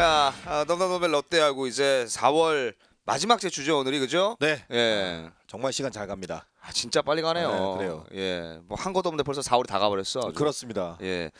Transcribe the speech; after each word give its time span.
자, 0.00 0.32
아, 0.46 0.64
넘넘넘의 0.66 1.10
롯데하고 1.10 1.66
이제 1.66 2.06
4월 2.08 2.72
마지막 3.04 3.38
주죠 3.38 3.80
오늘이 3.80 3.98
그죠? 3.98 4.34
네. 4.40 4.64
예. 4.72 5.28
정말 5.46 5.74
시간 5.74 5.92
잘 5.92 6.06
갑니다. 6.06 6.46
아, 6.62 6.72
진짜 6.72 7.02
빨리 7.02 7.20
가네요. 7.20 7.50
네, 7.50 7.76
그래요. 7.76 8.04
예. 8.14 8.60
뭐 8.66 8.78
한 8.80 8.94
것도 8.94 9.10
없는데 9.10 9.24
벌써 9.24 9.42
4월이 9.42 9.66
다 9.66 9.78
가버렸어. 9.78 10.28
아주. 10.28 10.32
그렇습니다. 10.32 10.96
예. 11.02 11.30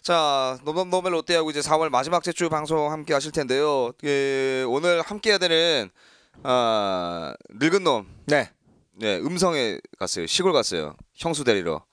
자, 0.00 0.58
넘넘넘의 0.64 1.12
롯데하고 1.12 1.50
이제 1.50 1.60
4월 1.60 1.90
마지막 1.90 2.22
주 2.22 2.48
방송 2.48 2.90
함께 2.90 3.12
하실 3.12 3.32
텐데요. 3.32 3.92
예, 4.04 4.64
오늘 4.66 5.02
함께 5.02 5.32
해야 5.32 5.36
되는 5.36 5.90
아, 6.42 7.34
늙은 7.50 7.84
놈. 7.84 8.06
네. 8.24 8.50
네, 8.94 9.18
음성에 9.18 9.76
갔어요. 9.98 10.26
시골 10.26 10.54
갔어요. 10.54 10.96
형수 11.12 11.44
데리러. 11.44 11.84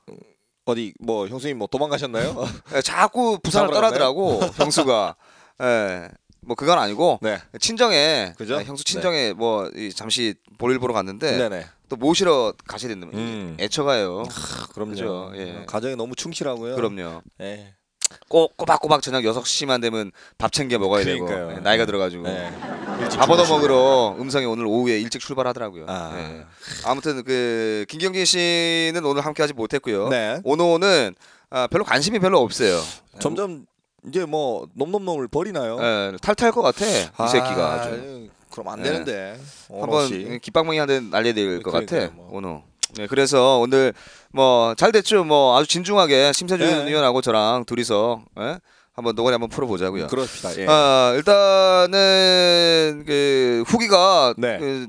어디 0.64 0.94
뭐 1.02 1.28
형수님 1.28 1.58
뭐 1.58 1.68
도망가셨나요? 1.68 2.46
예, 2.76 2.82
자꾸 2.82 3.40
부산을 3.44 3.74
떠나더라고. 3.74 4.40
형수가. 4.56 5.18
예. 5.64 6.10
뭐 6.46 6.56
그건 6.56 6.78
아니고 6.78 7.20
네. 7.22 7.40
친정에 7.60 8.34
그죠? 8.38 8.58
아, 8.58 8.64
형수 8.64 8.84
친정에 8.84 9.32
뭐 9.34 9.70
이, 9.76 9.92
잠시 9.94 10.36
볼일 10.58 10.80
보러 10.80 10.94
갔는데 10.94 11.38
네네. 11.38 11.66
또 11.90 11.96
모시러 11.96 12.54
가셔야 12.68 12.90
된다. 12.90 13.08
음. 13.14 13.56
애처가요. 13.60 14.24
아, 14.30 14.68
그럼요. 14.74 14.92
그죠, 14.92 15.32
예. 15.36 15.64
가정에 15.68 15.96
너무 15.96 16.16
충실하고요. 16.16 16.76
그럼요. 16.76 17.22
예. 17.42 17.76
꼭 18.28 18.56
꼬박꼬박 18.58 19.02
저녁 19.02 19.22
6시만 19.24 19.82
되면 19.82 20.12
밥 20.38 20.52
챙겨 20.52 20.78
먹어야 20.78 21.04
그러니까요. 21.04 21.48
되고 21.48 21.52
예, 21.54 21.62
나이가 21.62 21.86
들어가지고 21.86 22.24
네. 22.24 22.52
일찍 23.02 23.18
밥 23.18 23.30
얻어. 23.30 23.46
먹으러 23.46 24.16
음성이 24.20 24.46
오늘 24.46 24.66
오후에 24.66 25.00
일찍 25.00 25.20
출발하더라고요. 25.22 25.86
아. 25.88 26.14
예. 26.20 26.46
아무튼 26.86 27.24
그 27.24 27.86
김경진 27.90 28.26
씨는 28.26 29.04
오늘 29.06 29.26
함께하지 29.26 29.54
못했고요. 29.54 30.10
네. 30.10 30.42
오노는 30.44 31.16
아, 31.50 31.68
별로 31.68 31.84
관심이 31.84 32.20
별로 32.20 32.40
없어요. 32.40 32.82
점점 33.20 33.66
이제 34.08 34.26
뭐 34.26 34.68
놈놈놈을 34.74 35.28
버리나요? 35.28 35.78
예, 35.82 36.14
탈탈 36.22 36.52
것 36.52 36.62
같아 36.62 36.86
이 36.86 37.08
아, 37.18 37.28
새끼가 37.28 37.74
아주. 37.74 38.30
그럼 38.52 38.68
안 38.68 38.82
네. 38.84 38.90
되는데. 38.92 39.40
한번 39.72 40.08
씨. 40.08 40.40
깃방망이 40.42 40.78
한대 40.78 41.00
날려야 41.00 41.34
될것 41.34 41.74
같아 41.74 42.10
뭐. 42.14 42.30
오늘. 42.32 42.62
네, 42.96 43.08
그래서 43.08 43.58
오늘 43.60 43.94
뭐 44.32 44.76
잘 44.76 44.92
됐죠. 44.92 45.24
뭐 45.24 45.58
아주 45.58 45.68
진중하게 45.68 46.32
심세준 46.34 46.68
네. 46.68 46.90
의원하고 46.90 47.22
저랑 47.22 47.66
둘이서 47.66 48.24
예? 48.40 48.60
한번 48.94 49.16
노가리 49.16 49.34
한번 49.34 49.50
풀어보자고요. 49.50 50.08
그렇습니다. 50.08 50.62
예. 50.62 50.68
아, 50.70 51.14
일단은 51.16 53.04
그 53.08 53.64
후기가 53.68 54.36
네. 54.38 54.58
그 54.60 54.88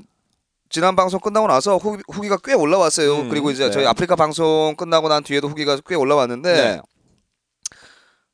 지난 0.69 0.95
방송 0.95 1.19
끝나고 1.19 1.47
나서 1.47 1.77
후기, 1.77 2.03
후기가 2.11 2.37
꽤 2.43 2.53
올라왔어요. 2.53 3.15
음, 3.21 3.29
그리고 3.29 3.49
이제 3.49 3.65
네. 3.65 3.71
저희 3.71 3.85
아프리카 3.87 4.15
방송 4.15 4.75
끝나고 4.77 5.07
난 5.07 5.23
뒤에도 5.23 5.47
후기가 5.47 5.77
꽤 5.87 5.95
올라왔는데 5.95 6.53
네. 6.53 6.81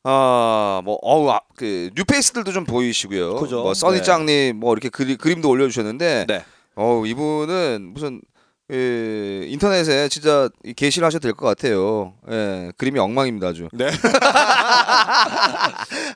아뭐 0.04 0.98
어우 1.02 1.30
아, 1.30 1.40
그 1.56 1.90
뉴페이스들도 1.94 2.50
좀 2.52 2.64
보이시고요. 2.64 3.36
그죠. 3.36 3.62
뭐 3.62 3.72
써니짱님 3.74 4.56
뭐 4.58 4.72
이렇게 4.72 4.88
그리, 4.88 5.16
그림도 5.16 5.48
올려주셨는데 5.48 6.26
네. 6.28 6.44
어우 6.74 7.06
이분은 7.06 7.92
무슨 7.94 8.20
그 8.68 9.44
인터넷에 9.48 10.08
진짜 10.08 10.48
이 10.64 10.72
게시를 10.72 11.04
하셔도 11.06 11.22
될 11.22 11.34
것 11.34 11.46
같아요. 11.46 12.14
예, 12.30 12.72
그림이 12.78 12.98
엉망입니다 12.98 13.48
아주. 13.48 13.68
네. 13.72 13.90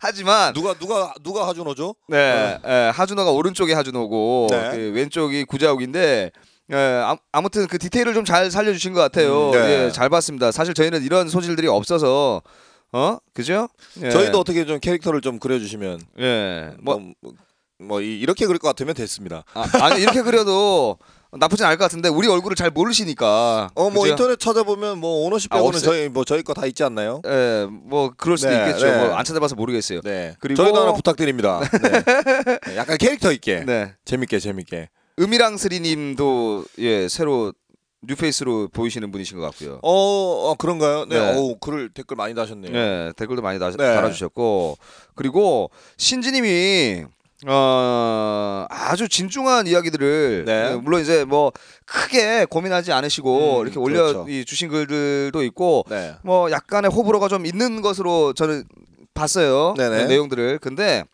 하지만 0.01 0.53
누가 0.55 0.75
누가 0.75 1.13
누가 1.23 1.47
하준호죠? 1.49 1.95
네, 2.09 2.59
예, 2.67 2.91
하준호가 2.95 3.31
오른쪽이 3.31 3.73
하준호고 3.73 4.49
네. 4.51 4.71
그 4.73 4.93
왼쪽이 4.95 5.45
구자욱인데 5.45 6.31
예, 6.73 6.77
아, 6.77 7.17
아무튼 7.33 7.67
그 7.67 7.79
디테일을 7.79 8.15
좀 8.15 8.25
잘 8.25 8.51
살려주신 8.51 8.93
것 8.93 9.01
같아요. 9.01 9.51
음, 9.51 9.53
네. 9.53 9.85
예, 9.87 9.91
잘 9.93 10.09
봤습니다. 10.09 10.51
사실 10.51 10.75
저희는 10.75 11.03
이런 11.05 11.29
소질들이 11.29 11.69
없어서 11.69 12.43
어 12.93 13.19
그죠? 13.35 13.69
예, 14.03 14.11
저희도 14.11 14.39
어떻게 14.39 14.65
좀 14.65 14.79
캐릭터를 14.81 15.21
좀 15.21 15.39
그려주시면 15.39 16.01
예, 16.21 16.73
뭐 16.81 16.99
뭐, 17.21 17.33
뭐 17.79 18.01
이- 18.01 18.19
이렇게 18.21 18.47
그릴 18.47 18.59
것 18.59 18.69
같으면 18.69 18.95
됐습니다. 18.95 19.45
아, 19.55 19.67
아니 19.83 20.01
이렇게 20.03 20.23
그려도 20.23 20.99
나쁘진 21.33 21.67
않을 21.67 21.77
것 21.77 21.85
같은데 21.85 22.09
우리 22.09 22.29
얼굴을 22.29 22.55
잘 22.57 22.71
모르시니까 22.71 23.71
어 23.75 23.91
뭐? 23.91 24.07
인터넷 24.07 24.39
찾아보면 24.39 24.99
뭐 24.99 25.27
오너십 25.27 25.53
아, 25.53 25.57
빼고는 25.57 25.77
없어요. 25.77 25.91
저희 25.91 26.09
뭐 26.09 26.25
저희 26.25 26.43
거 26.43 26.55
다 26.55 26.65
있지 26.65 26.83
않나요? 26.85 27.21
예, 27.27 27.67
뭐 27.69 28.13
그럴 28.17 28.39
수도 28.39 28.51
네, 28.51 28.67
있겠죠. 28.69 28.87
네. 28.87 29.07
뭐안 29.07 29.25
찾아봐서 29.25 29.57
모르겠어요. 29.57 30.01
네. 30.03 30.35
그리고- 30.41 30.63
저희도 30.63 30.81
하나 30.81 30.93
부탁드립니다. 30.95 31.61
네. 31.61 32.03
네, 32.67 32.77
약간 32.77 32.97
캐릭터 32.97 33.33
있게 33.33 33.65
네, 33.67 33.93
재밌게 34.07 34.39
재밌게. 34.39 34.89
음이랑 35.19 35.57
스리님도 35.59 36.65
예 36.79 37.09
새로 37.09 37.53
뉴페이스로 38.07 38.69
보이시는 38.69 39.11
분이신 39.11 39.39
것 39.39 39.45
같고요. 39.45 39.81
어, 39.83 40.51
어 40.51 40.55
그런가요? 40.57 41.07
네. 41.07 41.19
네. 41.19 41.35
어우 41.35 41.59
글을 41.59 41.91
댓글 41.91 42.17
많이 42.17 42.35
다셨네요. 42.35 42.73
네, 42.73 43.13
댓글도 43.17 43.43
많이 43.43 43.59
다, 43.59 43.71
네. 43.71 43.77
달아주셨고 43.77 44.79
그리고 45.15 45.71
신지님이 45.97 47.05
어 47.47 48.67
아주 48.71 49.09
진중한 49.09 49.67
이야기들을 49.67 50.45
네. 50.47 50.71
예, 50.73 50.77
물론 50.77 51.03
이제 51.03 51.25
뭐 51.25 51.53
크게 51.85 52.47
고민하지 52.47 52.93
않으시고 52.93 53.61
음, 53.61 53.63
이렇게 53.63 53.79
올려 53.79 54.07
그렇죠. 54.07 54.27
이 54.29 54.45
주신 54.45 54.69
글들도 54.69 55.43
있고 55.45 55.85
네. 55.91 56.15
뭐 56.23 56.51
약간의 56.51 56.91
호불호가 56.91 57.29
좀 57.29 57.45
있는 57.45 57.83
것으로 57.83 58.33
저는 58.33 58.65
봤어요. 59.13 59.75
그 59.77 59.83
내용들을 59.83 60.59
근데 60.61 61.05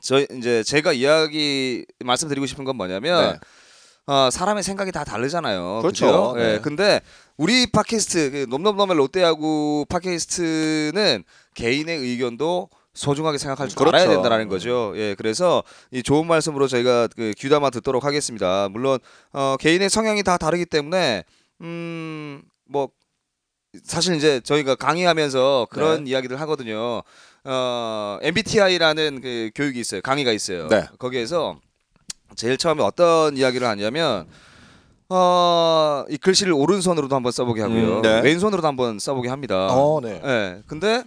저 0.00 0.20
이제 0.20 0.62
제가 0.62 0.92
이야기 0.92 1.84
말씀드리고 2.04 2.46
싶은 2.46 2.64
건 2.64 2.76
뭐냐면 2.76 3.32
네. 3.32 3.38
어, 4.08 4.30
사람의 4.30 4.62
생각이 4.62 4.90
다 4.90 5.04
다르잖아요. 5.04 5.80
그렇죠. 5.82 6.06
그죠? 6.06 6.34
예, 6.38 6.52
네. 6.54 6.60
근데 6.60 7.02
우리 7.36 7.70
팟캐스트 7.70 8.30
그 8.30 8.46
nomnomnom의 8.48 8.96
롯데야구 8.96 9.84
팟캐스트는 9.90 11.24
개인의 11.54 11.98
의견도 11.98 12.70
소중하게 12.94 13.36
생각할 13.36 13.68
줄 13.68 13.76
그렇죠. 13.76 13.94
알아야 13.94 14.08
된다는 14.08 14.48
거죠. 14.48 14.94
예, 14.96 15.14
그래서 15.14 15.62
이 15.90 16.02
좋은 16.02 16.26
말씀으로 16.26 16.68
저희가 16.68 17.08
그 17.14 17.32
귀담아 17.36 17.68
듣도록 17.68 18.04
하겠습니다. 18.04 18.70
물론 18.70 18.98
어, 19.34 19.56
개인의 19.60 19.90
성향이 19.90 20.22
다 20.22 20.38
다르기 20.38 20.64
때문에 20.64 21.24
음, 21.60 22.42
뭐 22.66 22.88
사실 23.84 24.16
이제 24.16 24.40
저희가 24.40 24.74
강의하면서 24.74 25.66
그런 25.70 26.04
네. 26.04 26.10
이야기들 26.12 26.40
하거든요. 26.40 27.02
어, 27.44 28.18
MBTI라는 28.22 29.20
그 29.20 29.50
교육이 29.54 29.78
있어요. 29.78 30.00
강의가 30.00 30.32
있어요. 30.32 30.66
네. 30.68 30.86
거기에서 30.98 31.60
제일 32.36 32.56
처음에 32.56 32.82
어떤 32.82 33.36
이야기를 33.36 33.66
하냐면 33.66 34.26
어, 35.08 36.04
이 36.10 36.16
글씨를 36.18 36.52
오른손으로도 36.52 37.14
한번 37.16 37.32
써보게 37.32 37.62
하고요. 37.62 37.96
음, 37.96 38.02
네. 38.02 38.20
왼손으로도 38.20 38.66
한번 38.66 38.98
써보게 38.98 39.28
합니다. 39.28 39.68
어, 39.70 40.00
네. 40.02 40.20
예. 40.24 40.62
근데 40.66 41.02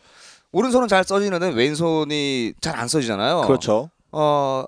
오른손은 0.51 0.87
잘 0.87 1.03
써지는데 1.03 1.49
왼손이 1.49 2.53
잘 2.61 2.75
안 2.75 2.87
써지잖아요. 2.87 3.41
그렇죠. 3.41 3.89
어, 4.11 4.65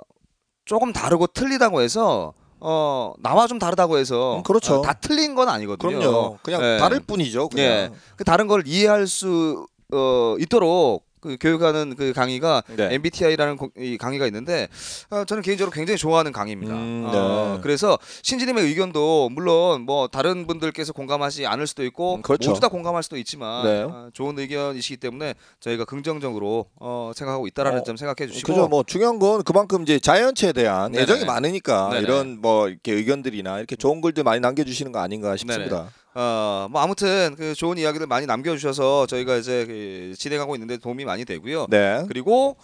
조금 0.66 0.94
다르고 0.94 1.28
틀리다고 1.28 1.82
해서 1.82 2.34
어, 2.60 3.14
나와 3.20 3.48
좀 3.48 3.60
다르다고 3.60 3.98
해서 3.98 4.38
음, 4.38 4.44
그렇죠. 4.44 4.76
어, 4.76 4.82
다 4.82 4.94
틀린 4.94 5.36
건 5.36 5.50
아니거든요. 5.50 6.00
그럼요. 6.00 6.38
그냥 6.44 6.62
예. 6.64 6.78
다를 6.80 7.00
뿐이죠. 7.02 7.50
그냥. 7.50 7.66
예. 7.66 7.92
그 8.16 8.24
다른 8.24 8.48
걸 8.48 8.64
이해할 8.68 9.08
수 9.08 9.66
어, 9.92 10.36
있도록 10.40 11.04
그 11.24 11.38
교육하는 11.40 11.96
그 11.96 12.12
강의가 12.12 12.62
네. 12.76 12.90
MBTI라는 12.96 13.56
고- 13.56 13.70
이 13.78 13.98
강의가 13.98 14.26
있는데 14.26 14.68
어, 15.10 15.24
저는 15.24 15.42
개인적으로 15.42 15.72
굉장히 15.72 15.98
좋아하는 15.98 16.34
강의입니다. 16.34 16.74
음, 16.74 17.06
어, 17.08 17.54
네. 17.56 17.60
그래서 17.64 17.98
신지님의 18.24 18.66
의견도 18.66 19.30
물론 19.30 19.84
뭐 19.84 20.08
다른 20.10 20.46
분들께서 20.46 20.92
공감하지 20.92 21.46
않을 21.48 21.66
수도 21.66 21.86
있고 21.86 22.16
음, 22.16 22.22
그렇죠. 22.22 22.50
모두 22.50 22.60
다 22.60 22.68
공감할 22.68 23.04
수도 23.04 23.16
있지만 23.18 23.64
네. 23.66 23.82
어, 23.84 24.10
좋은 24.14 24.38
의견이시기 24.38 24.98
때문에 24.98 25.36
저희가 25.62 25.86
긍정적으로 25.86 26.66
어, 26.76 27.12
생각하고 27.16 27.48
있다라는 27.48 27.80
어, 27.80 27.84
점 27.84 27.96
생각해 27.96 28.30
주시고 28.30 28.46
그죠. 28.54 28.68
뭐 28.68 28.84
중요한 28.84 29.18
건 29.18 29.44
그만큼 29.44 29.84
이제 29.84 30.00
자이언츠에 30.00 30.52
대한 30.52 30.92
네네. 30.92 31.04
애정이 31.04 31.24
많으니까 31.24 31.90
네네. 31.92 32.02
이런 32.02 32.42
뭐 32.42 32.68
이렇게 32.68 32.92
의견들이나 32.92 33.60
이렇게 33.60 33.78
좋은 33.78 34.02
글들 34.02 34.26
많이 34.26 34.42
남겨주시는 34.42 34.92
거 34.92 35.00
아닌가 35.00 35.38
싶습니다. 35.38 35.90
어, 36.16 36.68
뭐 36.70 36.82
아무튼 36.82 37.36
그 37.38 37.54
좋은 37.56 37.78
이야기들 37.78 38.08
많이 38.08 38.26
남겨주셔서 38.26 39.08
저희가 39.08 39.38
이제 39.38 39.66
그 39.66 40.16
진행하고 40.18 40.56
있는데 40.56 40.78
도움이 40.78 41.06
많이 41.06 41.26
되고요. 41.26 41.68
네. 41.70 42.04
그리고 42.08 42.58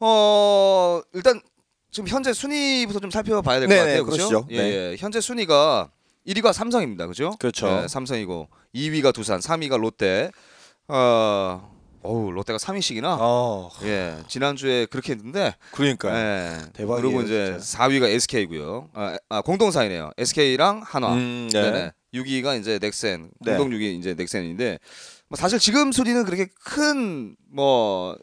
어 0.00 1.00
일단 1.12 1.40
지금 1.90 2.08
현재 2.08 2.32
순위부터 2.32 3.00
좀 3.00 3.10
살펴봐야 3.10 3.60
될 3.60 3.68
것 3.68 3.74
네네, 3.74 3.84
같아요. 3.86 4.04
그렇죠? 4.04 4.28
그러시죠. 4.28 4.46
예, 4.50 4.62
네. 4.62 4.68
예. 4.92 4.96
현재 4.98 5.20
순위가 5.20 5.90
1위가 6.26 6.52
삼성입니다. 6.52 7.06
그죠? 7.06 7.30
그렇죠. 7.38 7.82
예, 7.84 7.88
삼성이고 7.88 8.48
2위가 8.74 9.14
두산, 9.14 9.40
3위가 9.40 9.78
롯데. 9.78 10.30
어, 10.88 11.70
어우 12.02 12.30
롯데가 12.32 12.58
3위씩이나. 12.58 13.16
어, 13.20 13.70
예, 13.84 14.16
지난주에 14.28 14.86
그렇게 14.86 15.12
했는데. 15.12 15.54
그러니까. 15.72 16.10
예. 16.16 16.58
대박이에요, 16.72 17.02
그리고 17.02 17.22
이제 17.22 17.56
진짜. 17.58 17.78
4위가 17.88 18.04
SK고요. 18.08 18.90
아, 18.94 19.16
아 19.28 19.40
공동 19.42 19.70
4위네요. 19.70 20.12
SK랑 20.18 20.82
한화. 20.84 21.12
음, 21.14 21.48
네. 21.52 21.62
네네. 21.62 21.92
6위가 22.14 22.58
이제 22.60 22.78
넥센, 22.80 23.30
네. 23.40 23.56
공동 23.56 23.78
6위 23.78 23.98
이제 23.98 24.14
넥센인데 24.14 24.78
뭐 25.28 25.36
사실 25.36 25.58
지금 25.58 25.92
순위는 25.92 26.24
그렇게 26.24 26.46
큰뭐 26.64 28.16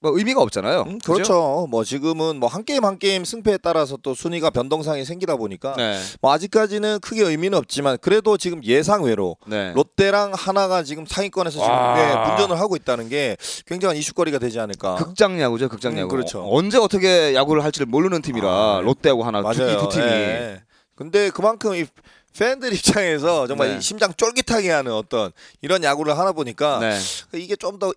뭐 0.00 0.12
의미가 0.18 0.42
없잖아요. 0.42 0.82
음, 0.82 0.98
그죠? 0.98 1.12
그렇죠. 1.14 1.66
뭐 1.70 1.82
지금은 1.82 2.36
뭐 2.38 2.48
한 2.50 2.62
게임 2.64 2.84
한 2.84 2.98
게임 2.98 3.24
승패에 3.24 3.56
따라서 3.62 3.96
또 4.02 4.14
순위가 4.14 4.50
변동상이 4.50 5.02
생기다 5.06 5.36
보니까 5.36 5.74
네. 5.78 5.98
뭐 6.20 6.30
아직까지는 6.32 7.00
크게 7.00 7.22
의미는 7.22 7.56
없지만 7.56 7.96
그래도 8.02 8.36
지금 8.36 8.62
예상외로 8.64 9.38
네. 9.46 9.72
롯데랑 9.72 10.32
하나가 10.34 10.82
지금 10.82 11.06
상위권에서 11.06 11.58
지금 11.58 11.70
와. 11.72 11.94
네, 11.96 12.28
분전을 12.28 12.60
하고 12.60 12.76
있다는 12.76 13.08
게 13.08 13.38
굉장한 13.66 13.96
이슈거리가 13.96 14.38
되지 14.38 14.60
않을까. 14.60 14.96
극장 14.96 15.40
야구죠, 15.40 15.70
극장 15.70 15.92
음, 15.92 15.98
야구. 15.98 16.10
그렇죠. 16.10 16.42
어, 16.42 16.54
언제 16.58 16.76
어떻게 16.76 17.34
야구를 17.34 17.64
할지를 17.64 17.86
모르는 17.86 18.20
팀이라 18.20 18.46
아, 18.48 18.80
롯데하고 18.82 19.24
하나 19.24 19.40
두, 19.52 19.58
맞아요. 19.62 19.76
이두 19.78 19.88
팀이. 19.88 20.04
예. 20.06 20.62
근데 20.96 21.30
그만큼 21.30 21.74
이 21.74 21.86
팬들 22.38 22.72
입장에서 22.72 23.46
정말 23.46 23.70
네. 23.70 23.78
이 23.78 23.80
심장 23.80 24.12
쫄깃하게 24.14 24.70
하는 24.70 24.92
어떤 24.92 25.32
이런 25.60 25.84
야구를 25.84 26.18
하나 26.18 26.32
보니까 26.32 26.78
네. 26.80 26.98
이게 27.32 27.56
좀 27.56 27.78
더 27.78 27.92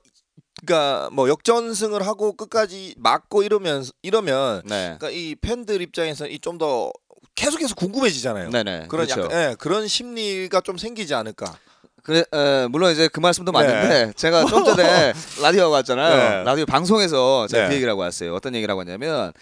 그러니까 0.65 1.09
뭐 1.11 1.29
역전승을 1.29 2.05
하고 2.07 2.33
끝까지 2.33 2.95
막고 2.97 3.43
이러면 3.43 3.85
이러면 4.01 4.63
네. 4.65 4.95
그러니까 4.97 5.11
이 5.11 5.35
팬들 5.35 5.81
입장에서 5.81 6.27
이좀더 6.27 6.91
계속해서 7.35 7.75
궁금해지잖아요. 7.75 8.49
네네. 8.49 8.87
그런 8.87 9.05
그렇죠. 9.05 9.21
약간 9.21 9.31
예, 9.51 9.55
그런 9.59 9.87
심리가 9.87 10.59
좀 10.61 10.77
생기지 10.79 11.13
않을까. 11.13 11.55
그래, 12.01 12.23
에, 12.33 12.67
물론 12.67 12.91
이제 12.91 13.07
그 13.07 13.19
말씀도 13.19 13.51
네. 13.51 13.57
맞는데 13.59 14.13
제가 14.15 14.45
좀 14.45 14.63
전에 14.63 15.13
라디오 15.43 15.69
갔잖아요. 15.69 16.39
네. 16.39 16.43
라디오 16.43 16.65
방송에서 16.65 17.45
제가 17.47 17.63
네. 17.63 17.69
그 17.69 17.75
얘기를 17.75 17.91
하고 17.91 18.01
왔어요. 18.01 18.33
어떤 18.33 18.55
얘기를 18.55 18.71
하고 18.71 18.79
왔냐면 18.79 19.33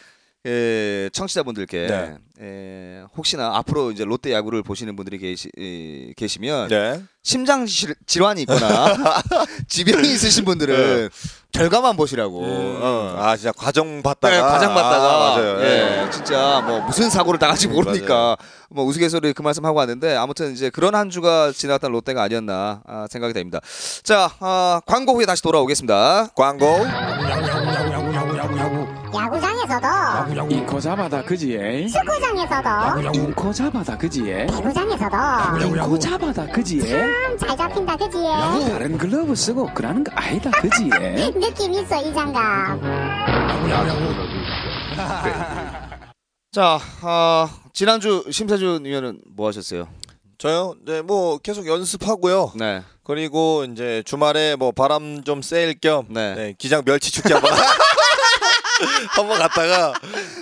에, 0.46 1.10
청취자분들께 1.12 1.88
네. 1.88 2.16
에, 2.40 3.04
혹시나 3.18 3.56
앞으로 3.58 3.92
이제 3.92 4.04
롯데 4.06 4.32
야구를 4.32 4.62
보시는 4.62 4.96
분들이 4.96 5.18
계시, 5.18 5.50
에, 5.58 6.14
계시면 6.16 6.68
네. 6.68 7.02
심장 7.24 7.66
질, 7.66 7.96
질환이 8.06 8.42
있거나 8.42 8.94
지병이 9.68 10.08
있으신 10.14 10.46
분들은 10.46 11.10
결과만 11.52 11.96
보시라고. 11.98 12.42
네. 12.42 12.48
음, 12.48 12.80
어. 12.82 13.16
아 13.18 13.36
진짜 13.36 13.52
과정 13.52 14.04
봤다가 14.04 14.36
네, 14.36 14.42
과장 14.42 14.74
받다가 14.76 14.96
아, 14.98 15.30
맞아요. 15.30 15.60
예, 15.62 16.04
예. 16.06 16.10
진짜 16.12 16.62
뭐 16.66 16.82
무슨 16.82 17.10
사고를 17.10 17.40
당할지 17.40 17.68
음, 17.68 17.74
모르니까 17.74 18.38
뭐 18.70 18.86
우스갯소리 18.86 19.34
그 19.34 19.42
말씀 19.42 19.66
하고 19.66 19.80
왔는데 19.80 20.16
아무튼 20.16 20.52
이제 20.52 20.70
그런 20.70 20.94
한 20.94 21.10
주가 21.10 21.52
지나갔던 21.52 21.92
롯데가 21.92 22.22
아니었나 22.24 22.82
아, 22.86 23.08
생각이 23.10 23.34
됩니다. 23.34 23.62
자 24.04 24.30
아, 24.40 24.82
광고 24.86 25.14
후에 25.16 25.26
다시 25.26 25.42
돌아오겠습니다. 25.42 26.28
광고. 26.36 26.66
야구 29.16 29.40
장에서도 29.82 30.48
인코 30.50 30.80
잡아다 30.80 31.24
그지에 31.24 31.88
축구장에서도 31.88 33.12
인코 33.14 33.52
잡아다 33.54 33.98
그지에 33.98 34.46
배구장에서도 34.48 35.18
인코 35.66 36.00
잡아다 36.00 36.48
그지에 36.48 36.82
참 36.90 37.38
잘 37.38 37.58
잡힌다 37.58 37.96
그지에 37.98 38.70
다른 38.70 38.98
글러브 38.98 39.36
쓰고 39.36 39.74
그러는 39.74 40.04
거 40.04 40.12
아니다 40.16 40.50
그지에 40.52 40.90
느낌 41.32 41.74
있어 41.74 42.02
이 42.02 42.14
장갑 42.14 42.80
자 46.52 46.80
아, 47.02 47.50
지난주 47.74 48.24
심세준 48.32 48.86
위원은 48.86 49.20
뭐 49.36 49.48
하셨어요? 49.50 49.88
저요? 50.38 50.76
네, 50.86 51.02
뭐 51.02 51.38
계속 51.38 51.66
연습하고요. 51.66 52.52
네, 52.56 52.82
그리고 53.04 53.64
이제 53.66 54.04
주말에 54.06 54.56
뭐 54.58 54.72
바람 54.72 55.24
좀 55.24 55.42
쐴 55.42 55.76
겸 55.82 56.06
네. 56.10 56.36
네, 56.36 56.54
기장 56.58 56.84
멸치 56.86 57.12
축제 57.12 57.34
한번 57.34 57.52
한 59.10 59.28
번 59.28 59.40
갔다가 59.40 59.94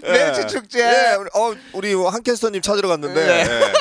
멸치 0.01 0.47
축제. 0.47 0.80
예, 0.80 1.15
우리, 1.15 1.30
어, 1.33 1.56
우리 1.74 1.94
한 1.94 2.24
캐스터님 2.24 2.62
찾으러 2.62 2.89
갔는데 2.89 3.25
네. 3.25 3.45
예, 3.47 3.74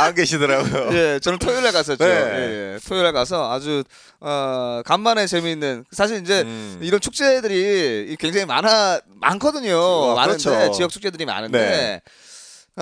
안 0.00 0.14
계시더라고요. 0.14 0.90
예, 0.96 1.18
저는 1.20 1.38
토요일에 1.38 1.70
갔었죠. 1.72 2.04
네. 2.04 2.10
예, 2.10 2.74
예. 2.74 2.78
토요일에 2.86 3.12
가서 3.12 3.52
아주 3.52 3.82
어, 4.20 4.82
간만에 4.84 5.26
재미있는 5.26 5.84
사실 5.90 6.20
이제 6.20 6.42
음. 6.42 6.78
이런 6.82 7.00
축제들이 7.00 8.16
굉장히 8.20 8.46
많아 8.46 9.00
많거든요. 9.20 9.76
어, 9.76 10.14
많은데 10.14 10.42
그렇죠. 10.44 10.72
지역 10.72 10.90
축제들이 10.90 11.24
많은데 11.24 11.58
네. 11.58 12.00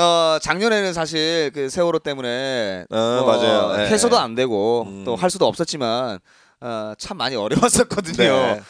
어 0.00 0.38
작년에는 0.40 0.92
사실 0.92 1.50
그 1.52 1.68
세월호 1.68 1.98
때문에 2.00 2.84
어, 2.90 3.22
뭐 3.24 3.36
맞아요. 3.36 3.76
네. 3.76 3.88
해소도 3.88 4.18
안 4.18 4.34
되고 4.36 4.84
음. 4.86 5.04
또할 5.04 5.30
수도 5.30 5.46
없었지만 5.48 6.20
어, 6.60 6.92
참 6.98 7.16
많이 7.16 7.34
어려웠었거든요. 7.36 8.16
네. 8.16 8.60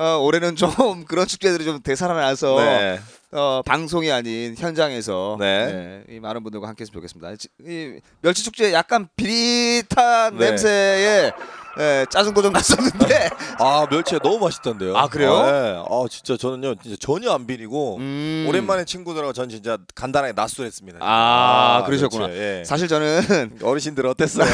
어, 0.00 0.16
올해는 0.18 0.56
좀 0.56 0.70
그런 1.06 1.26
축제들이 1.26 1.64
좀 1.64 1.82
되살아나서 1.82 2.56
네. 2.58 3.00
어, 3.32 3.60
방송이 3.66 4.10
아닌 4.10 4.54
현장에서 4.56 5.36
네. 5.38 5.66
네, 6.08 6.14
이 6.16 6.20
많은 6.20 6.42
분들과 6.42 6.66
함께했으면 6.68 6.94
좋겠습니다. 7.02 7.36
지- 7.36 7.48
이 7.66 8.00
멸치 8.22 8.42
축제 8.42 8.72
약간 8.72 9.08
비릿한 9.14 10.38
네. 10.38 10.46
냄새에 10.46 11.30
예, 11.78 12.04
짜증도 12.10 12.42
좀 12.42 12.52
났었는데 12.52 13.28
아 13.60 13.86
멸치가 13.90 14.18
너무 14.20 14.38
맛있던데요. 14.40 14.96
아, 14.96 15.06
그래요? 15.06 15.34
아, 15.36 15.52
네. 15.52 15.76
아 15.88 16.04
진짜 16.10 16.36
저는요 16.36 16.74
진짜 16.82 16.96
전혀 16.98 17.30
안 17.30 17.46
비리고 17.46 17.98
음. 17.98 18.46
오랜만에 18.48 18.84
친구들하고 18.86 19.32
전 19.34 19.48
진짜 19.50 19.76
간단하게 19.94 20.32
낮술했습니다. 20.32 20.98
아, 21.02 21.84
그러셨구나. 21.86 22.26
멸치, 22.28 22.40
예. 22.40 22.64
사실 22.64 22.88
저는 22.88 23.58
어르신들 23.62 24.04
어땠어요? 24.06 24.46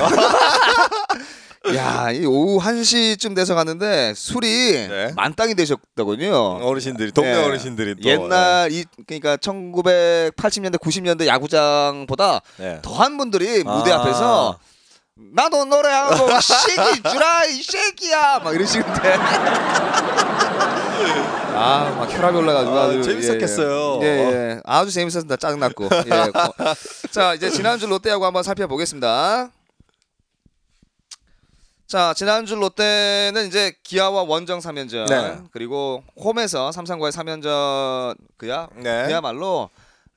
야, 1.75 2.11
이 2.13 2.25
오후 2.25 2.61
1시쯤 2.61 3.35
돼서 3.35 3.55
갔는데 3.55 4.15
술이 4.15 4.49
네. 4.89 5.13
만땅이 5.17 5.55
되셨더군요. 5.55 6.61
어르신들이 6.65 7.13
동네 7.13 7.31
예. 7.33 7.45
어르신들이 7.45 7.97
또 8.03 8.09
옛날 8.09 8.71
이 8.71 8.85
그러니까 9.07 9.37
1980년대 9.37 10.79
90년대 10.79 11.27
야구장보다 11.27 12.41
네. 12.59 12.79
더한 12.83 13.17
분들이 13.19 13.65
무대 13.65 13.91
아. 13.93 14.01
앞에서 14.01 14.59
나도 15.35 15.65
노래하는 15.65 16.19
거 16.19 16.41
쉐기 16.41 17.03
주라 17.11 17.45
이 17.47 17.63
쉐기야 17.63 18.41
막 18.45 18.55
이러시는데 18.55 19.15
아막 21.57 22.13
혈압이 22.13 22.37
올라가지고 22.37 22.77
아, 22.79 22.83
아주 22.85 23.03
재밌었겠어요. 23.03 24.01
예, 24.03 24.07
예, 24.07 24.21
예. 24.51 24.61
아주 24.65 24.91
재밌었습니다 24.91 25.37
짜증났고 25.37 25.85
예. 25.85 26.31
고- 26.31 26.53
자 27.11 27.33
이제 27.35 27.49
지난주 27.51 27.87
롯데하고 27.87 28.27
한번 28.27 28.43
살펴보겠습니다 28.43 29.49
자 31.87 32.13
지난주 32.15 32.57
롯데는 32.57 33.47
이제 33.47 33.73
기아와 33.85 34.23
원정 34.25 34.59
3연전 34.59 35.09
네. 35.09 35.39
그리고 35.53 36.03
홈에서 36.17 36.73
삼성과의 36.73 37.13
3연전 37.13 38.17
그야 38.37 38.69
네. 38.77 39.07
그야말로 39.07 39.71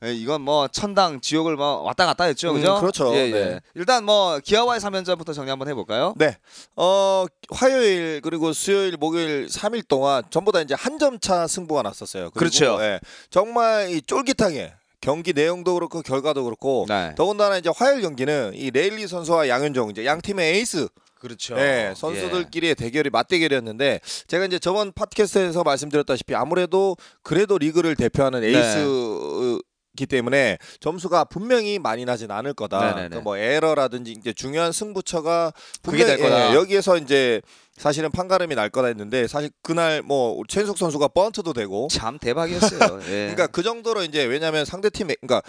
예, 0.03 0.13
이건 0.13 0.41
뭐 0.41 0.67
천당 0.69 1.19
지옥을 1.19 1.57
뭐 1.57 1.81
왔다 1.81 2.05
갔다 2.05 2.23
했죠, 2.23 2.51
음, 2.51 2.55
그죠? 2.55 2.79
그렇죠. 2.79 3.13
예, 3.13 3.27
예. 3.27 3.31
네. 3.31 3.59
일단 3.75 4.05
뭐 4.05 4.39
기아와의 4.39 4.79
3연전부터 4.79 5.35
정리 5.35 5.49
한번 5.49 5.67
해볼까요? 5.67 6.13
네. 6.17 6.37
어, 6.77 7.25
화요일 7.51 8.21
그리고 8.23 8.53
수요일, 8.53 8.95
목요일 8.95 9.47
3일 9.47 9.85
동안 9.89 10.23
전부 10.29 10.53
다 10.53 10.61
이제 10.61 10.73
한 10.73 10.97
점 10.97 11.19
차 11.19 11.47
승부가 11.47 11.81
났었어요. 11.81 12.31
그렇죠. 12.31 12.77
예, 12.81 13.01
정말 13.29 13.89
이 13.89 14.01
쫄깃하게 14.01 14.73
경기 15.01 15.33
내용도 15.33 15.73
그렇고 15.73 16.01
결과도 16.01 16.45
그렇고 16.45 16.85
네. 16.87 17.13
더군다나 17.17 17.57
이제 17.57 17.69
화요일 17.75 18.01
경기는 18.01 18.53
이 18.55 18.71
레일리 18.71 19.05
선수와 19.05 19.49
양현종 19.49 19.89
이제 19.91 20.05
양 20.05 20.21
팀의 20.21 20.55
에이스 20.55 20.87
그렇죠. 21.19 21.55
네, 21.55 21.93
선수들끼리의 21.95 22.75
대결이 22.75 23.09
맞대결이었는데 23.09 23.99
제가 24.27 24.45
이제 24.45 24.57
저번 24.57 24.91
팟캐스트에서 24.93 25.63
말씀드렸다시피 25.63 26.33
아무래도 26.33 26.95
그래도 27.21 27.57
리그를 27.57 27.95
대표하는 27.95 28.41
네. 28.41 28.47
에이스이기 28.47 30.05
때문에 30.07 30.57
점수가 30.79 31.25
분명히 31.25 31.77
많이 31.77 32.05
나진 32.05 32.31
않을 32.31 32.53
거다. 32.53 32.79
네네네. 32.79 32.93
그러니까 32.95 33.21
뭐 33.21 33.37
에러라든지 33.37 34.13
이제 34.13 34.31
중요한 34.31 34.71
승부처가 34.71 35.51
그게 35.83 36.05
될 36.05 36.17
분명히, 36.17 36.35
거다. 36.35 36.51
예, 36.51 36.55
여기에서 36.55 36.97
이제 36.97 37.41
사실은 37.75 38.11
판가름이 38.11 38.55
날 38.55 38.69
거다 38.69 38.87
했는데 38.87 39.27
사실 39.27 39.51
그날 39.61 40.01
뭐 40.01 40.41
최희섭 40.47 40.77
선수가 40.77 41.09
번트도 41.09 41.51
대고 41.53 41.89
참 41.91 42.17
대박이었어요. 42.17 43.01
예. 43.07 43.31
그러니까 43.33 43.47
그 43.47 43.61
정도로 43.61 44.03
이제 44.03 44.23
왜냐하면 44.23 44.63
상대 44.63 44.89
팀에 44.89 45.15
그러니까 45.21 45.41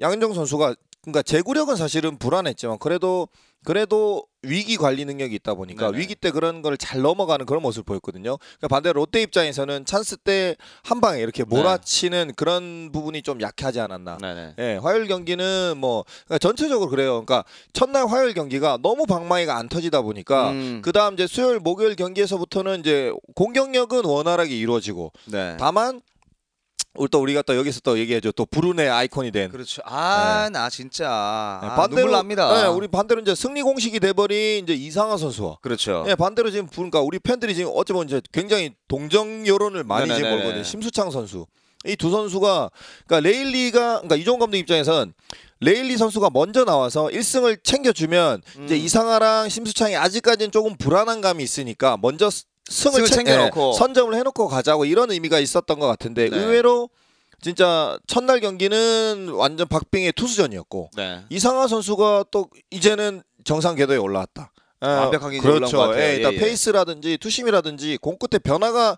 양현종 0.00 0.32
선수가 0.32 0.74
그러니까 1.02 1.22
제구력은 1.22 1.76
사실은 1.76 2.16
불안했지만 2.16 2.78
그래도 2.78 3.28
그래도 3.64 4.24
위기 4.44 4.76
관리 4.76 5.04
능력이 5.04 5.36
있다 5.36 5.54
보니까 5.54 5.86
네네. 5.92 5.98
위기 5.98 6.16
때 6.16 6.32
그런 6.32 6.62
걸 6.62 6.76
잘 6.76 7.00
넘어가는 7.00 7.46
그런 7.46 7.62
모습을 7.62 7.84
보였거든요. 7.84 8.36
그러니까 8.38 8.68
반대로 8.68 8.94
롯데 8.94 9.22
입장에서는 9.22 9.84
찬스 9.84 10.16
때 10.18 10.56
한 10.82 11.00
방에 11.00 11.20
이렇게 11.20 11.44
몰아치는 11.44 12.32
그런 12.36 12.90
부분이 12.92 13.22
좀 13.22 13.40
약하지 13.40 13.78
않았나. 13.78 14.18
네네. 14.18 14.54
예, 14.58 14.80
화요일 14.82 15.06
경기는 15.06 15.74
뭐 15.76 16.04
그러니까 16.26 16.38
전체적으로 16.38 16.90
그래요. 16.90 17.24
그러니까 17.24 17.44
첫날 17.72 18.06
화요일 18.08 18.34
경기가 18.34 18.78
너무 18.82 19.06
방망이가 19.06 19.56
안 19.56 19.68
터지다 19.68 20.02
보니까 20.02 20.50
음, 20.50 20.82
그다음 20.82 21.14
이제 21.14 21.26
수요일 21.28 21.60
목요일 21.60 21.94
경기에서부터는 21.94 22.80
이제 22.80 23.12
공격력은 23.36 24.04
원활하게 24.04 24.56
이루어지고 24.58 25.12
네. 25.26 25.56
다만 25.60 26.00
우리 26.94 27.08
또 27.08 27.20
우리가 27.20 27.40
또 27.42 27.56
여기서 27.56 27.80
또 27.80 27.98
얘기해줘 27.98 28.32
또 28.32 28.44
불운의 28.44 28.88
아이콘이 28.90 29.30
된 29.30 29.50
그렇죠. 29.50 29.80
아, 29.86 30.50
나 30.52 30.68
진짜 30.68 31.04
네, 31.62 31.68
아, 31.68 31.86
눈물 31.88 32.10
납니다. 32.10 32.62
네, 32.62 32.68
우리 32.68 32.86
반대로 32.86 33.20
이제 33.22 33.34
승리 33.34 33.62
공식이 33.62 33.98
돼버린 33.98 34.64
이제 34.64 34.74
이상화 34.74 35.16
선수와 35.16 35.56
그렇죠. 35.62 36.04
네, 36.06 36.14
반대로 36.14 36.50
지금 36.50 36.66
그러니까 36.68 37.00
우리 37.00 37.18
팬들이 37.18 37.54
지금 37.54 37.72
어찌 37.74 37.92
보면 37.94 38.08
이제 38.08 38.20
굉장히 38.30 38.74
동정 38.88 39.46
여론을 39.46 39.84
많이 39.84 40.06
지금 40.06 40.20
네네네네. 40.22 40.36
몰거든요. 40.42 40.64
심수창 40.64 41.10
선수 41.10 41.46
이 41.86 41.96
두 41.96 42.10
선수가 42.10 42.70
그러니까 43.06 43.28
레일리가 43.28 43.80
그러니까 44.02 44.14
이종운 44.16 44.38
감독 44.38 44.56
입장에선 44.58 45.14
레일리 45.60 45.96
선수가 45.96 46.30
먼저 46.32 46.64
나와서 46.64 47.06
1승을 47.06 47.64
챙겨주면 47.64 48.42
이제 48.64 48.74
음. 48.74 48.80
이상화랑 48.80 49.48
심수창이 49.48 49.96
아직까지는 49.96 50.52
조금 50.52 50.76
불안한 50.76 51.20
감이 51.22 51.42
있으니까 51.42 51.96
먼저 52.02 52.28
스- 52.30 52.44
승을, 52.70 52.94
승을 52.94 53.08
챙- 53.08 53.16
챙겨놓고. 53.26 53.72
예, 53.74 53.78
선점을 53.78 54.14
해놓고 54.14 54.48
가자고 54.48 54.84
이런 54.84 55.10
의미가 55.10 55.38
있었던 55.40 55.78
것 55.78 55.86
같은데 55.86 56.28
네. 56.30 56.36
의외로 56.36 56.88
진짜 57.40 57.98
첫날 58.06 58.40
경기는 58.40 59.30
완전 59.30 59.66
박빙의 59.68 60.12
투수전이었고 60.12 60.90
네. 60.96 61.22
이상하 61.28 61.66
선수가 61.66 62.26
또 62.30 62.48
이제는 62.70 63.22
정상 63.44 63.74
궤도에 63.74 63.96
올라왔다. 63.96 64.52
예, 64.82 64.86
완벽하게 64.86 65.38
올라온 65.38 65.54
그렇죠. 65.58 65.76
것 65.76 65.86
같아요. 65.88 66.02
예, 66.04 66.16
일단 66.16 66.32
예, 66.32 66.36
예. 66.36 66.40
페이스라든지 66.40 67.18
투심이라든지 67.18 67.98
공 68.00 68.16
끝에 68.16 68.38
변화가 68.38 68.96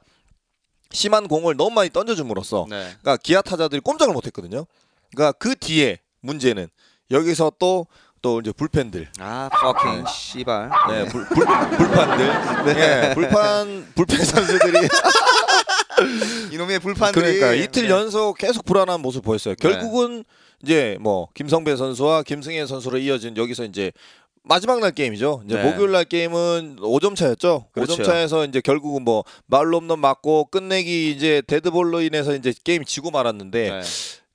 심한 0.92 1.26
공을 1.26 1.56
너무 1.56 1.70
많이 1.70 1.90
던져줌으로써 1.90 2.66
네. 2.68 2.76
그러니까 3.00 3.16
기아 3.16 3.42
타자들이 3.42 3.80
꼼짝을 3.80 4.12
못했거든요. 4.14 4.66
그러니까 5.10 5.32
그 5.38 5.54
뒤에 5.56 5.98
문제는 6.20 6.68
여기서 7.10 7.52
또 7.58 7.86
또 8.24 8.40
이제 8.40 8.52
불펜들, 8.52 9.08
아, 9.20 9.50
fucking 9.52 10.08
씨발. 10.10 10.70
네, 10.88 11.04
불, 11.08 11.26
불, 11.26 11.44
불판들, 11.44 12.74
네, 12.74 13.14
불판 13.14 13.92
불펜 13.94 14.24
선수들이 14.24 14.88
이놈의 16.52 16.78
불판들이 16.78 17.38
그러니까 17.38 17.52
이틀 17.52 17.82
네. 17.82 17.90
연속 17.90 18.38
계속 18.38 18.64
불안한 18.64 19.02
모습 19.02 19.22
보였어요. 19.24 19.54
결국은 19.56 20.24
이제 20.62 20.96
뭐 21.02 21.28
김성배 21.34 21.76
선수와 21.76 22.22
김승현 22.22 22.66
선수로 22.66 22.96
이어진 22.96 23.36
여기서 23.36 23.64
이제 23.64 23.92
마지막 24.42 24.80
날 24.80 24.92
게임이죠. 24.92 25.42
이제 25.44 25.56
네. 25.56 25.62
목요일 25.62 25.92
날 25.92 26.06
게임은 26.06 26.76
5점 26.80 27.16
차였죠. 27.16 27.66
그렇죠. 27.72 27.96
5점 27.96 28.04
차에서 28.04 28.46
이제 28.46 28.62
결국은 28.62 29.02
뭐 29.02 29.24
말로 29.44 29.76
없는 29.76 29.98
맞고 29.98 30.46
끝내기 30.46 31.10
이제 31.10 31.42
데드볼로 31.46 32.00
인해서 32.00 32.34
이제 32.34 32.54
게임 32.64 32.86
지고 32.86 33.10
말았는데 33.10 33.70
네. 33.70 33.82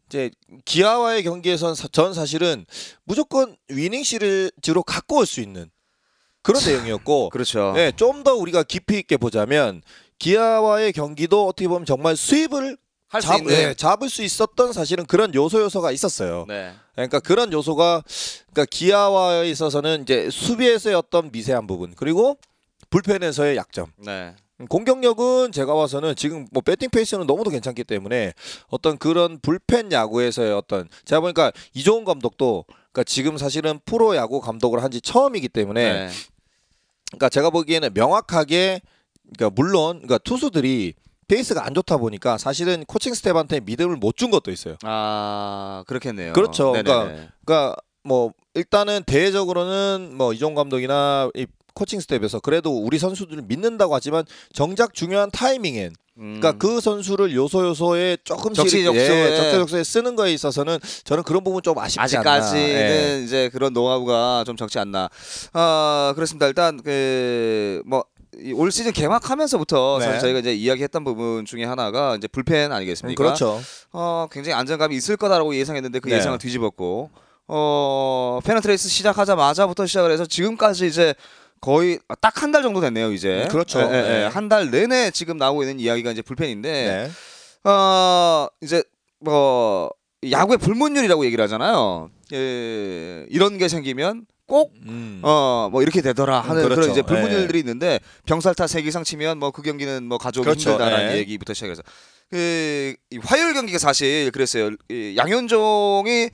이제 0.09 0.31
기아와의 0.65 1.23
경기에선 1.23 1.75
사- 1.75 1.87
전 1.91 2.13
사실은 2.13 2.65
무조건 3.05 3.55
위닝 3.69 4.03
시리즈로 4.03 4.81
갖고 4.83 5.17
올 5.17 5.25
수 5.25 5.39
있는 5.41 5.69
그런 6.41 6.63
내용이었고 6.65 7.29
그렇죠. 7.29 7.73
네, 7.75 7.91
좀 7.95 8.23
더 8.23 8.33
우리가 8.35 8.63
깊이 8.63 8.97
있게 8.99 9.17
보자면 9.17 9.81
기아와의 10.17 10.93
경기도 10.93 11.47
어떻게 11.47 11.67
보면 11.67 11.85
정말 11.85 12.15
수입을 12.17 12.77
할수 13.07 13.27
잡, 13.27 13.37
있는. 13.39 13.53
네, 13.53 13.73
잡을 13.73 14.09
수 14.09 14.21
있었던 14.23 14.73
사실은 14.73 15.05
그런 15.05 15.33
요소 15.33 15.61
요소가 15.61 15.91
있었어요. 15.91 16.45
네. 16.47 16.73
그러니까 16.93 17.19
그런 17.19 17.51
요소가 17.53 18.03
그러니까 18.51 18.65
기아와에 18.69 19.49
있어서는 19.49 20.03
이제 20.03 20.29
수비에서의 20.31 20.95
어떤 20.95 21.31
미세한 21.31 21.65
부분 21.67 21.93
그리고 21.95 22.37
불펜에서의 22.89 23.55
약점. 23.57 23.91
네. 23.97 24.35
공격력은 24.67 25.51
제가 25.51 25.73
봐서는 25.73 26.15
지금 26.15 26.45
뭐 26.51 26.61
배팅 26.61 26.89
페이스는 26.89 27.25
너무도 27.27 27.49
괜찮기 27.49 27.83
때문에 27.85 28.33
어떤 28.67 28.97
그런 28.97 29.39
불펜 29.39 29.91
야구에서의 29.91 30.51
어떤 30.53 30.89
제가 31.05 31.21
보니까 31.21 31.51
이종운 31.73 32.03
감독도 32.05 32.65
그러니까 32.67 33.03
지금 33.05 33.37
사실은 33.37 33.79
프로 33.85 34.15
야구 34.15 34.41
감독을 34.41 34.83
한 34.83 34.89
지 34.91 34.99
처음이기 35.01 35.49
때문에 35.49 35.93
네. 35.93 36.09
그러니까 37.11 37.29
제가 37.29 37.49
보기에는 37.51 37.93
명확하게 37.93 38.81
그러니까 39.37 39.53
물론 39.55 39.97
그러니까 39.99 40.17
투수들이 40.17 40.93
페이스가 41.27 41.63
안 41.65 41.75
좋다 41.75 41.97
보니까 41.97 42.37
사실은 42.39 42.83
코칭 42.85 43.13
스태프한테 43.13 43.59
믿음을 43.59 43.95
못 43.97 44.17
준 44.17 44.31
것도 44.31 44.49
있어요. 44.51 44.75
아, 44.83 45.83
그렇겠네요. 45.87 46.33
그렇죠. 46.33 46.71
네네네. 46.71 46.83
그러니까 46.83 47.27
그러니까 47.45 47.75
뭐 48.03 48.33
일단은 48.55 49.03
대외적으로는 49.05 50.13
뭐 50.15 50.33
이종운 50.33 50.55
감독이나 50.55 51.29
이 51.35 51.45
코칭 51.73 51.99
스태프에서 51.99 52.39
그래도 52.39 52.77
우리 52.77 52.99
선수들을 52.99 53.43
믿는다고 53.43 53.95
하지만 53.95 54.23
정작 54.53 54.93
중요한 54.93 55.31
타이밍엔 55.31 55.93
음. 56.19 56.39
그러니까 56.39 56.51
그 56.57 56.81
선수를 56.81 57.33
요소 57.33 57.65
요소에 57.67 58.17
조금씩 58.23 58.55
적시적소에. 58.55 59.31
예, 59.31 59.35
적재적소에 59.37 59.83
쓰는 59.83 60.15
거에 60.15 60.33
있어서는 60.33 60.77
저는 61.05 61.23
그런 61.23 61.43
부분 61.43 61.63
좀 61.63 61.77
아쉽지 61.77 61.99
아직까지는. 61.99 62.61
예. 62.61 63.21
이제 63.23 63.49
그런 63.53 63.71
노하우가 63.73 64.43
좀 64.45 64.57
적지 64.57 64.79
않나. 64.79 65.09
아 65.53 66.11
그렇습니다. 66.15 66.47
일단 66.47 66.81
그 66.83 67.35
뭐 67.35 68.03
올 68.55 68.71
시즌 68.71 68.91
개막하면서부터 68.91 69.97
네. 69.99 70.05
사실 70.05 70.19
저희가 70.19 70.39
이제 70.39 70.53
이야기했던 70.53 71.03
부분 71.03 71.45
중에 71.45 71.63
하나가 71.63 72.15
이제 72.15 72.27
불펜 72.27 72.71
아니겠습니까? 72.71 73.23
그렇죠. 73.23 73.61
어 73.91 74.27
굉장히 74.29 74.55
안정감이 74.55 74.95
있을 74.95 75.15
거다라고 75.15 75.55
예상했는데 75.55 75.99
그 75.99 76.09
네. 76.09 76.17
예상을 76.17 76.37
뒤집었고 76.37 77.09
어 77.47 78.39
페넌트레이스 78.43 78.89
시작하자마자부터 78.89 79.85
시작을 79.85 80.11
해서 80.11 80.25
지금까지 80.25 80.85
이제 80.87 81.15
거의 81.61 81.99
딱 82.21 82.41
한 82.41 82.51
달 82.51 82.63
정도 82.63 82.81
됐네요 82.81 83.11
이제. 83.11 83.43
음, 83.43 83.47
그렇죠. 83.49 83.79
예, 83.81 83.83
예, 83.85 83.97
예. 83.97 84.01
네. 84.01 84.25
한 84.25 84.49
달 84.49 84.71
내내 84.71 85.11
지금 85.11 85.37
나오고 85.37 85.63
있는 85.63 85.79
이야기가 85.79 86.11
이제 86.11 86.21
불펜인데 86.21 86.71
네. 86.71 87.69
어 87.69 88.47
이제 88.61 88.83
뭐 89.19 89.89
야구의 90.29 90.57
불문율이라고 90.57 91.25
얘기를 91.25 91.43
하잖아요. 91.43 92.09
예, 92.33 93.25
이런 93.29 93.57
게 93.57 93.67
생기면 93.67 94.25
꼭 94.47 94.73
음. 94.87 95.19
어뭐 95.23 95.81
이렇게 95.83 96.01
되더라 96.01 96.39
하는 96.41 96.61
음, 96.61 96.63
그런 96.63 96.75
그렇죠. 96.77 96.91
이제 96.91 97.01
불문율들이 97.03 97.59
있는데 97.59 97.99
병살타 98.25 98.65
세 98.67 98.79
이상 98.81 99.03
치면 99.03 99.37
뭐 99.39 99.51
그 99.51 99.61
경기는 99.61 100.03
뭐 100.05 100.17
가져오기 100.17 100.45
그렇죠. 100.45 100.71
힘들다라는 100.71 101.13
예. 101.13 101.17
얘기부터 101.19 101.53
시작해서 101.53 101.83
그이 102.31 102.95
화요일 103.23 103.53
경기가 103.53 103.77
사실 103.79 104.31
그랬어요. 104.31 104.71
이 104.89 105.15
양현종이 105.17 106.29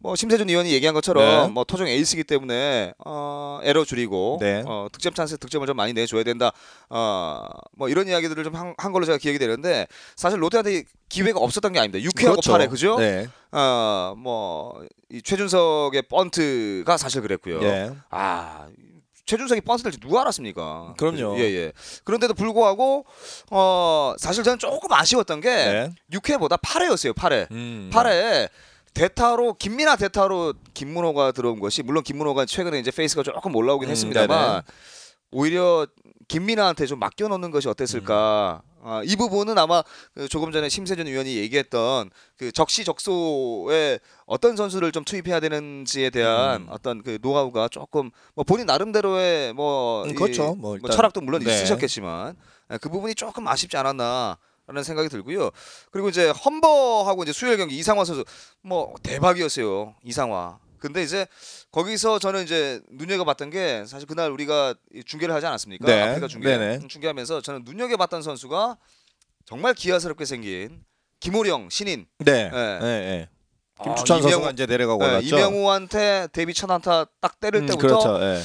뭐 0.00 0.14
심세준 0.14 0.48
의원이 0.48 0.72
얘기한 0.72 0.94
것처럼 0.94 1.46
네. 1.46 1.52
뭐 1.52 1.64
토종 1.64 1.88
에이스기 1.88 2.24
때문에 2.24 2.94
어 3.04 3.60
에러 3.62 3.84
줄이고 3.84 4.38
네. 4.40 4.62
어 4.64 4.88
득점 4.92 5.14
찬스 5.14 5.38
득점을 5.38 5.66
좀 5.66 5.76
많이 5.76 5.92
내줘야 5.92 6.22
된다. 6.22 6.52
어뭐 6.88 7.88
이런 7.88 8.06
이야기들을 8.06 8.44
좀한 8.44 8.92
걸로 8.92 9.04
제가 9.04 9.18
기억이 9.18 9.38
되는데 9.38 9.86
사실 10.16 10.40
롯데한테 10.40 10.84
기회가 11.08 11.40
없었던 11.40 11.72
게 11.72 11.80
아닙니다. 11.80 12.08
6회하고 12.08 12.42
그렇죠. 12.42 12.52
8회 12.52 12.70
그죠? 12.70 12.96
네. 12.98 13.28
어뭐이 13.50 15.22
최준석의 15.24 16.02
번트가 16.02 16.96
사실 16.96 17.20
그랬고요. 17.22 17.62
예. 17.62 17.90
아 18.10 18.68
최준석이 19.26 19.62
번트 19.62 19.82
될지 19.82 19.98
누가 19.98 20.20
알았습니까? 20.22 20.94
그럼요. 20.96 21.38
예 21.38 21.42
예. 21.42 21.72
그런데도 22.04 22.34
불구하고 22.34 23.04
어 23.50 24.14
사실 24.16 24.44
저는 24.44 24.58
조금 24.58 24.92
아쉬웠던 24.92 25.40
게 25.40 25.48
네. 25.50 25.90
6회보다 26.12 26.60
8회였어요. 26.60 27.14
8회. 27.14 27.50
음. 27.50 27.90
8회 27.92 28.48
대타로 28.94 29.54
김민하 29.54 29.96
대타로 29.96 30.54
김문호가 30.74 31.32
들어온 31.32 31.60
것이 31.60 31.82
물론 31.82 32.02
김문호가 32.02 32.46
최근에 32.46 32.78
이제 32.78 32.90
페이스가 32.90 33.22
조금 33.22 33.54
올라오긴 33.54 33.88
음, 33.88 33.92
했습니다만 33.92 34.38
네네. 34.50 34.62
오히려 35.30 35.86
김민하한테 36.28 36.86
좀 36.86 36.98
맡겨놓는 36.98 37.50
것이 37.50 37.68
어땠을까? 37.68 38.62
음. 38.64 38.68
아, 38.80 39.02
이 39.04 39.16
부분은 39.16 39.58
아마 39.58 39.82
그 40.14 40.28
조금 40.28 40.52
전에 40.52 40.68
심세준 40.68 41.06
의원이 41.06 41.36
얘기했던 41.36 42.10
그 42.36 42.52
적시적소에 42.52 43.98
어떤 44.26 44.56
선수를 44.56 44.92
좀 44.92 45.04
투입해야 45.04 45.40
되는지에 45.40 46.10
대한 46.10 46.62
음. 46.62 46.66
어떤 46.70 47.02
그 47.02 47.18
노하우가 47.20 47.68
조금 47.68 48.10
뭐 48.34 48.44
본인 48.44 48.66
나름대로의 48.66 49.52
뭐, 49.54 50.04
음, 50.04 50.10
이 50.10 50.14
그렇죠. 50.14 50.54
뭐 50.54 50.78
뭐 50.78 50.90
철학도 50.90 51.20
물론 51.20 51.42
네. 51.42 51.50
있으셨겠지만 51.52 52.36
예, 52.72 52.78
그 52.78 52.88
부분이 52.88 53.14
조금 53.14 53.48
아쉽지 53.48 53.76
않았나. 53.76 54.38
라는 54.68 54.82
생각이 54.82 55.08
들고요. 55.08 55.50
그리고 55.90 56.10
이제 56.10 56.28
험버하고 56.30 57.22
이제 57.22 57.32
수요일 57.32 57.56
경기 57.56 57.76
이상화 57.78 58.04
선수 58.04 58.24
뭐 58.62 58.94
대박이었어요. 59.02 59.94
이상화. 60.04 60.58
근데 60.78 61.02
이제 61.02 61.26
거기서 61.72 62.18
저는 62.18 62.44
이제 62.44 62.80
눈여겨봤던 62.90 63.50
게 63.50 63.84
사실 63.86 64.06
그날 64.06 64.30
우리가 64.30 64.74
이 64.94 65.02
중계를 65.02 65.34
하지 65.34 65.46
않았습니까? 65.46 65.86
네. 65.86 66.02
아프리카 66.02 66.28
중계 66.28 66.56
네네. 66.56 66.86
중계하면서 66.86 67.40
저는 67.40 67.62
눈여겨봤던 67.64 68.22
선수가 68.22 68.76
정말 69.46 69.72
기아스럽게 69.74 70.24
생긴 70.26 70.84
김호령 71.20 71.70
신인. 71.70 72.06
네. 72.18 72.50
예. 72.52 72.56
네. 72.56 72.78
네. 72.80 73.28
아, 73.78 73.84
김주찬 73.84 74.18
이명호- 74.18 74.22
선수가 74.30 74.50
이제 74.50 74.66
내려가고 74.66 75.02
예, 75.04 75.08
올랐죠. 75.08 75.26
이명우한테 75.36 76.28
데뷔 76.32 76.52
첫 76.52 76.70
안타 76.70 77.06
딱 77.20 77.40
때릴 77.40 77.62
음, 77.62 77.66
때부터 77.66 77.86
그렇죠. 77.86 78.20
예. 78.22 78.42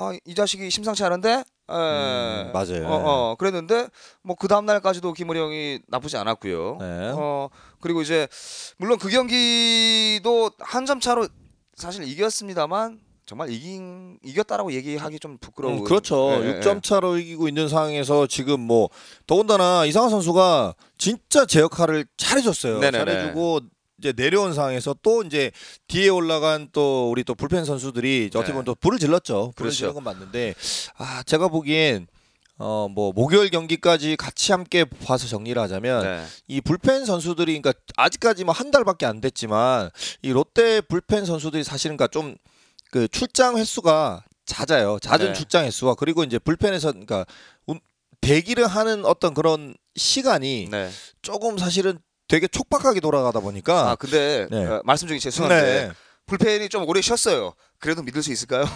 아, 0.00 0.12
이 0.24 0.34
자식이 0.34 0.68
심상치 0.70 1.02
않은데. 1.04 1.44
에, 1.70 1.74
음, 1.74 2.50
맞아요. 2.52 2.86
어, 2.88 3.02
어, 3.04 3.34
그랬는데 3.36 3.88
뭐 4.22 4.36
그 4.36 4.48
다음 4.48 4.64
날까지도 4.66 5.12
김호령이 5.12 5.80
나쁘지 5.88 6.16
않았고요. 6.16 6.76
네. 6.80 7.12
어 7.14 7.48
그리고 7.80 8.00
이제 8.02 8.26
물론 8.78 8.98
그 8.98 9.08
경기도 9.10 10.50
한 10.60 10.86
점 10.86 11.00
차로 11.00 11.28
사실 11.76 12.04
이겼습니다만 12.04 13.00
정말 13.26 13.50
이긴 13.50 14.18
이겼다라고 14.24 14.72
얘기하기 14.72 15.18
좀 15.20 15.36
부끄러운. 15.38 15.78
음, 15.80 15.84
그렇죠. 15.84 16.30
예, 16.42 16.46
예, 16.46 16.60
6점 16.60 16.82
차로 16.82 17.18
이기고 17.18 17.46
있는 17.48 17.68
상황에서 17.68 18.26
지금 18.26 18.60
뭐 18.60 18.88
더군다나 19.26 19.84
이상한 19.84 20.08
선수가 20.08 20.74
진짜 20.96 21.44
제 21.44 21.60
역할을 21.60 22.06
잘해줬어요. 22.16 22.78
네네네. 22.78 23.04
잘해주고 23.04 23.60
이제 23.98 24.12
내려온 24.16 24.54
상황에서 24.54 24.94
또 25.02 25.22
이제 25.22 25.50
뒤에 25.88 26.08
올라간 26.08 26.68
또 26.72 27.10
우리 27.10 27.24
또 27.24 27.34
불펜 27.34 27.64
선수들이 27.64 28.30
어떻게 28.34 28.52
보면 28.52 28.64
또 28.64 28.74
불을 28.74 28.98
질렀죠. 28.98 29.52
불을 29.56 29.70
네. 29.70 29.76
그렇죠. 29.76 29.76
지른 29.76 29.94
건 29.94 30.04
맞는데 30.04 30.54
아 30.96 31.22
제가 31.24 31.48
보기엔 31.48 32.06
어 32.60 32.88
뭐 32.90 33.12
목요일 33.12 33.50
경기까지 33.50 34.16
같이 34.16 34.50
함께 34.52 34.84
봐서 34.84 35.26
정리를 35.28 35.60
하자면 35.62 36.02
네. 36.02 36.24
이 36.48 36.60
불펜 36.60 37.04
선수들이 37.04 37.60
그러니까 37.60 37.72
아직까지 37.96 38.44
뭐 38.44 38.52
한 38.52 38.70
달밖에 38.72 39.06
안 39.06 39.20
됐지만 39.20 39.90
이 40.22 40.30
롯데 40.32 40.80
불펜 40.80 41.24
선수들이 41.24 41.64
사실은 41.64 41.96
그러니까 41.96 42.10
좀 42.12 42.36
그 42.90 43.06
출장 43.08 43.58
횟수가 43.58 44.24
잦아요. 44.46 44.98
잦은 44.98 45.26
네. 45.26 45.32
출장 45.34 45.66
횟수와 45.66 45.94
그리고 45.94 46.24
이제 46.24 46.38
불펜에서 46.38 46.92
그러니까 46.92 47.26
운- 47.66 47.80
대기를 48.22 48.66
하는 48.66 49.04
어떤 49.04 49.34
그런 49.34 49.74
시간이 49.94 50.68
네. 50.70 50.88
조금 51.20 51.58
사실은 51.58 51.98
되게 52.28 52.46
촉박하게 52.46 53.00
돌아가다 53.00 53.40
보니까 53.40 53.90
아 53.90 53.96
근데 53.96 54.46
네. 54.50 54.66
어, 54.66 54.82
말씀 54.84 55.08
중에 55.08 55.18
죄송한데 55.18 55.62
네. 55.62 55.90
불펜이 56.26 56.68
좀 56.68 56.86
오래 56.86 57.00
쉬었어요. 57.00 57.54
그래도 57.78 58.02
믿을 58.02 58.22
수 58.22 58.30
있을까요? 58.30 58.64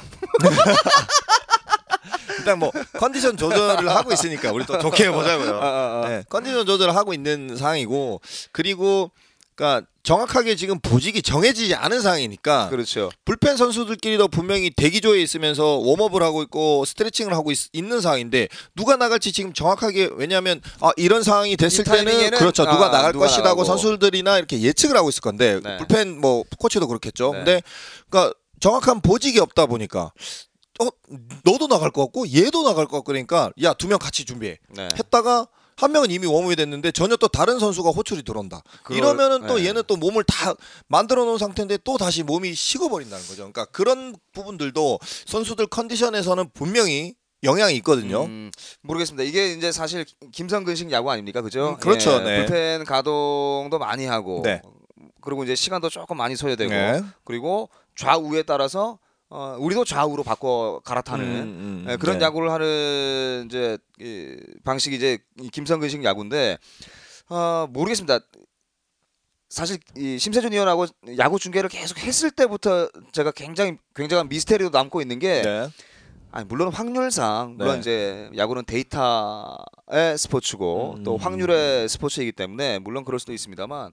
일단 2.38 2.58
뭐 2.58 2.72
컨디션 2.98 3.36
조절을 3.36 3.88
하고 3.90 4.12
있으니까 4.12 4.52
우리 4.52 4.64
또 4.64 4.78
좋게 4.78 5.10
보자고요. 5.10 5.56
아, 5.56 5.64
아, 5.64 6.02
아. 6.04 6.08
네, 6.08 6.24
컨디션 6.28 6.66
조절을 6.66 6.96
하고 6.96 7.14
있는 7.14 7.56
상황이고 7.56 8.20
그리고 8.50 9.12
그러니까 9.54 9.86
정확하게 10.02 10.56
지금 10.56 10.80
보직이 10.80 11.22
정해지지 11.22 11.74
않은 11.74 12.00
상황이니까 12.00 12.70
그렇죠. 12.70 13.10
불펜 13.24 13.56
선수들끼리도 13.56 14.28
분명히 14.28 14.70
대기조에 14.70 15.20
있으면서 15.22 15.76
웜업을 15.78 16.22
하고 16.22 16.42
있고 16.42 16.84
스트레칭을 16.84 17.32
하고 17.34 17.52
있, 17.52 17.58
는 17.74 18.00
상황인데 18.00 18.48
누가 18.74 18.96
나갈지 18.96 19.30
지금 19.32 19.52
정확하게 19.52 20.10
왜냐하면 20.14 20.60
아 20.80 20.90
이런 20.96 21.22
상황이 21.22 21.56
됐을 21.56 21.82
이 21.82 21.84
때는 21.84 22.04
타이밍에는 22.06 22.38
그렇죠 22.38 22.64
누가 22.64 22.86
아, 22.86 22.90
나갈 22.90 23.12
누가 23.12 23.26
것이라고 23.26 23.48
나가고. 23.62 23.64
선수들이나 23.64 24.38
이렇게 24.38 24.60
예측을 24.60 24.96
하고 24.96 25.08
있을 25.08 25.20
건데 25.20 25.60
네. 25.62 25.76
불펜 25.76 26.20
뭐 26.20 26.44
코치도 26.58 26.88
그렇겠죠. 26.88 27.32
네. 27.32 27.38
근데 27.38 27.62
그러니까 28.08 28.34
정확한 28.60 29.00
보직이 29.02 29.38
없다 29.38 29.66
보니까 29.66 30.12
어 30.80 30.88
너도 31.44 31.68
나갈 31.68 31.90
것 31.90 32.02
같고 32.02 32.26
얘도 32.32 32.62
나갈 32.64 32.86
것 32.86 32.96
같고 32.96 33.04
그러니까 33.04 33.52
야 33.62 33.74
두 33.74 33.86
명 33.86 33.98
같이 33.98 34.24
준비해 34.24 34.58
네. 34.70 34.88
했다가 34.98 35.46
한 35.76 35.92
명은 35.92 36.10
이미 36.10 36.26
웜업이 36.26 36.56
됐는데 36.56 36.92
전혀 36.92 37.16
또 37.16 37.28
다른 37.28 37.58
선수가 37.58 37.90
호출이 37.90 38.22
들어온다. 38.22 38.62
그걸- 38.82 38.96
이러면은 38.96 39.46
또 39.46 39.56
네. 39.58 39.66
얘는 39.66 39.82
또 39.86 39.96
몸을 39.96 40.24
다 40.24 40.54
만들어 40.88 41.24
놓은 41.24 41.38
상태인데 41.38 41.78
또 41.84 41.96
다시 41.98 42.22
몸이 42.22 42.54
식어버린다는 42.54 43.22
거죠. 43.26 43.36
그러니까 43.36 43.64
그런 43.66 44.14
부분들도 44.32 44.98
선수들 45.26 45.66
컨디션에서는 45.68 46.50
분명히 46.54 47.14
영향이 47.44 47.74
있거든요. 47.78 48.24
음, 48.24 48.50
모르겠습니다. 48.82 49.24
이게 49.24 49.52
이제 49.54 49.72
사실 49.72 50.04
김성근식 50.32 50.92
야구 50.92 51.10
아닙니까, 51.10 51.42
그죠? 51.42 51.70
음, 51.70 51.76
그렇죠, 51.78 52.12
예, 52.12 52.18
네. 52.20 52.36
불펜 52.46 52.84
가동도 52.84 53.78
많이 53.80 54.06
하고, 54.06 54.42
네. 54.44 54.62
그리고 55.20 55.42
이제 55.42 55.56
시간도 55.56 55.88
조금 55.90 56.16
많이 56.18 56.36
소요되고, 56.36 56.70
네. 56.70 57.02
그리고 57.24 57.68
좌우에 57.96 58.42
따라서 58.44 58.98
어, 59.34 59.56
우리도 59.58 59.86
좌우로 59.86 60.24
바꿔 60.24 60.82
갈아타는 60.84 61.24
음, 61.24 61.84
음, 61.86 61.86
예, 61.88 61.96
그런 61.96 62.18
네. 62.18 62.24
야구를 62.26 62.50
하는 62.50 63.46
이제 63.46 63.78
이 63.98 64.36
방식이 64.62 64.94
이제 64.94 65.18
이 65.40 65.48
김성근식 65.48 66.04
야구인데 66.04 66.58
어, 67.30 67.66
모르겠습니다. 67.70 68.18
사실 69.48 69.78
이 69.96 70.18
심세준 70.18 70.52
의원하고 70.52 70.86
야구 71.16 71.38
중계를 71.38 71.70
계속 71.70 71.98
했을 72.00 72.30
때부터 72.30 72.90
제가 73.12 73.30
굉장히 73.30 73.78
굉장한 73.94 74.28
미스테리도 74.28 74.68
남고 74.68 75.00
있는 75.00 75.18
게 75.18 75.40
네. 75.40 75.68
아니 76.30 76.44
물론 76.44 76.70
확률상 76.70 77.54
물론 77.56 77.74
네. 77.76 77.80
이제 77.80 78.30
야구는 78.36 78.66
데이터의 78.66 80.18
스포츠고 80.18 80.96
음. 80.98 81.04
또 81.04 81.16
확률의 81.16 81.88
스포츠이기 81.88 82.32
때문에 82.32 82.80
물론 82.80 83.02
그럴 83.02 83.18
수도 83.18 83.32
있습니다만 83.32 83.92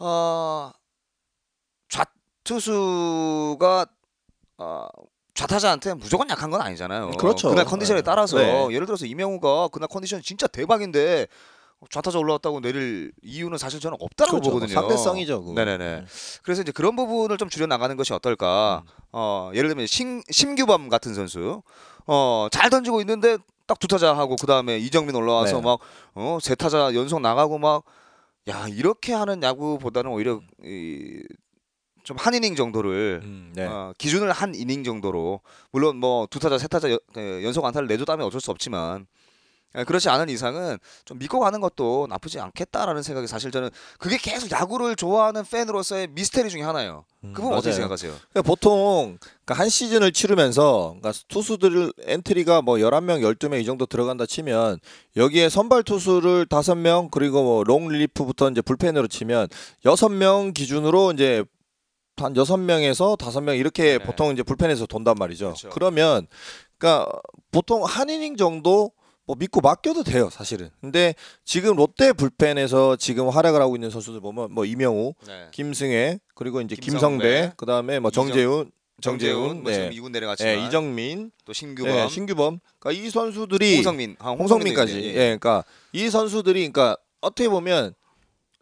어 0.00 0.72
좌투수가 1.88 3.86
어 4.60 4.86
좌타자한테 5.34 5.94
무조건 5.94 6.28
약한 6.28 6.50
건 6.50 6.60
아니잖아요. 6.60 7.12
그렇죠. 7.12 7.48
그날 7.48 7.64
컨디션에 7.64 7.98
네. 7.98 8.02
따라서 8.02 8.38
네. 8.38 8.68
예를 8.72 8.86
들어서 8.86 9.06
이명우가 9.06 9.68
그날 9.68 9.88
컨디션 9.88 10.22
진짜 10.22 10.46
대박인데 10.46 11.26
좌타자 11.88 12.18
올라왔다고 12.18 12.60
내릴 12.60 13.12
이유는 13.22 13.56
사실 13.56 13.80
저는 13.80 13.96
없다고 14.00 14.32
그렇죠. 14.32 14.50
보거든요. 14.50 14.74
상대성이죠. 14.74 15.40
그거. 15.42 15.54
네네네. 15.54 16.04
그래서 16.42 16.62
이제 16.62 16.72
그런 16.72 16.94
부분을 16.94 17.38
좀 17.38 17.48
줄여 17.48 17.66
나가는 17.66 17.96
것이 17.96 18.12
어떨까. 18.12 18.82
음. 18.84 18.92
어 19.12 19.50
예를 19.54 19.68
들면 19.70 19.86
신, 19.86 20.22
심규범 20.30 20.88
같은 20.88 21.14
선수 21.14 21.62
어잘 22.06 22.68
던지고 22.70 23.00
있는데 23.00 23.38
딱 23.66 23.78
두 23.78 23.86
타자 23.86 24.16
하고 24.16 24.36
그 24.36 24.46
다음에 24.46 24.78
이정민 24.78 25.14
올라와서 25.14 25.60
네. 25.60 25.76
막 26.14 26.32
어 26.32 26.44
세 26.44 26.56
타자 26.56 26.92
연속 26.94 27.20
나가고 27.20 27.58
막 27.58 27.84
야 28.48 28.66
이렇게 28.68 29.12
하는 29.12 29.42
야구보다는 29.42 30.10
오히려 30.10 30.40
이, 30.64 31.22
좀 32.10 32.16
한 32.18 32.34
이닝 32.34 32.56
정도를 32.56 33.20
음, 33.22 33.52
네. 33.54 33.64
어, 33.66 33.92
기준을 33.98 34.32
한 34.32 34.54
이닝 34.54 34.82
정도로 34.84 35.40
물론 35.70 35.96
뭐 35.96 36.26
두 36.26 36.38
타자 36.40 36.58
세 36.58 36.66
타자 36.68 36.90
여- 36.90 36.98
에, 37.16 37.44
연속 37.44 37.64
안타를 37.64 37.86
내줬다면 37.88 38.26
어쩔 38.26 38.40
수 38.40 38.50
없지만 38.50 39.06
에, 39.76 39.84
그렇지 39.84 40.08
않은 40.08 40.28
이상은 40.28 40.78
좀 41.04 41.18
믿고 41.20 41.38
가는 41.38 41.60
것도 41.60 42.08
나쁘지 42.10 42.40
않겠다라는 42.40 43.04
생각이 43.04 43.28
사실 43.28 43.52
저는 43.52 43.70
그게 44.00 44.16
계속 44.16 44.50
야구를 44.50 44.96
좋아하는 44.96 45.44
팬으로서의 45.48 46.08
미스테리 46.08 46.50
중에 46.50 46.62
하나예요. 46.62 47.04
음, 47.22 47.32
그분 47.32 47.52
어떻게. 47.52 47.72
생각하세요? 47.74 48.12
그러니까 48.32 48.42
보통 48.42 49.16
그러니까 49.44 49.54
한 49.62 49.68
시즌을 49.68 50.10
치르면서 50.12 50.96
그러니까 50.98 51.12
투수들 51.28 51.92
엔트리가 52.02 52.62
뭐 52.62 52.78
11명, 52.78 53.20
12명 53.22 53.60
이 53.60 53.64
정도 53.64 53.86
들어간다 53.86 54.26
치면 54.26 54.80
여기에 55.16 55.48
선발 55.48 55.84
투수를 55.84 56.46
5명 56.46 57.12
그리고 57.12 57.44
뭐 57.44 57.62
롱리프부터 57.62 58.50
이제 58.50 58.60
불펜으로 58.62 59.06
치면 59.06 59.46
6명 59.84 60.52
기준으로 60.52 61.12
이제 61.12 61.44
한 62.24 62.34
6명에서 62.34 63.16
5명 63.18 63.58
이렇게 63.58 63.98
네. 63.98 64.04
보통 64.04 64.32
이제 64.32 64.42
불펜에서 64.42 64.86
돈단 64.86 65.14
말이죠. 65.18 65.46
그렇죠. 65.46 65.68
그러면 65.70 66.26
그러니까 66.78 67.10
보통 67.50 67.84
한 67.84 68.08
이닝 68.10 68.36
정도 68.36 68.92
뭐 69.26 69.36
믿고 69.38 69.60
맡겨도 69.60 70.02
돼요, 70.02 70.28
사실은. 70.30 70.70
근데 70.80 71.14
지금 71.44 71.76
롯데 71.76 72.12
불펜에서 72.12 72.96
지금 72.96 73.28
활약을 73.28 73.60
하고 73.62 73.76
있는 73.76 73.90
선수들 73.90 74.20
보면 74.20 74.52
뭐 74.52 74.64
이명우, 74.64 75.14
네. 75.26 75.48
김승혜 75.52 76.18
그리고 76.34 76.60
이제 76.60 76.74
김성배, 76.74 77.24
김성배 77.28 77.52
그다음에 77.56 77.98
뭐 78.00 78.08
이정- 78.10 78.26
정재훈 78.26 78.70
정재훈, 79.02 79.62
뭐 79.62 79.70
네. 79.72 79.90
지금 79.90 79.90
2군 79.90 80.10
내려갔지만 80.12 80.54
예, 80.58 80.66
이정민 80.66 81.30
또 81.46 81.52
신규범, 81.54 81.90
예, 81.90 82.08
신규범 82.08 82.58
그러니까 82.78 83.02
이 83.02 83.08
선수들이 83.08 83.76
홍성민, 83.76 84.16
아, 84.18 84.30
홍성민까지 84.32 84.94
예, 84.94 84.98
있네. 85.00 85.12
그러니까 85.14 85.64
이 85.92 86.10
선수들이 86.10 86.58
그러니까 86.70 86.96
어떻게 87.22 87.48
보면 87.48 87.94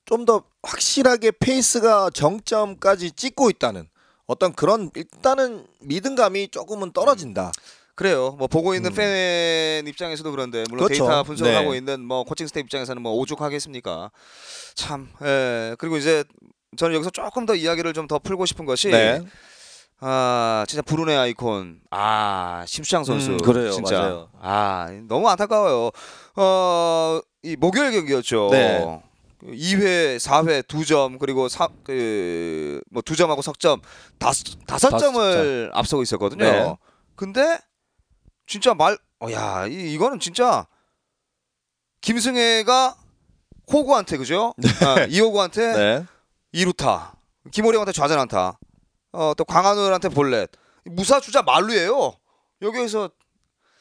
좀 0.08 0.24
더 0.24 0.42
확실하게 0.62 1.32
페이스가 1.32 2.10
정점까지 2.10 3.12
찍고 3.12 3.50
있다는 3.50 3.88
어떤 4.26 4.52
그런 4.52 4.90
일단은 4.94 5.66
믿음감이 5.80 6.48
조금은 6.48 6.92
떨어진다. 6.92 7.52
그래요. 7.94 8.34
뭐 8.38 8.46
보고 8.46 8.74
있는 8.74 8.90
음. 8.92 8.94
팬 8.94 9.86
입장에서도 9.86 10.30
그런데 10.30 10.64
물론 10.70 10.86
그렇죠. 10.86 11.04
데이터 11.04 11.22
분석을 11.24 11.52
네. 11.52 11.56
하고 11.58 11.74
있는 11.74 12.00
뭐 12.04 12.24
코칭 12.24 12.46
스태프 12.46 12.64
입장에서는 12.66 13.02
뭐 13.02 13.12
오죽하겠습니까? 13.14 14.10
참. 14.74 15.08
예. 15.22 15.74
그리고 15.78 15.96
이제 15.96 16.24
저는 16.76 16.94
여기서 16.94 17.10
조금 17.10 17.44
더 17.46 17.54
이야기를 17.54 17.92
좀 17.92 18.06
더 18.06 18.18
풀고 18.18 18.46
싶은 18.46 18.64
것이 18.66 18.88
네. 18.88 19.20
아 20.00 20.64
진짜 20.68 20.80
불운의 20.82 21.16
아이콘 21.16 21.80
아 21.90 22.64
심수창 22.68 23.04
선수 23.04 23.32
음, 23.32 23.38
그래요. 23.38 23.72
진짜 23.72 23.98
맞아요. 24.00 24.28
아 24.40 24.88
너무 25.08 25.28
안타까워요. 25.28 25.90
어 26.36 27.20
이 27.42 27.56
목요일 27.56 27.92
경기였죠. 27.92 28.48
네. 28.50 29.00
2회, 29.42 30.18
4회 30.18 30.62
2점 30.62 31.18
그리고 31.18 31.46
그뭐 31.84 33.02
2점하고 33.02 33.42
석점 33.42 33.80
다섯 34.18 34.44
다섯 34.66 34.98
점을 34.98 35.70
앞서고 35.72 36.02
있었거든요. 36.02 36.44
네. 36.44 36.76
근데 37.14 37.58
진짜 38.46 38.74
말 38.74 38.98
어야 39.20 39.66
이, 39.66 39.92
이거는 39.94 40.20
진짜 40.20 40.66
김승혜가 42.00 42.96
호구한테 43.72 44.16
그죠? 44.16 44.54
아, 44.84 45.04
이호구한테 45.04 45.72
네. 45.72 46.06
2루타, 46.54 47.12
김호령한테 47.52 47.92
좌전 47.92 48.18
안타, 48.18 48.58
어, 49.12 49.34
또 49.36 49.44
광한울한테 49.44 50.08
볼넷, 50.08 50.50
무사 50.84 51.20
주자 51.20 51.42
말루예요. 51.42 52.14
여기에서 52.62 53.10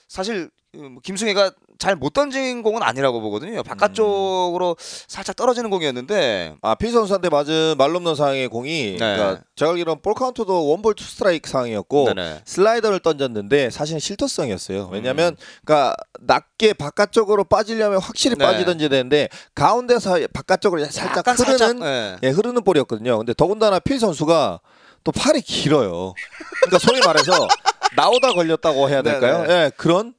사실 0.08 0.50
그 0.73 0.85
뭐 0.85 1.00
김승회가 1.04 1.52
잘 1.80 1.96
못 1.96 2.13
던진 2.13 2.63
공은 2.63 2.82
아니라고 2.82 3.22
보거든요. 3.22 3.62
바깥쪽으로 3.63 4.76
살짝 4.80 5.36
떨어지는 5.36 5.70
공이었는데 5.70 6.56
아, 6.62 6.76
필 6.76 6.89
선수한테 6.91 7.30
맞은 7.30 7.76
말 7.78 7.96
없는 7.96 8.15
상황의 8.15 8.48
공이 8.48 8.96
그러니까 8.98 9.41
제가 9.56 9.72
알기로는 9.72 10.02
볼 10.02 10.13
카운트도 10.15 10.70
원볼 10.70 10.96
투 10.96 11.04
스트라이크 11.04 11.50
상황이었고 11.50 12.13
네네. 12.13 12.41
슬라이더를 12.46 13.00
던졌는데 13.00 13.70
사실은 13.70 14.00
실투성이었어요. 14.00 14.89
왜냐하면 14.91 15.34
음. 15.34 15.38
그러니까 15.63 15.96
낮게 16.20 16.74
바깥쪽으로 16.74 17.43
빠지려면 17.43 18.00
확실히 18.00 18.36
네. 18.36 18.46
빠지던지 18.46 18.89
되는데 18.89 19.30
가운데서 19.54 20.20
바깥쪽으로 20.34 20.84
살짝 20.86 21.28
흐르는 21.39 21.58
살짝 21.58 21.82
예. 21.84 22.17
예, 22.24 22.30
흐르는 22.30 22.63
볼이었거든요. 22.63 23.17
근데 23.17 23.34
더군다나 23.36 23.80
필 23.80 24.00
선수가 24.00 24.60
또 25.04 25.12
팔이 25.12 25.41
길어요. 25.41 26.13
그러니까 26.63 26.80
소위 26.80 27.00
말해서 27.06 27.48
나오다 27.95 28.34
걸렸다고 28.34 28.89
해야 28.89 29.02
될까요? 29.02 29.41
네네. 29.43 29.54
예, 29.54 29.71
그런. 29.78 30.13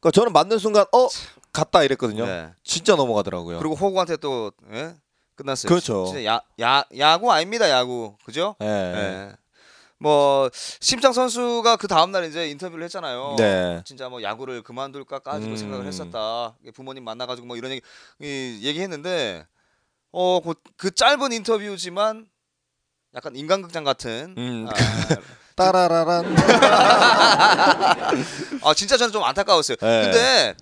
그러니까 0.00 0.10
저는 0.12 0.32
맞는 0.32 0.58
순간 0.58 0.84
어 0.92 1.08
갔다 1.52 1.82
이랬거든요. 1.82 2.26
네. 2.26 2.50
진짜 2.64 2.96
넘어가더라고요. 2.96 3.58
그리고 3.58 3.74
호구한테 3.74 4.16
또 4.16 4.52
예? 4.72 4.94
끝났어요. 5.36 5.68
그렇죠. 5.68 6.06
진짜 6.06 6.24
야, 6.24 6.40
야 6.60 6.84
야구 6.98 7.30
아닙니다 7.30 7.70
야구 7.70 8.16
그죠? 8.24 8.56
예. 8.60 8.66
예. 8.66 9.32
뭐 9.98 10.50
심장 10.80 11.12
선수가 11.12 11.76
그 11.76 11.86
다음 11.86 12.10
날 12.10 12.24
이제 12.24 12.48
인터뷰를 12.48 12.82
했잖아요. 12.84 13.36
네. 13.38 13.82
진짜 13.84 14.08
뭐 14.08 14.22
야구를 14.22 14.62
그만둘까까지도 14.62 15.52
음. 15.52 15.56
생각을 15.56 15.86
했었다. 15.86 16.56
부모님 16.74 17.04
만나가지고 17.04 17.46
뭐 17.46 17.56
이런 17.56 17.70
얘기 17.70 17.82
이, 18.20 18.60
얘기했는데 18.62 19.46
어그 20.10 20.54
그 20.76 20.90
짧은 20.92 21.32
인터뷰지만 21.32 22.26
약간 23.14 23.36
인간극장 23.36 23.84
같은. 23.84 24.34
음. 24.36 24.66
아, 24.68 24.72
따라라란. 25.70 26.36
아 28.62 28.74
진짜 28.74 28.96
저는 28.96 29.12
좀 29.12 29.22
안타까웠어요. 29.22 29.76
네. 29.76 30.02
근데 30.02 30.54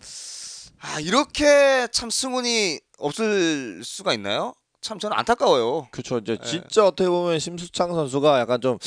아 0.80 1.00
이렇게 1.00 1.88
참 1.92 2.10
승운이 2.10 2.80
없을 2.98 3.82
수가 3.84 4.12
있나요? 4.14 4.54
참 4.80 4.98
저는 4.98 5.16
안타까워요. 5.16 5.88
그렇죠. 5.90 6.18
이제 6.18 6.38
예. 6.42 6.46
진짜 6.46 6.86
어떻게 6.86 7.08
보면 7.08 7.38
심수창 7.38 7.94
선수가 7.94 8.40
약간 8.40 8.60
좀 8.60 8.78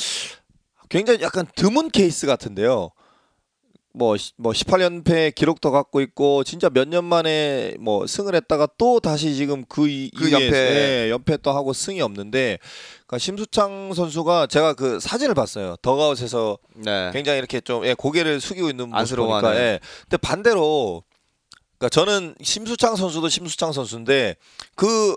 굉장히 0.88 1.20
약간 1.22 1.46
드문 1.56 1.90
케이스 1.90 2.26
같은데요. 2.26 2.90
뭐, 3.96 4.16
시- 4.16 4.32
뭐 4.36 4.52
18연패 4.52 5.34
기록도 5.36 5.70
갖고 5.70 6.00
있고 6.00 6.42
진짜 6.42 6.68
몇 6.68 6.88
년 6.88 7.04
만에 7.04 7.74
뭐 7.78 8.06
승을 8.08 8.34
했다가 8.34 8.68
또 8.76 8.98
다시 8.98 9.34
지금 9.36 9.64
그, 9.68 9.88
이, 9.88 10.10
그 10.16 10.28
이후에, 10.28 10.44
연패. 10.44 10.56
예, 11.06 11.10
연패 11.10 11.36
또 11.42 11.52
하고 11.52 11.72
승이 11.72 12.00
없는데 12.02 12.58
그러니까 13.06 13.18
심수창 13.18 13.94
선수가 13.94 14.48
제가 14.48 14.74
그 14.74 14.98
사진을 14.98 15.34
봤어요. 15.34 15.76
더가웃에서 15.80 16.58
네. 16.74 17.10
굉장히 17.12 17.38
이렇게 17.38 17.60
좀 17.60 17.86
예, 17.86 17.94
고개를 17.94 18.40
숙이고 18.40 18.68
있는 18.68 18.90
모습. 18.90 19.16
보니까 19.16 19.54
예. 19.56 19.80
근데 20.02 20.16
반대로 20.16 21.04
그러니까 21.78 21.88
저는 21.90 22.34
심수창 22.42 22.96
선수도 22.96 23.28
심수창 23.28 23.70
선수인데 23.72 24.34
그 24.74 25.16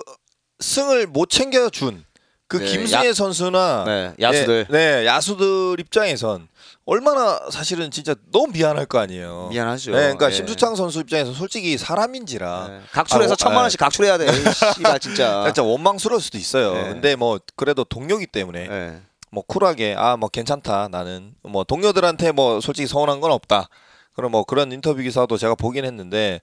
승을 0.59 1.07
못 1.07 1.29
챙겨준 1.29 2.03
그 2.47 2.57
네, 2.57 2.65
김승혜 2.65 3.11
선수나 3.13 3.83
네, 3.85 4.13
야수들. 4.21 4.67
네, 4.69 5.01
네, 5.01 5.05
야수들 5.05 5.77
입장에선 5.79 6.47
얼마나 6.89 7.39
사실은 7.51 7.91
진짜 7.91 8.15
너무 8.31 8.47
미안할 8.53 8.85
거 8.85 8.97
아니에요. 8.99 9.49
미안하죠. 9.51 9.91
네, 9.91 9.97
그러니까 9.97 10.27
예. 10.29 10.31
심수창 10.31 10.75
선수 10.75 10.99
입장에서 11.01 11.33
솔직히 11.33 11.77
사람인지라 11.77 12.67
네. 12.69 12.79
각출해서 12.93 13.33
아, 13.33 13.35
천만 13.35 13.57
어, 13.59 13.61
원씩 13.63 13.77
각출해야 13.79 14.17
돼. 14.17 14.27
씨발 14.75 14.97
진짜. 15.01 15.43
진짜 15.45 15.63
원망스러울 15.63 16.21
수도 16.21 16.37
있어요. 16.37 16.73
네. 16.73 16.83
근데 16.93 17.15
뭐 17.17 17.39
그래도 17.57 17.83
동료기 17.83 18.25
때문에 18.27 18.67
네. 18.69 19.01
뭐 19.31 19.43
쿨하게 19.45 19.95
아 19.97 20.15
뭐 20.15 20.29
괜찮다 20.29 20.87
나는 20.89 21.35
뭐 21.43 21.65
동료들한테 21.65 22.31
뭐 22.31 22.61
솔직히 22.61 22.87
서운한 22.87 23.19
건 23.19 23.31
없다. 23.31 23.67
그럼 24.15 24.31
뭐 24.31 24.45
그런 24.45 24.71
인터뷰 24.71 25.01
기사도 25.01 25.37
제가 25.37 25.55
보긴 25.55 25.83
했는데 25.85 26.41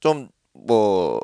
좀 0.00 0.28
뭐 0.52 1.20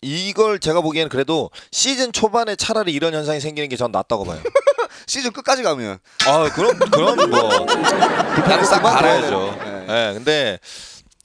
이걸 0.00 0.58
제가 0.58 0.80
보기에는 0.80 1.10
그래도 1.10 1.50
시즌 1.70 2.10
초반에 2.12 2.56
차라리 2.56 2.92
이런 2.94 3.12
현상이 3.12 3.38
생기는 3.40 3.68
게 3.68 3.76
전 3.76 3.92
낫다고 3.92 4.24
봐요. 4.24 4.40
시즌 5.06 5.32
끝까지 5.32 5.62
가면 5.62 5.98
아 6.26 6.48
그럼 6.54 6.78
그럼 6.78 7.30
뭐 7.30 7.48
불판을 8.34 8.64
싹 8.64 8.80
갈아야죠. 8.82 9.30
둬야 9.30 9.64
돼요. 9.64 9.84
예. 9.88 10.14
근데 10.14 10.58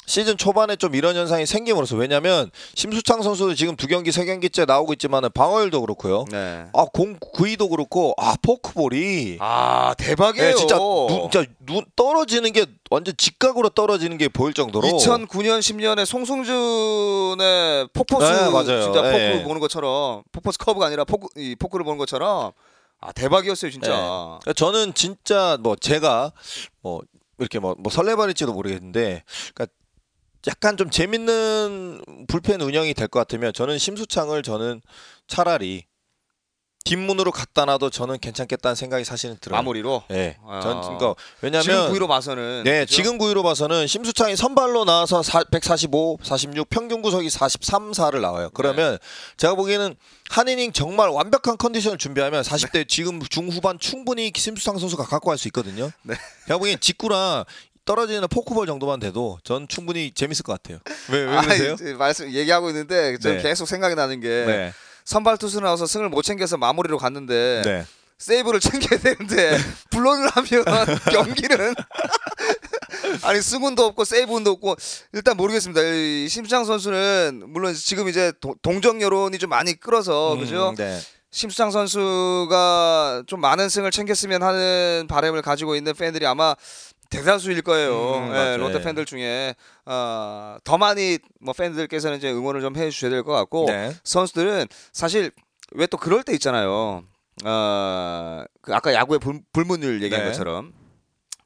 시즌 0.08 0.38
초반에 0.38 0.76
좀 0.76 0.94
이런 0.94 1.16
현상이 1.16 1.48
생김으로써 1.48 1.96
왜냐면 1.96 2.52
심수창 2.76 3.24
선수도 3.24 3.56
지금 3.56 3.76
두 3.76 3.88
경기 3.88 4.12
세 4.12 4.24
경기째 4.26 4.66
나오고 4.66 4.94
있지만은 4.94 5.30
방어율도 5.34 5.82
그렇고요. 5.82 6.26
네. 6.32 6.66
아공 6.74 7.18
구위도 7.20 7.70
그렇고 7.70 8.14
아 8.18 8.36
포크볼이 8.42 9.38
아 9.40 9.96
대박이에요. 9.98 10.48
예, 10.50 10.54
진짜 10.54 10.78
눈, 10.78 11.08
진짜 11.32 11.46
눈 11.66 11.84
떨어지는 11.96 12.54
게 12.54 12.68
완전 12.92 13.16
직각으로 13.18 13.70
떨어지는 13.70 14.20
게 14.20 14.28
보일 14.30 14.54
정도로 14.54 14.88
2009년 14.88 15.60
10년에 15.60 16.06
송승준의 16.06 17.88
포포스 17.94 18.26
네, 18.32 18.50
맞아요. 18.52 18.84
진짜 18.84 19.02
포크 19.02 19.16
예. 19.18 19.44
보는 19.44 19.60
것처럼 19.60 20.22
포포스 20.32 20.60
커브가 20.60 20.86
아니라 20.86 21.04
포크 21.04 21.28
이 21.36 21.56
포크를 21.56 21.84
보는 21.84 21.98
것처럼 21.98 22.52
아 23.06 23.12
대박이었어요 23.12 23.70
진짜. 23.72 23.92
그러니까 24.42 24.54
저는 24.54 24.94
진짜 24.96 25.58
뭐 25.62 25.76
제가 25.76 26.32
뭐 26.82 27.02
이렇게 27.38 27.60
뭐, 27.60 27.76
뭐 27.78 27.92
설레발일지도 27.92 28.52
모르겠는데 28.54 29.24
그러니까 29.54 29.68
약간 30.48 30.78
좀 30.78 30.90
재밌는 30.90 32.26
불펜 32.28 32.62
운영이 32.62 32.94
될 32.94 33.08
것 33.08 33.20
같으면 33.20 33.54
저는 33.54 33.78
심수창을 33.78 34.42
저는 34.44 34.82
차라리 35.28 35.86
뒷문으로 36.86 37.32
갖다 37.32 37.66
놔도 37.66 37.90
저는 37.90 38.20
괜찮겠다는 38.20 38.76
생각이 38.76 39.04
사실은 39.04 39.38
들어요. 39.42 39.58
마무리로. 39.58 40.04
예. 40.12 40.38
아. 40.48 40.60
전 40.62 40.82
그러니까 40.82 41.16
왜냐면 41.42 41.64
지금 41.64 41.88
구위로 41.88 42.08
봐서는 42.08 42.64
네, 42.64 42.82
그죠? 42.82 42.96
지금 42.96 43.18
구위로 43.18 43.42
봐서는 43.42 43.88
심수창이 43.88 44.36
선발로 44.36 44.86
나와서 44.86 45.24
4, 45.24 45.46
145, 45.52 46.20
46 46.22 46.70
평균 46.70 47.02
구속이 47.02 47.30
43, 47.30 47.92
4를 47.92 48.22
나와요. 48.22 48.52
그러면 48.54 48.94
네. 48.94 48.98
제가 49.38 49.56
보기에는 49.56 49.96
한 50.30 50.48
이닝 50.48 50.74
정말 50.74 51.10
완벽한 51.10 51.58
컨디션을 51.58 51.98
준비하면 51.98 52.44
40대 52.44 52.88
지금 52.88 53.20
중후반 53.20 53.80
충분히 53.80 54.32
심수창 54.36 54.78
선수가 54.78 55.04
갖고 55.06 55.30
갈 55.30 55.38
수 55.40 55.48
있거든요. 55.50 55.90
네. 56.04 56.16
제가 56.48 56.60
보기엔 56.60 56.80
직구랑 56.80 57.46
떨어지는 57.86 58.28
포크볼 58.30 58.66
정도만 58.68 59.00
돼도 59.00 59.40
전 59.44 59.68
충분히 59.68 60.12
재밌을 60.12 60.44
것 60.44 60.54
같아요. 60.54 60.80
왜, 61.12 61.20
왜 61.24 61.36
아, 61.36 61.42
그러세요? 61.42 61.74
이제 61.74 61.94
말씀 61.94 62.32
얘기하고 62.32 62.70
있는데 62.70 63.18
좀 63.18 63.38
네. 63.38 63.42
계속 63.42 63.66
생각이 63.68 63.96
나는 63.96 64.20
게 64.22 64.28
네. 64.28 64.74
선발 65.06 65.38
투수 65.38 65.60
나와서 65.60 65.86
승을 65.86 66.10
못 66.10 66.24
챙겨서 66.24 66.58
마무리로 66.58 66.98
갔는데 66.98 67.62
네. 67.64 67.86
세이브를 68.18 68.60
챙겨야 68.60 69.00
되는데 69.00 69.58
불론을 69.92 70.30
하면 70.30 70.66
경기는 71.12 71.76
아니 73.24 73.42
승운도 73.42 73.86
없고 73.86 74.04
세이브운도 74.06 74.52
없고 74.52 74.76
일단 75.14 75.38
모르겠습니다. 75.38 75.82
이 75.82 76.28
심수창 76.30 76.66
선수는 76.66 77.44
물론 77.48 77.74
지금 77.74 78.08
이제 78.10 78.32
도- 78.40 78.56
동정 78.62 79.02
여론이 79.02 79.38
좀 79.38 79.50
많이 79.50 79.74
끌어서 79.80 80.36
그죠? 80.38 80.70
음, 80.70 80.76
네. 80.76 81.00
심수창 81.32 81.70
선수가 81.70 83.24
좀 83.28 83.42
많은 83.42 83.68
승을 83.70 83.92
챙겼으면 83.92 84.42
하는 84.42 85.06
바람을 85.10 85.42
가지고 85.42 85.76
있는 85.76 85.94
팬들이 85.94 86.26
아마 86.26 86.56
대다수일 87.10 87.62
거예요. 87.62 88.18
음, 88.18 88.34
예. 88.34 88.58
롯데 88.58 88.80
예. 88.80 88.82
팬들 88.82 89.06
중에 89.06 89.56
어, 89.86 90.58
더 90.64 90.78
많이 90.78 91.20
뭐 91.40 91.54
팬들께서는 91.54 92.18
이제 92.18 92.32
응원을 92.32 92.62
좀 92.62 92.76
해주셔야 92.76 93.12
될 93.12 93.24
것 93.24 93.32
같고 93.34 93.66
네. 93.68 93.94
선수들은 94.04 94.68
사실 94.92 95.32
왜 95.72 95.88
또 95.88 95.98
그럴 95.98 96.24
때 96.24 96.34
있잖아요. 96.34 97.04
어, 97.44 98.44
그 98.62 98.74
아까 98.74 98.94
야구의 98.94 99.20
불, 99.20 99.42
불문율 99.52 100.02
얘기한 100.04 100.24
네. 100.24 100.30
것처럼 100.32 100.74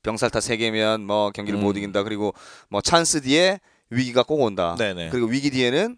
병살타 0.03 0.39
세 0.39 0.55
개면 0.57 1.01
뭐 1.05 1.31
경기를 1.31 1.59
음. 1.59 1.63
못 1.63 1.75
이긴다. 1.77 2.03
그리고 2.03 2.33
뭐 2.69 2.81
찬스 2.81 3.21
뒤에 3.21 3.59
위기가 3.89 4.23
꼭 4.23 4.41
온다. 4.41 4.75
네네. 4.77 5.09
그리고 5.09 5.27
위기 5.27 5.49
뒤에는 5.49 5.97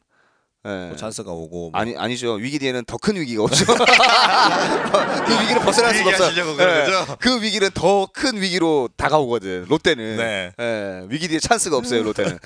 예, 0.66 0.88
뭐 0.90 0.96
찬스가 0.96 1.32
오고 1.32 1.72
뭐. 1.72 1.80
아니 1.80 1.96
아니죠. 1.98 2.34
위기 2.34 2.60
뒤에는 2.60 2.86
더 2.86 2.98
큰 2.98 3.16
위기가 3.16 3.44
오죠. 3.44 3.66
그 5.26 5.42
위기를 5.42 5.62
벗어날 5.64 5.96
수가 5.96 6.10
없어요. 6.12 6.56
거죠? 6.56 7.18
그 7.20 7.42
위기는 7.42 7.70
더 7.74 8.08
큰 8.14 8.40
위기로 8.42 8.90
다가오거든. 8.96 9.66
롯데는. 9.70 10.18
네. 10.18 10.52
예, 10.60 11.06
위기 11.10 11.28
뒤에 11.28 11.40
찬스가 11.40 11.78
없어요. 11.78 12.04
롯데는. 12.04 12.38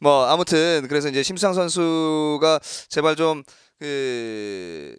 뭐 0.00 0.26
아무튼 0.26 0.86
그래서 0.88 1.08
이제 1.08 1.22
심수창 1.22 1.52
선수가 1.54 2.60
제발 2.88 3.16
좀 3.16 3.42
그 3.80 4.96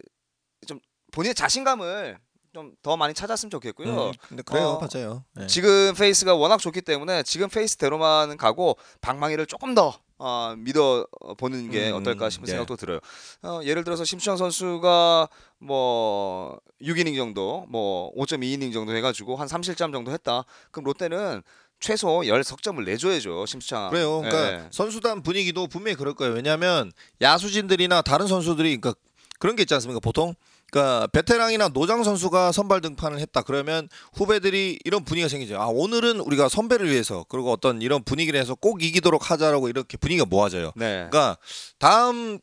좀 0.66 0.78
본인의 1.12 1.34
자신감을 1.34 2.18
좀 2.54 2.72
더 2.82 2.96
많이 2.96 3.12
찾았으면 3.14 3.50
좋겠고요. 3.50 4.06
음, 4.08 4.12
근데 4.28 4.42
그래요, 4.42 4.68
어, 4.68 4.80
맞아요. 4.80 5.24
네. 5.34 5.46
지금 5.46 5.92
페이스가 5.94 6.34
워낙 6.34 6.58
좋기 6.58 6.80
때문에 6.82 7.22
지금 7.22 7.48
페이스대로만 7.50 8.36
가고 8.38 8.76
방망이를 9.02 9.46
조금 9.46 9.74
더 9.74 9.94
어, 10.18 10.54
믿어 10.56 11.06
보는 11.36 11.70
게 11.70 11.90
음, 11.90 11.96
어떨까 11.96 12.30
싶은 12.30 12.48
예. 12.48 12.52
생각도 12.52 12.76
들어요. 12.76 13.00
어, 13.42 13.60
예를 13.64 13.84
들어서 13.84 14.04
심수창 14.04 14.36
선수가 14.36 15.28
뭐 15.58 16.58
6이닝 16.82 17.16
정도, 17.16 17.66
뭐 17.68 18.12
5.2이닝 18.14 18.72
정도 18.72 18.94
해가지고 18.94 19.36
한 19.36 19.46
3실점 19.46 19.92
정도 19.92 20.10
했다. 20.12 20.44
그럼 20.70 20.84
롯데는 20.84 21.42
최소 21.78 22.08
10석점을 22.20 22.82
내줘야죠, 22.84 23.44
심수창. 23.46 23.90
그래요. 23.90 24.22
그러니까 24.22 24.52
예. 24.52 24.68
선수단 24.70 25.22
분위기도 25.22 25.66
분명히 25.66 25.96
그럴 25.96 26.14
거예요. 26.14 26.34
왜냐하면 26.34 26.90
야수진들이나 27.20 28.02
다른 28.02 28.26
선수들이 28.26 28.78
그러니까 28.78 28.98
그런 29.38 29.56
게 29.56 29.62
있지 29.62 29.74
않습니까? 29.74 30.00
보통 30.00 30.34
그러니까 30.70 31.06
베테랑이나 31.08 31.68
노장 31.68 32.02
선수가 32.04 32.52
선발 32.52 32.80
등판을 32.80 33.18
했다. 33.20 33.42
그러면 33.42 33.88
후배들이 34.14 34.78
이런 34.84 35.04
분위기가 35.04 35.28
생기죠. 35.28 35.60
아 35.60 35.66
오늘은 35.66 36.20
우리가 36.20 36.48
선배를 36.48 36.90
위해서 36.90 37.24
그리고 37.28 37.52
어떤 37.52 37.80
이런 37.82 38.02
분위기를 38.02 38.38
해서 38.40 38.54
꼭 38.54 38.82
이기도록 38.82 39.30
하자라고 39.30 39.68
이렇게 39.68 39.96
분위기가 39.96 40.26
모아져요. 40.26 40.72
네. 40.76 41.06
그러니까 41.10 41.36
다음 41.78 42.38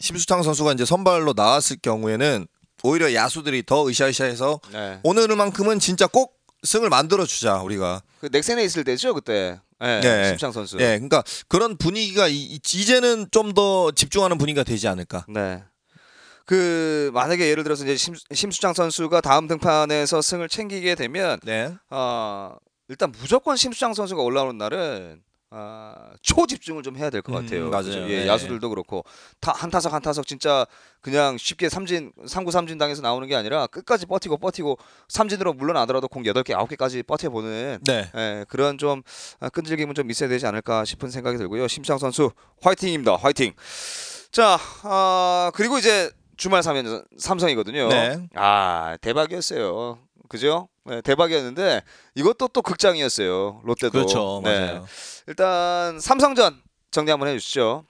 심수창 0.00 0.42
선수가 0.42 0.72
이제 0.72 0.84
선발로 0.84 1.32
나왔을 1.36 1.76
경우에는 1.82 2.46
오히려 2.84 3.12
야수들이 3.14 3.64
더 3.66 3.88
으쌰으쌰해서 3.88 4.60
네. 4.72 5.00
오늘만큼은 5.02 5.80
진짜 5.80 6.06
꼭 6.06 6.36
승을 6.62 6.88
만들어 6.88 7.24
주자 7.26 7.56
우리가. 7.62 8.02
그 8.20 8.28
넥센에 8.30 8.62
있을 8.64 8.84
때죠, 8.84 9.14
그때. 9.14 9.58
예, 9.82 10.00
네. 10.02 10.24
심수창 10.28 10.52
선수. 10.52 10.76
예, 10.78 10.94
그러니까 10.94 11.22
그런 11.48 11.76
분위기가 11.76 12.28
이, 12.28 12.34
이- 12.36 12.60
이제는 12.74 13.26
좀 13.30 13.54
더 13.54 13.90
집중하는 13.92 14.36
분위기가 14.38 14.64
되지 14.64 14.86
않을까. 14.88 15.24
네. 15.28 15.62
그 16.46 17.10
만약에 17.12 17.48
예를 17.50 17.64
들어서 17.64 17.84
이제 17.84 17.96
심, 17.96 18.14
심수창 18.32 18.72
선수가 18.72 19.20
다음 19.20 19.48
등판에서 19.48 20.22
승을 20.22 20.48
챙기게 20.48 20.94
되면 20.94 21.38
네. 21.42 21.74
어, 21.90 22.56
일단 22.88 23.12
무조건 23.20 23.56
심수창 23.56 23.94
선수가 23.94 24.22
올라오는 24.22 24.56
날은 24.56 25.22
아, 25.50 26.10
초집중을 26.22 26.82
좀 26.82 26.96
해야 26.96 27.08
될것 27.08 27.34
음, 27.34 27.42
같아요. 27.42 27.70
맞아요. 27.70 27.84
그죠? 27.84 28.10
예, 28.10 28.20
네. 28.20 28.26
야수들도 28.28 28.68
그렇고 28.68 29.04
타, 29.40 29.52
한 29.52 29.70
타석 29.70 29.92
한 29.92 30.02
타석 30.02 30.26
진짜 30.26 30.66
그냥 31.00 31.38
쉽게 31.38 31.68
삼진 31.68 32.12
삼구 32.26 32.50
삼진 32.50 32.78
당해서 32.78 33.00
나오는 33.00 33.26
게 33.28 33.34
아니라 33.36 33.66
끝까지 33.68 34.06
버티고 34.06 34.38
버티고 34.38 34.76
삼진으로 35.08 35.52
물러나더라도 35.54 36.08
공 36.08 36.24
8개 36.24 36.50
9개까지 36.50 37.06
버텨 37.06 37.30
보는 37.30 37.78
네. 37.86 38.10
예, 38.14 38.44
그런 38.48 38.76
좀 38.76 39.02
아, 39.40 39.48
끈질김은 39.48 39.94
좀 39.94 40.10
있어야 40.10 40.28
되지 40.28 40.46
않을까 40.46 40.84
싶은 40.84 41.10
생각이 41.10 41.38
들고요. 41.38 41.68
심창 41.68 41.98
선수 41.98 42.30
화이팅입니다. 42.62 43.16
화이팅. 43.16 43.52
자, 44.32 44.58
아, 44.82 45.50
그리고 45.54 45.78
이제 45.78 46.10
주말 46.36 46.60
3연 46.62 47.04
삼성이거든요. 47.18 47.88
네. 47.88 48.28
아, 48.34 48.96
대박이었어요. 49.00 49.98
그죠? 50.28 50.68
네, 50.84 51.00
대박이었는데 51.02 51.82
이것도 52.14 52.48
또 52.48 52.62
극장이었어요. 52.62 53.62
롯데도. 53.64 53.92
그렇죠. 53.92 54.40
네. 54.44 54.66
맞아요. 54.66 54.86
일단 55.26 56.00
삼성전 56.00 56.60
정리 56.90 57.10
한번 57.10 57.28
해주시죠. 57.28 57.84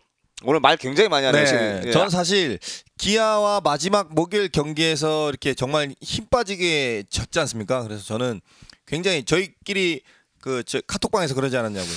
오늘 0.44 0.60
말 0.60 0.76
굉장히 0.76 1.08
많이 1.08 1.24
하네요. 1.26 1.46
지금. 1.46 1.82
예. 1.86 1.90
전 1.90 2.10
사실 2.10 2.58
기아와 2.98 3.62
마지막 3.62 4.14
목요일 4.14 4.48
경기에서 4.50 5.30
이렇게 5.30 5.54
정말 5.54 5.94
힘 6.02 6.26
빠지게 6.26 7.04
졌지 7.08 7.38
않습니까? 7.40 7.82
그래서 7.82 8.04
저는 8.04 8.40
굉장히 8.86 9.24
저희끼리 9.24 10.02
그저 10.40 10.80
카톡방에서 10.86 11.34
그러지 11.34 11.56
않았냐고요. 11.56 11.96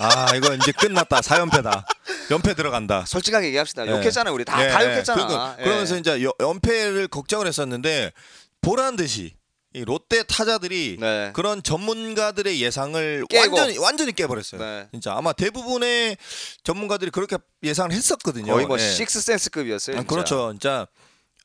아 0.00 0.34
이거 0.36 0.54
이제 0.54 0.72
끝났다. 0.72 1.20
4연패다. 1.20 1.84
연패 2.30 2.54
들어간다. 2.54 3.04
솔직하게 3.06 3.48
얘기합시다. 3.48 3.86
예. 3.86 3.90
욕했잖아요. 3.90 4.34
우리 4.34 4.44
다, 4.44 4.64
예, 4.64 4.70
다 4.70 4.84
예. 4.84 4.92
욕했잖아. 4.92 5.26
그러니까 5.26 5.56
예. 5.58 5.64
그러면서 5.64 5.96
이제 5.96 6.22
여- 6.22 6.32
연패를 6.40 7.08
걱정을 7.08 7.46
했었는데 7.46 8.12
보란 8.60 8.96
듯이 8.96 9.34
이 9.74 9.84
롯데 9.84 10.22
타자들이 10.22 10.96
네. 10.98 11.30
그런 11.34 11.62
전문가들의 11.62 12.60
예상을 12.60 13.26
깨고. 13.28 13.56
완전히 13.56 13.78
완전히 13.78 14.12
깨버렸어요. 14.12 14.60
네. 14.60 14.88
진짜 14.92 15.14
아마 15.14 15.32
대부분의 15.32 16.16
전문가들이 16.64 17.10
그렇게 17.10 17.36
예상을 17.62 17.92
했었거든요. 17.92 18.52
거의 18.52 18.66
뭐 18.66 18.78
예. 18.78 18.82
식스센스급이었어요. 18.82 19.98
아. 19.98 20.02
그렇죠. 20.04 20.52
진짜 20.52 20.86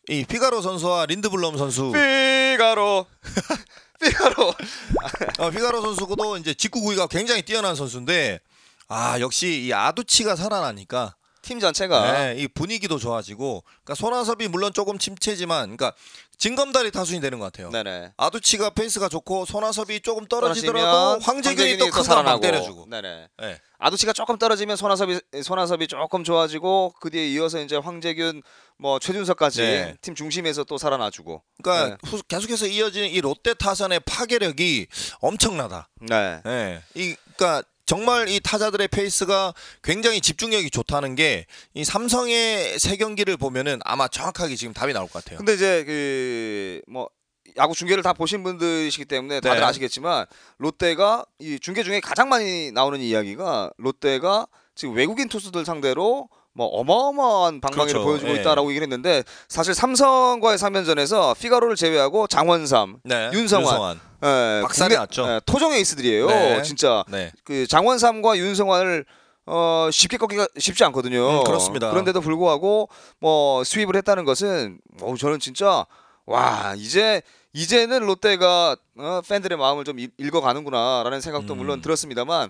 이 0.09 0.25
피가로 0.25 0.61
선수와 0.61 1.05
린드블럼 1.07 1.57
선수, 1.57 1.91
피가로 1.93 3.05
피가로. 4.03 4.53
어, 5.39 5.49
피가로 5.49 5.81
선수도 5.81 6.37
이제 6.37 6.53
직구 6.53 6.81
구위가 6.81 7.07
굉장히 7.07 7.41
뛰어난 7.41 7.75
선수인데 7.75 8.39
아 8.87 9.19
역시 9.19 9.63
이 9.65 9.73
아두치가 9.73 10.35
살아나니까 10.35 11.15
팀 11.43 11.59
전체가 11.59 12.11
네, 12.13 12.35
이 12.37 12.47
분위기도 12.47 12.97
좋아지고 12.97 13.63
그러니까 13.83 13.95
손아섭이 13.95 14.47
물론 14.47 14.73
조금 14.73 14.97
침체지만 14.97 15.75
그러니까 15.75 15.93
징검다리 16.37 16.91
타순이 16.91 17.21
되는 17.21 17.37
것 17.37 17.51
같아요. 17.51 17.69
네네. 17.69 18.13
아두치가 18.17 18.71
페이스가 18.71 19.07
좋고 19.09 19.45
손아섭이 19.45 19.99
조금 20.01 20.25
떨어지더라도 20.25 21.19
황재균이 21.21 21.77
또 21.77 21.88
큰 21.88 22.03
한방 22.09 22.39
때려주고. 22.39 22.87
네네. 22.89 23.27
네. 23.39 23.59
아두치가 23.77 24.13
조금 24.13 24.37
떨어지면 24.37 24.77
손아섭이 24.77 25.19
손아섭이 25.43 25.87
조금 25.87 26.23
좋아지고 26.23 26.93
그 27.01 27.09
뒤에 27.09 27.27
이어서 27.31 27.59
이제 27.61 27.75
황재균 27.75 28.41
뭐 28.77 28.97
최준석까지 28.99 29.61
네. 29.61 29.95
팀 30.01 30.15
중심에서 30.15 30.63
또 30.63 30.77
살아나주고. 30.77 31.43
그러니까 31.61 31.97
후- 32.05 32.23
계속해서 32.23 32.67
이어지는 32.67 33.09
이 33.09 33.21
롯데 33.21 33.53
타선의 33.53 33.99
파괴력이 34.05 34.87
엄청나다. 35.19 35.89
네. 36.01 36.41
예. 36.45 36.81
이 36.95 37.15
그러니까 37.35 37.63
정말 37.85 38.29
이 38.29 38.39
타자들의 38.39 38.87
페이스가 38.87 39.53
굉장히 39.83 40.21
집중력이 40.21 40.69
좋다는 40.69 41.15
게 41.15 41.45
이 41.73 41.83
삼성의 41.83 42.79
세 42.79 42.95
경기를 42.97 43.37
보면은 43.37 43.79
아마 43.83 44.07
정확하게 44.07 44.55
지금 44.55 44.73
답이 44.73 44.93
나올 44.93 45.07
것 45.07 45.23
같아요. 45.23 45.37
근데 45.37 45.53
이제 45.53 45.83
그 45.85 46.81
뭐 46.87 47.09
야구 47.57 47.75
중계를 47.75 48.01
다 48.01 48.13
보신 48.13 48.41
분들이시기 48.41 49.05
때문에 49.05 49.39
다들 49.39 49.59
네. 49.59 49.65
아시겠지만 49.65 50.25
롯데가 50.57 51.23
이 51.39 51.59
중계 51.59 51.83
중에 51.83 51.99
가장 51.99 52.29
많이 52.29 52.71
나오는 52.71 52.99
이야기가 52.99 53.71
롯데가 53.77 54.47
지금 54.75 54.95
외국인 54.95 55.27
투수들 55.29 55.63
상대로 55.65 56.29
뭐 56.55 56.67
어마어마한 56.67 57.61
방망이를 57.61 57.99
그렇죠. 58.01 58.05
보여주고 58.05 58.31
예. 58.37 58.41
있다라고 58.41 58.69
얘기를 58.69 58.85
했는데 58.85 59.23
사실 59.47 59.73
삼성과의 59.73 60.57
3연전에서 60.57 61.37
피가로를 61.39 61.75
제외하고 61.75 62.27
장원삼, 62.27 62.99
네. 63.03 63.31
윤성환. 63.33 63.99
예, 64.23 64.61
박살이 64.61 64.95
났죠. 64.95 65.27
예, 65.27 65.41
토종 65.45 65.73
에이스들이에요. 65.73 66.27
네. 66.27 66.61
진짜 66.61 67.03
네. 67.09 67.31
그 67.43 67.65
장원삼과 67.67 68.37
윤성환을 68.37 69.05
어 69.45 69.89
쉽게 69.91 70.17
꺾기가 70.17 70.47
쉽지 70.57 70.83
않거든요. 70.85 71.39
음, 71.39 71.43
그렇습니다. 71.43 71.89
그런데도 71.89 72.21
불구하고 72.21 72.87
뭐 73.19 73.63
수입을 73.63 73.95
했다는 73.97 74.23
것은 74.23 74.79
어 75.01 75.15
저는 75.19 75.39
진짜 75.39 75.85
와 76.25 76.73
이제 76.77 77.21
이제는 77.51 78.05
롯데가 78.05 78.77
어, 78.97 79.21
팬들의 79.27 79.57
마음을 79.57 79.83
좀 79.83 79.99
읽- 79.99 80.13
읽어가는구나라는 80.17 81.19
생각도 81.19 81.53
음. 81.53 81.57
물론 81.57 81.81
들었습니다만 81.81 82.49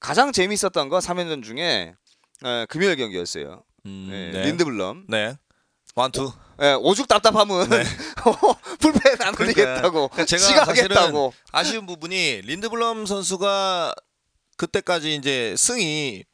가장 0.00 0.32
재미있었던 0.32 0.90
건 0.90 1.00
3연전 1.00 1.42
중에 1.42 1.94
에, 2.44 2.66
금요일 2.66 2.96
경기였어요. 2.96 3.62
음, 3.86 4.08
예, 4.10 4.30
네. 4.32 4.44
린드블럼 4.46 5.04
네. 5.08 5.36
원투. 5.94 6.32
예, 6.62 6.72
오죽 6.74 7.08
답답함은 7.08 7.68
불펜 8.80 9.22
안 9.22 9.34
올리겠다고 9.38 10.08
그러니까 10.08 10.24
제가 10.24 10.66
하겠다고 10.68 11.32
아쉬운 11.52 11.86
부분이 11.86 12.42
린드블럼 12.42 13.06
선수가 13.06 13.94
그때까지 14.56 15.14
이제 15.14 15.54
승이 15.56 16.24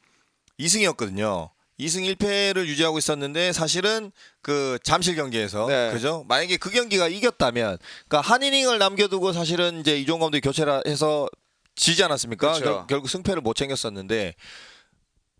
2승이었거든요. 0.59 1.49
2승 1.79 2.15
1패를 2.15 2.67
유지하고 2.67 2.99
있었는데 2.99 3.53
사실은 3.53 4.11
그 4.43 4.77
잠실 4.83 5.15
경기에서 5.15 5.65
네. 5.67 5.91
그죠? 5.91 6.23
만약에 6.27 6.57
그 6.57 6.69
경기가 6.69 7.07
이겼다면 7.07 7.79
그러니까 8.07 8.21
한 8.21 8.43
이닝을 8.43 8.77
남겨두고 8.77 9.33
사실은 9.33 9.79
이제 9.79 9.97
이종 9.99 10.19
감독이 10.19 10.41
교체를 10.41 10.83
해서 10.85 11.27
지지 11.75 12.03
않았습니까? 12.03 12.53
그렇죠. 12.53 12.63
결, 12.63 12.87
결국 12.87 13.09
승패를 13.09 13.41
못 13.41 13.55
챙겼었는데 13.55 14.35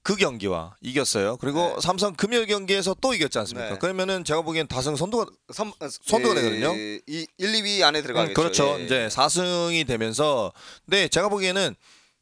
그 0.03 0.15
경기와 0.15 0.75
이겼어요. 0.81 1.37
그리고 1.37 1.59
네. 1.75 1.81
삼성 1.81 2.13
금요일 2.15 2.47
경기에서 2.47 2.95
또 3.01 3.13
이겼지 3.13 3.37
않습니까? 3.39 3.71
네. 3.73 3.77
그러면은 3.77 4.23
제가 4.23 4.41
보기엔 4.41 4.67
다승 4.67 4.95
선두가 4.95 5.25
선, 5.53 5.71
선두가 6.03 6.35
예, 6.37 6.41
되거든요. 6.41 6.73
이 6.75 7.27
1, 7.37 7.51
2위 7.53 7.83
안에 7.83 8.01
들어가겠죠. 8.01 8.31
음, 8.31 8.33
그렇죠. 8.33 8.79
예, 8.79 8.83
이제 8.85 9.07
4승이 9.11 9.85
되면서 9.85 10.51
근데 10.85 11.07
제가 11.07 11.29
보기에는 11.29 11.75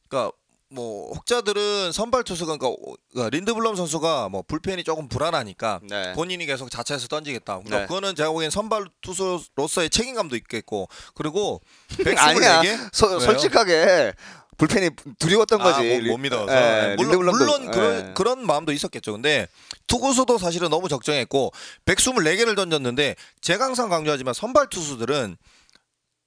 그러니까 0.10 0.32
뭐 0.72 1.12
혹자들은 1.16 1.92
선발 1.94 2.24
투수가 2.26 2.58
그러니까 2.58 2.80
그러니까 3.12 3.36
린드블럼 3.36 3.76
선수가 3.76 4.30
뭐 4.30 4.44
불펜이 4.44 4.84
조금 4.84 5.08
불안하니까 5.08 5.80
네. 5.90 6.14
본인이 6.14 6.46
계속 6.46 6.70
자체에서 6.70 7.08
던지겠다. 7.08 7.54
그러니까 7.60 7.80
네. 7.80 7.86
그거는 7.88 8.14
제가 8.14 8.30
보기엔 8.32 8.52
선발 8.52 8.86
투수로서의 9.02 9.90
책임감도 9.90 10.36
있겠고 10.36 10.88
그리고 11.16 11.62
아니야. 12.18 12.62
124개 12.62 12.90
서- 12.94 13.08
왜요? 13.08 13.20
솔직하게 13.20 14.14
불펜이 14.60 14.90
두려웠던 15.18 15.58
거지. 15.60 15.80
아, 15.80 15.82
못, 15.96 16.00
리- 16.04 16.10
못 16.12 16.18
믿어서 16.18 16.52
예, 16.54 16.96
물론, 16.98 17.26
물론 17.26 17.72
그런 17.72 18.10
예. 18.10 18.14
그런 18.14 18.46
마음도 18.46 18.72
있었겠죠. 18.72 19.14
근데 19.14 19.48
투구수도 19.88 20.38
사실은 20.38 20.70
너무 20.70 20.88
적정했고 20.90 21.52
124개를 21.86 22.56
던졌는데 22.56 23.16
제가 23.42 23.66
항상 23.66 23.90
강조하지만 23.90 24.34
선발 24.36 24.68
투수들은 24.70 25.38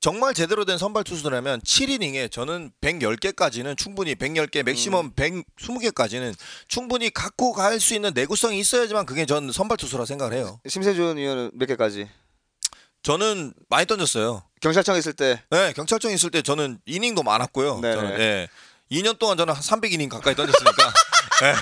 정말 0.01 0.35
제대로 0.35 0.64
된 0.64 0.79
선발 0.79 1.05
투수들이라면 1.05 1.61
7이닝에 1.61 2.29
저는 2.33 2.73
110개까지는 2.81 3.77
충분히 3.79 4.16
110개 4.16 4.64
맥시멈 4.64 5.12
120개까지는 5.14 6.35
충분히 6.66 7.11
갖고 7.11 7.53
갈 7.53 7.79
수 7.79 7.95
있는 7.95 8.11
내구성이 8.14 8.59
있어야지만 8.59 9.07
그게 9.07 9.27
전 9.27 9.53
선발 9.53 9.77
투수라 9.77 10.05
생각을 10.05 10.33
해요. 10.37 10.59
심세준 10.66 11.18
의원은 11.18 11.51
몇 11.55 11.66
개까지? 11.66 12.09
저는 13.02 13.52
많이 13.68 13.86
던졌어요. 13.86 14.42
경찰청 14.60 14.96
있을 14.96 15.12
때 15.12 15.42
네, 15.50 15.72
경찰청 15.74 16.12
있을 16.12 16.30
때 16.30 16.42
저는 16.42 16.78
이닝도 16.86 17.22
많았고요. 17.22 17.80
네네. 17.80 17.96
저는 17.96 18.20
예. 18.20 18.48
2년 18.92 19.18
동안 19.18 19.36
저는 19.36 19.54
한 19.54 19.62
300이닝 19.62 20.08
가까이 20.08 20.34
던졌으니까. 20.34 20.92
예. 21.44 21.54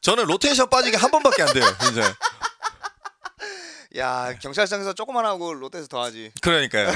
저는 0.00 0.24
로테이션 0.24 0.70
빠지게 0.70 0.96
한 0.96 1.10
번밖에 1.10 1.42
안 1.42 1.52
돼요. 1.52 1.64
이제. 1.90 2.02
야, 3.98 4.32
경찰청에서 4.40 4.92
조금만 4.94 5.24
하고 5.26 5.52
롯데에서 5.52 5.88
더 5.88 6.02
하지. 6.02 6.30
그러니까요. 6.40 6.92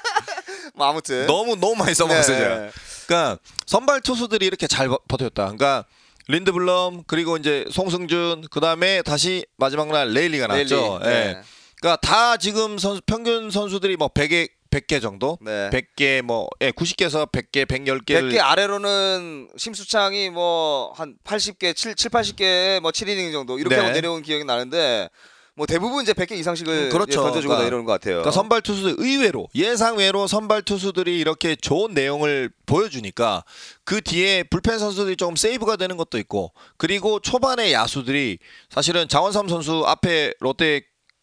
뭐 0.74 0.86
아무튼 0.88 1.26
너무 1.26 1.56
너무 1.56 1.74
많이 1.76 1.94
써먹었어요. 1.94 2.38
네. 2.60 2.70
그러니까 3.06 3.38
선발 3.66 4.00
투수들이 4.02 4.46
이렇게 4.46 4.66
잘 4.66 4.88
버- 4.88 5.00
버텼다. 5.08 5.44
그러니까 5.44 5.84
린드블럼 6.28 7.04
그리고 7.06 7.36
이제 7.36 7.64
송승준 7.72 8.46
그 8.50 8.60
다음에 8.60 9.02
다시 9.02 9.44
마지막 9.56 9.88
날 9.88 10.12
레일리가 10.12 10.46
나왔죠. 10.46 11.00
레일리. 11.02 11.14
예. 11.16 11.32
네. 11.34 11.42
그러니까 11.80 12.00
다 12.00 12.36
지금 12.36 12.78
선수, 12.78 13.00
평균 13.06 13.50
선수들이 13.50 13.96
뭐 13.96 14.08
100개 14.08 14.48
100개 14.70 15.00
정도? 15.02 15.36
네. 15.40 15.68
100개 15.70 16.22
뭐 16.22 16.48
예, 16.60 16.70
90개에서 16.70 17.30
100개, 17.32 17.64
110개를 17.66 18.30
100개 18.32 18.38
아래로는 18.40 19.48
심수창이 19.56 20.30
뭐 20.30 20.92
한 20.94 21.16
80개, 21.24 21.74
7, 21.74 21.94
7 21.96 22.10
80개 22.10 22.80
뭐 22.80 22.90
7이닝 22.92 23.32
정도 23.32 23.58
이렇게 23.58 23.76
네. 23.76 23.82
하고 23.82 23.92
내려온 23.94 24.22
기억이 24.22 24.44
나는데 24.44 25.08
뭐 25.56 25.66
대부분 25.66 26.02
이제 26.02 26.12
100개 26.12 26.32
이상씩을 26.32 26.72
음, 26.72 26.88
그렇죠. 26.90 27.08
이제 27.10 27.16
던져주고 27.16 27.48
그러니까- 27.54 27.66
이러는 27.66 27.84
것 27.84 27.92
같아요. 27.92 28.14
그러니까 28.16 28.30
선발 28.30 28.62
투수들 28.62 28.94
의외로 28.98 29.48
예상 29.56 29.96
외로 29.98 30.26
선발 30.28 30.62
투수들이 30.62 31.18
이렇게 31.18 31.56
좋은 31.56 31.92
내용을 31.92 32.50
보여주니까 32.66 33.42
그 33.84 34.00
뒤에 34.00 34.44
불펜 34.44 34.78
선수들이 34.78 35.16
조금 35.16 35.34
세이브가 35.34 35.76
되는 35.76 35.96
것도 35.96 36.18
있고 36.18 36.52
그리고 36.76 37.18
초반에 37.18 37.72
야수들이 37.72 38.38
사실은 38.70 39.08
장원삼 39.08 39.48
선수 39.48 39.82
앞에 39.86 40.34
롯데 40.38 40.82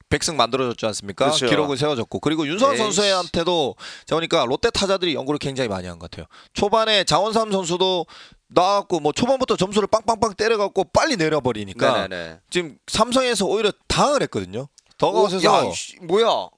백승 0.09 0.37
만들어줬지 0.37 0.85
않습니까? 0.85 1.25
그렇죠. 1.25 1.47
기록을 1.47 1.77
세워줬고 1.77 2.19
그리고 2.19 2.45
에이씨. 2.71 2.77
선수한테도 2.77 3.75
제가 4.05 4.17
보니까 4.17 4.45
롯데 4.45 4.69
타자들이 4.69 5.13
연구를 5.15 5.37
굉장히 5.39 5.67
많이 5.67 5.87
한 5.87 5.99
것 5.99 6.09
같아요. 6.09 6.27
초반에 6.53 7.03
장원삼 7.03 7.51
선수도 7.51 8.05
나왔고 8.49 8.99
뭐 9.01 9.11
초반부터 9.11 9.57
점수를 9.57 9.87
빵빵빵 9.87 10.35
때려갖고 10.35 10.85
빨리 10.93 11.17
내려버리니까 11.17 12.07
네네네. 12.07 12.39
지금 12.49 12.77
삼성에서 12.87 13.45
오히려 13.45 13.71
당황을 13.87 14.21
했거든요. 14.23 14.61
어, 14.61 14.67
더그아웃에서 14.97 15.41
뭐야? 16.03 16.49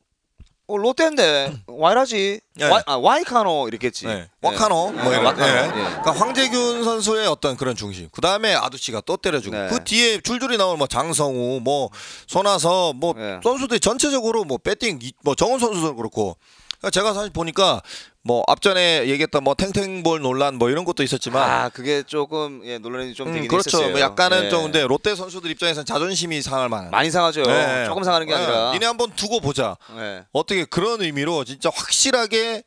어, 0.70 0.78
롯데인데 0.78 1.52
와 1.66 1.85
이라지? 1.85 2.42
네. 2.58 2.66
와이, 2.70 2.84
아, 2.86 2.96
와 2.96 3.16
이카노 3.16 3.68
이랬겠지. 3.70 4.06
네. 4.06 4.30
와카노 4.44 4.92
네. 4.96 5.02
뭐 5.04 5.12
이런 5.12 5.26
와카노. 5.26 5.46
네. 5.46 5.64
예. 5.66 5.70
그러니까 5.72 6.12
황재균 6.12 6.84
선수의 6.84 7.26
어떤 7.28 7.58
그런 7.58 7.76
중심. 7.76 8.08
그 8.12 8.22
다음에 8.22 8.54
아두치가 8.54 9.02
또 9.02 9.18
때려주고 9.18 9.56
네. 9.56 9.68
그 9.70 9.84
뒤에 9.84 10.22
줄줄이 10.22 10.58
나오는 10.58 10.78
뭐 10.78 10.86
장성우, 10.86 11.62
뭐 11.62 11.90
손아섭, 12.28 12.96
뭐 12.98 13.14
네. 13.18 13.40
선수들 13.44 13.80
전체적으로 13.80 14.44
뭐 14.44 14.60
배팅 14.60 15.00
이- 15.02 15.12
뭐 15.24 15.34
정은 15.34 15.58
선수도 15.58 15.96
그렇고. 15.96 16.38
그러니까 16.80 16.90
제가 16.92 17.14
사실 17.14 17.32
보니까 17.32 17.82
뭐 18.24 18.44
앞전에 18.48 19.08
얘기했던 19.08 19.44
뭐 19.44 19.54
탱탱볼 19.54 20.22
논란 20.22 20.56
뭐 20.56 20.70
이런 20.70 20.86
것도 20.86 21.04
있었지만. 21.04 21.50
아, 21.50 21.70
그게 21.70 22.04
조금 22.04 22.62
예, 22.66 22.78
논란이 22.78 23.14
좀 23.14 23.28
음, 23.28 23.34
되긴 23.34 23.48
그렇죠. 23.48 23.70
했었어요. 23.78 23.92
뭐 23.92 24.00
약간은 24.00 24.46
예. 24.46 24.50
좀 24.50 24.64
근데 24.64 24.86
롯데 24.86 25.16
선수들 25.16 25.52
입장에서는 25.52 25.86
자존심이 25.86 26.42
상할 26.42 26.70
만한. 26.70 26.92
많이 26.92 27.12
상하죠. 27.12 27.44
네. 27.44 27.86
조금 27.86 28.04
상하는 28.04 28.28
게 28.28 28.34
네. 28.34 28.40
아니라. 28.40 28.72
니네 28.74 28.86
한번 28.86 29.12
두고 29.12 29.40
보자. 29.40 29.78
예. 29.98 30.26
어떻게 30.32 30.66
그런 30.66 31.02
의미로 31.02 31.44
진짜 31.44 31.70
확실하게 31.74 32.64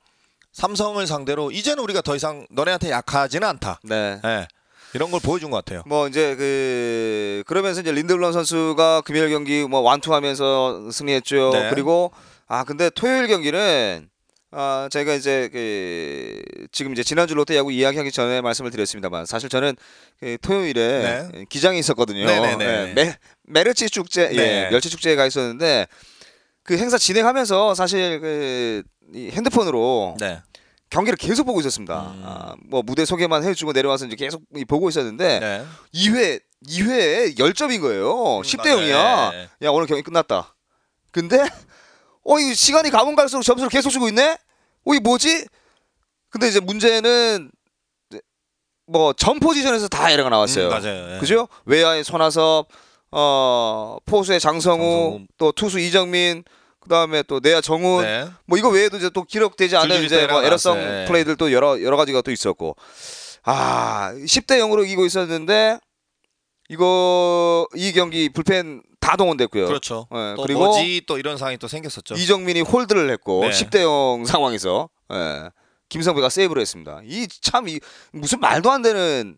삼성을 0.53 1.05
상대로 1.07 1.51
이제는 1.51 1.83
우리가 1.83 2.03
더 2.03 2.15
이상 2.15 2.47
너네한테 2.51 2.91
약하지는 2.91 3.49
않다. 3.49 3.81
네. 3.85 4.21
예. 4.25 4.47
이런 4.95 5.11
걸 5.11 5.21
보여준 5.21 5.51
것 5.51 5.57
같아요. 5.57 5.83
뭐 5.87 6.07
이제 6.07 6.37
그 6.37 7.43
그러면서 7.47 7.81
이제 7.81 7.93
린드블럼 7.93 8.33
선수가 8.33 9.01
금요일 9.03 9.31
경기 9.31 9.67
뭐 9.67 9.81
완투하면서 9.81 10.91
승리했죠. 10.91 11.51
네. 11.55 11.71
그리고 11.71 12.13
아 12.53 12.65
근데 12.65 12.91
토요일 12.91 13.29
경기는 13.29 14.09
아 14.51 14.89
제가 14.91 15.15
이제 15.15 15.49
그 15.53 16.43
지금 16.71 16.93
이제 16.93 17.03
지난주 17.03 17.35
롯데 17.35 17.57
야구 17.57 17.73
이야기하기 17.73 18.13
전에 18.13 18.41
말씀을 18.41 18.71
드렸습니다만 18.71 19.25
사실 19.27 19.49
저는 19.49 19.75
그 20.21 20.37
토요일에 20.43 21.31
네. 21.33 21.45
기장에 21.49 21.79
있었거든요. 21.79 22.27
네네네. 22.27 22.65
예, 22.65 22.93
메, 22.95 23.17
메르치 23.45 23.89
축제, 23.89 24.29
예, 24.33 24.37
네. 24.37 24.69
멸치 24.71 24.91
축제에 24.91 25.17
가 25.17 25.27
있었는데 25.27 25.87
그 26.63 26.77
행사 26.77 26.99
진행하면서 26.99 27.75
사실 27.75 28.21
그 28.21 28.83
이 29.15 29.31
핸드폰으로 29.31 30.17
네. 30.19 30.43
경기를 30.91 31.17
계속 31.17 31.45
보고 31.45 31.61
있었습니다. 31.61 32.13
음. 32.15 32.23
아, 32.25 32.55
뭐 32.69 32.83
무대 32.83 33.05
소개만 33.05 33.45
해주고 33.45 33.73
내려와서 33.73 34.07
이제 34.07 34.17
계속 34.17 34.43
이 34.57 34.65
보고 34.65 34.89
있었는데 34.89 35.41
네. 35.41 35.65
2회 35.95 36.41
2회에 36.69 37.37
10점인 37.39 37.81
거예요. 37.81 38.41
10대 38.43 38.69
맞아요. 38.69 38.79
0이야. 38.79 39.33
네. 39.33 39.67
야, 39.67 39.71
오늘 39.71 39.87
경기 39.87 40.03
끝났다. 40.03 40.55
근데 41.11 41.39
어, 42.25 42.39
이 42.39 42.55
시간이 42.55 42.91
가면 42.91 43.17
갈수록 43.17 43.43
점수를 43.43 43.69
계속 43.69 43.91
주고 43.91 44.09
있네? 44.09 44.37
어, 44.85 44.95
이 44.95 45.01
뭐지? 45.01 45.47
근데 46.31 46.49
이제 46.49 46.61
문제는 46.61 47.51
뭐 48.87 49.13
전 49.15 49.39
포지션에서 49.41 49.89
다 49.89 50.11
에러가 50.11 50.29
나왔어요. 50.31 50.67
음, 50.67 50.71
맞아요. 50.71 51.15
예. 51.15 51.19
그죠? 51.19 51.49
외야의 51.65 52.05
손아섭, 52.05 52.67
어, 53.11 53.97
포수의 54.05 54.41
장성우, 54.41 54.79
장성우. 54.79 55.21
또 55.39 55.53
투수 55.53 55.79
이정민, 55.79 56.45
그 56.81 56.89
다음에 56.89 57.23
또 57.23 57.41
내야 57.41 57.61
정훈, 57.61 58.03
네. 58.05 58.29
뭐 58.45 58.59
이거 58.59 58.69
외에도 58.69 58.97
이제 58.97 59.09
또 59.11 59.23
기록되지 59.25 59.77
않은 59.77 60.03
이제 60.03 60.27
또뭐 60.27 60.43
에러성. 60.43 60.79
예. 60.79 61.05
플레이들도 61.09 61.53
여러 61.53 61.81
여러 61.83 61.97
가지가 61.97 62.23
또 62.23 62.31
있었고 62.33 62.77
아 63.45 64.13
10대 64.15 64.59
0으로 64.61 64.85
이기고 64.85 65.05
있었는데 65.07 65.79
이거 66.73 67.67
이 67.75 67.93
경기 67.93 68.31
불펜 68.31 68.83
다 68.99 69.17
동원됐고요. 69.17 69.67
그렇죠. 69.67 70.07
예, 70.15 70.35
또 70.37 70.43
그리고 70.45 70.61
뭐지 70.67 71.03
또 71.07 71.19
이런 71.19 71.37
상황이 71.37 71.59
또 71.59 71.69
생겼었죠. 71.69 72.15
이정민이 72.15 72.63
홀드를 72.63 73.11
했고 73.11 73.43
네. 73.43 73.51
10대 73.51 73.83
0 73.83 74.25
상황에서 74.25 74.89
예, 75.13 75.51
김성배가 75.91 76.31
세이브를 76.31 76.61
했습니다. 76.63 77.01
이 77.05 77.27
참 77.43 77.69
이 77.69 77.79
무슨 78.13 78.41
말도 78.41 78.71
안 78.71 78.81
되는 78.81 79.37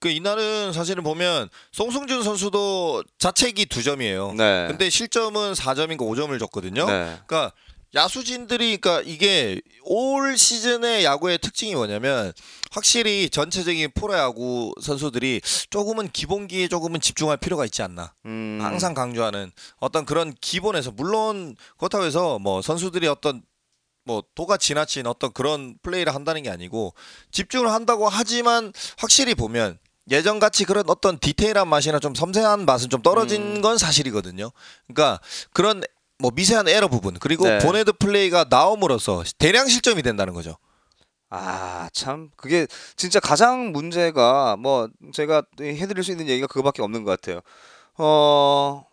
그 0.00 0.08
이날은 0.08 0.72
사실은 0.72 1.04
보면 1.04 1.48
송승준 1.70 2.24
선수도 2.24 3.04
자책이 3.18 3.66
두 3.66 3.84
점이에요. 3.84 4.32
네. 4.32 4.66
근데 4.68 4.90
실점은 4.90 5.52
4점인가 5.52 5.98
5점을 5.98 6.36
줬거든요. 6.40 6.86
네. 6.86 7.16
그러니까 7.26 7.52
야수진들이 7.94 8.78
그러니까 8.78 9.02
이게 9.06 9.60
올 9.84 10.36
시즌의 10.36 11.04
야구의 11.04 11.38
특징이 11.38 11.74
뭐냐면 11.74 12.32
확실히 12.70 13.28
전체적인 13.28 13.90
프로야구 13.94 14.74
선수들이 14.80 15.42
조금은 15.70 16.10
기본기에 16.10 16.68
조금은 16.68 17.00
집중할 17.00 17.36
필요가 17.36 17.64
있지 17.66 17.82
않나. 17.82 18.14
음, 18.24 18.58
항상 18.62 18.94
강조하는 18.94 19.52
어떤 19.78 20.06
그런 20.06 20.34
기본에서 20.40 20.90
물론 20.92 21.54
그렇다고 21.76 22.04
해서 22.04 22.38
뭐 22.38 22.62
선수들이 22.62 23.06
어떤 23.08 23.42
뭐 24.04 24.22
도가 24.34 24.56
지나친 24.56 25.06
어떤 25.06 25.32
그런 25.32 25.76
플레이를 25.82 26.14
한다는 26.14 26.42
게 26.42 26.50
아니고 26.50 26.94
집중을 27.30 27.70
한다고 27.70 28.08
하지만 28.08 28.72
확실히 28.98 29.34
보면 29.34 29.78
예전 30.10 30.40
같이 30.40 30.64
그런 30.64 30.84
어떤 30.88 31.18
디테일한 31.18 31.68
맛이나 31.68 32.00
좀 32.00 32.14
섬세한 32.14 32.64
맛은 32.64 32.90
좀 32.90 33.02
떨어진 33.02 33.60
건 33.60 33.78
사실이거든요. 33.78 34.50
그러니까 34.88 35.20
그런 35.52 35.82
뭐 36.22 36.30
미세한 36.32 36.68
에러 36.68 36.86
부분 36.88 37.18
그리고 37.18 37.44
네. 37.48 37.58
보네드 37.58 37.92
플레이가 37.94 38.46
나옴으로써 38.48 39.24
대량 39.38 39.66
실점이 39.66 40.02
된다는 40.02 40.32
거죠. 40.32 40.56
아, 41.30 41.88
참 41.92 42.30
그게 42.36 42.66
진짜 42.94 43.18
가장 43.18 43.72
문제가 43.72 44.56
뭐 44.56 44.88
제가 45.12 45.42
해드릴 45.60 46.04
수 46.04 46.12
있는 46.12 46.28
얘기가 46.28 46.46
그거밖에 46.46 46.80
없는 46.82 47.02
것 47.04 47.10
같아요. 47.10 47.40
어, 47.98 48.84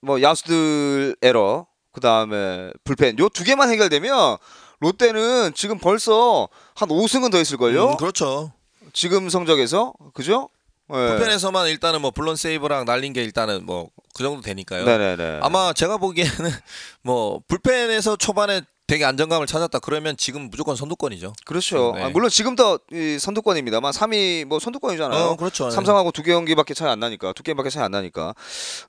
뭐 0.00 0.22
야수들 0.22 1.16
에러, 1.22 1.66
그 1.92 2.00
다음에 2.00 2.70
불펜 2.84 3.18
요 3.18 3.28
두 3.30 3.42
개만 3.44 3.70
해결되면 3.70 4.36
롯데는 4.80 5.54
지금 5.54 5.78
벌써 5.78 6.48
한 6.74 6.88
5승은 6.88 7.32
더 7.32 7.40
있을 7.40 7.56
걸요. 7.56 7.90
음, 7.92 7.96
그렇죠. 7.96 8.52
지금 8.92 9.28
성적에서 9.28 9.92
그죠? 10.12 10.50
예. 10.90 10.94
불펜에서만 10.94 11.68
일단은 11.68 12.00
뭐 12.02 12.10
블론 12.10 12.36
세이브랑 12.36 12.84
날린 12.84 13.12
게 13.12 13.22
일단은 13.22 13.64
뭐 13.66 13.90
그 14.14 14.22
정도 14.22 14.40
되니까요. 14.40 14.84
네네네. 14.84 15.40
아마 15.42 15.72
제가 15.72 15.98
보기에는 15.98 16.30
뭐 17.02 17.40
불펜에서 17.48 18.16
초반에 18.16 18.62
되게 18.86 19.04
안정감을 19.04 19.46
찾았다 19.46 19.78
그러면 19.80 20.14
지금 20.16 20.50
무조건 20.50 20.76
선두권이죠. 20.76 21.32
그렇죠. 21.46 21.92
네. 21.96 22.02
아, 22.04 22.08
물론 22.10 22.28
지금도 22.30 22.78
이 22.92 23.18
선두권입니다만 23.18 23.92
3위 23.92 24.44
뭐 24.44 24.60
선두권이잖아요. 24.60 25.24
어, 25.24 25.36
그렇죠. 25.36 25.70
삼성하고 25.70 26.12
두 26.12 26.22
경기밖에 26.22 26.74
차이 26.74 26.88
안 26.88 27.00
나니까 27.00 27.32
두 27.32 27.42
게임밖에 27.42 27.70
차이 27.70 27.82
안 27.82 27.90
나니까 27.90 28.34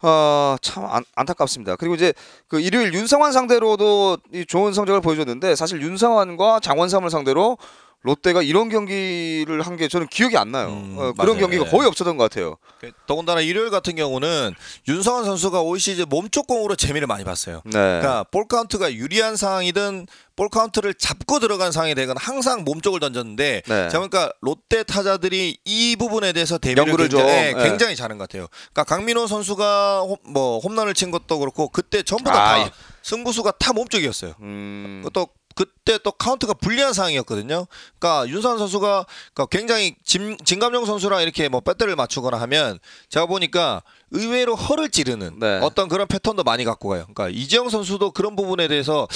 어 0.01 0.36
참 0.36 0.87
안타깝습니다. 1.15 1.77
그리고 1.77 1.95
이제 1.95 2.13
그 2.47 2.59
일요일 2.59 2.93
윤성환 2.93 3.31
상대로도 3.31 4.17
이 4.33 4.45
좋은 4.45 4.73
성적을 4.73 5.01
보여줬는데 5.01 5.55
사실 5.55 5.81
윤성환과 5.81 6.59
장원삼을 6.59 7.09
상대로 7.09 7.57
롯데가 8.05 8.41
이런 8.41 8.69
경기를 8.69 9.61
한 9.61 9.75
게 9.75 9.87
저는 9.89 10.07
기억이 10.07 10.37
안 10.37 10.51
나요. 10.51 10.69
음, 10.69 10.95
어, 10.97 11.11
그런 11.13 11.35
맞아요. 11.35 11.39
경기가 11.39 11.65
네. 11.65 11.69
거의 11.71 11.87
없었던 11.87 12.15
것 12.15 12.23
같아요. 12.29 12.55
그 12.79 12.91
더군다나 13.07 13.41
일요일 13.41 13.69
같은 13.69 13.95
경우는 13.95 14.53
윤성환 14.87 15.25
선수가 15.25 15.61
올 15.61 15.79
시즌 15.79 16.05
몸쪽 16.07 16.47
공으로 16.47 16.75
재미를 16.75 17.07
많이 17.07 17.23
봤어요. 17.25 17.61
네. 17.65 17.71
그러니까 17.71 18.23
볼 18.31 18.47
카운트가 18.47 18.93
유리한 18.93 19.35
상황이든 19.35 20.07
볼 20.37 20.49
카운트를 20.49 20.93
잡고 20.93 21.39
들어간 21.39 21.71
상황이 21.71 21.95
되건 21.95 22.15
항상 22.17 22.63
몸쪽을 22.63 22.99
던졌는데 22.99 23.63
네. 23.65 23.89
자 23.89 23.97
그러니까 23.99 24.31
롯데 24.41 24.83
타자들이 24.83 25.57
이 25.65 25.95
부분에 25.97 26.31
대해서 26.33 26.57
대비를 26.57 26.85
굉장히, 26.85 27.09
좀, 27.09 27.19
예, 27.21 27.53
예. 27.57 27.63
굉장히 27.63 27.95
잘한 27.95 28.17
것 28.17 28.29
같아요. 28.29 28.47
그러니까 28.73 28.83
강민호 28.83 29.27
선수가 29.27 30.01
홈, 30.01 30.17
뭐 30.23 30.59
홈런을 30.59 30.93
친 30.93 31.11
것도 31.11 31.39
그렇고 31.39 31.69
그때 31.69 32.03
전부 32.03 32.25
다, 32.25 32.31
아, 32.33 32.55
다 32.55 32.59
예. 32.65 32.71
승부수가 33.03 33.51
다 33.59 33.73
몸쪽이었어요. 33.73 34.33
음, 34.41 35.05
또 35.13 35.27
그때 35.55 35.97
또 36.03 36.11
카운트가 36.11 36.53
불리한 36.53 36.93
상황이었거든요. 36.93 37.65
그러니까 37.97 38.29
윤성환 38.29 38.57
선수가 38.57 39.05
그러니까 39.33 39.57
굉장히 39.57 39.95
진, 40.03 40.37
진갑용 40.43 40.85
선수랑 40.85 41.21
이렇게 41.21 41.47
뭐 41.47 41.61
배터리를 41.61 41.95
맞추거나 41.95 42.39
하면 42.41 42.77
제가 43.09 43.25
보니까 43.25 43.81
의외로 44.11 44.55
허를 44.55 44.89
찌르는 44.89 45.39
네. 45.39 45.59
어떤 45.63 45.87
그런 45.87 46.07
패턴도 46.07 46.43
많이 46.43 46.65
갖고 46.65 46.89
가요. 46.89 47.07
그러니까 47.13 47.29
이지영 47.29 47.69
선수도 47.69 48.11
그런 48.11 48.35
부분에 48.35 48.67
대해서 48.67 49.07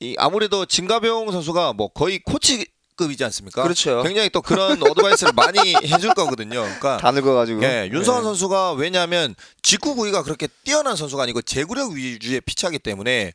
이 0.00 0.14
아무래도 0.18 0.66
진갑용 0.66 1.32
선수가 1.32 1.72
뭐 1.72 1.88
거의 1.88 2.18
코치 2.18 2.66
급이지 2.96 3.24
않습니까? 3.24 3.62
그렇죠. 3.62 4.02
굉장히 4.02 4.30
또 4.30 4.40
그런 4.40 4.82
어드바이스를 4.82 5.32
많이 5.36 5.74
해줄 5.74 6.14
거거든요. 6.14 6.62
그러니까 6.62 6.96
다 6.98 7.10
늙어가지고. 7.10 7.62
예, 7.62 7.90
윤성환 7.92 8.22
네. 8.22 8.24
선수가 8.26 8.72
왜냐하면 8.72 9.34
직구 9.62 9.94
구위가 9.94 10.22
그렇게 10.22 10.48
뛰어난 10.64 10.96
선수가 10.96 11.22
아니고 11.22 11.42
제구력 11.42 11.92
위주의 11.92 12.40
피차기 12.40 12.78
때문에 12.78 13.32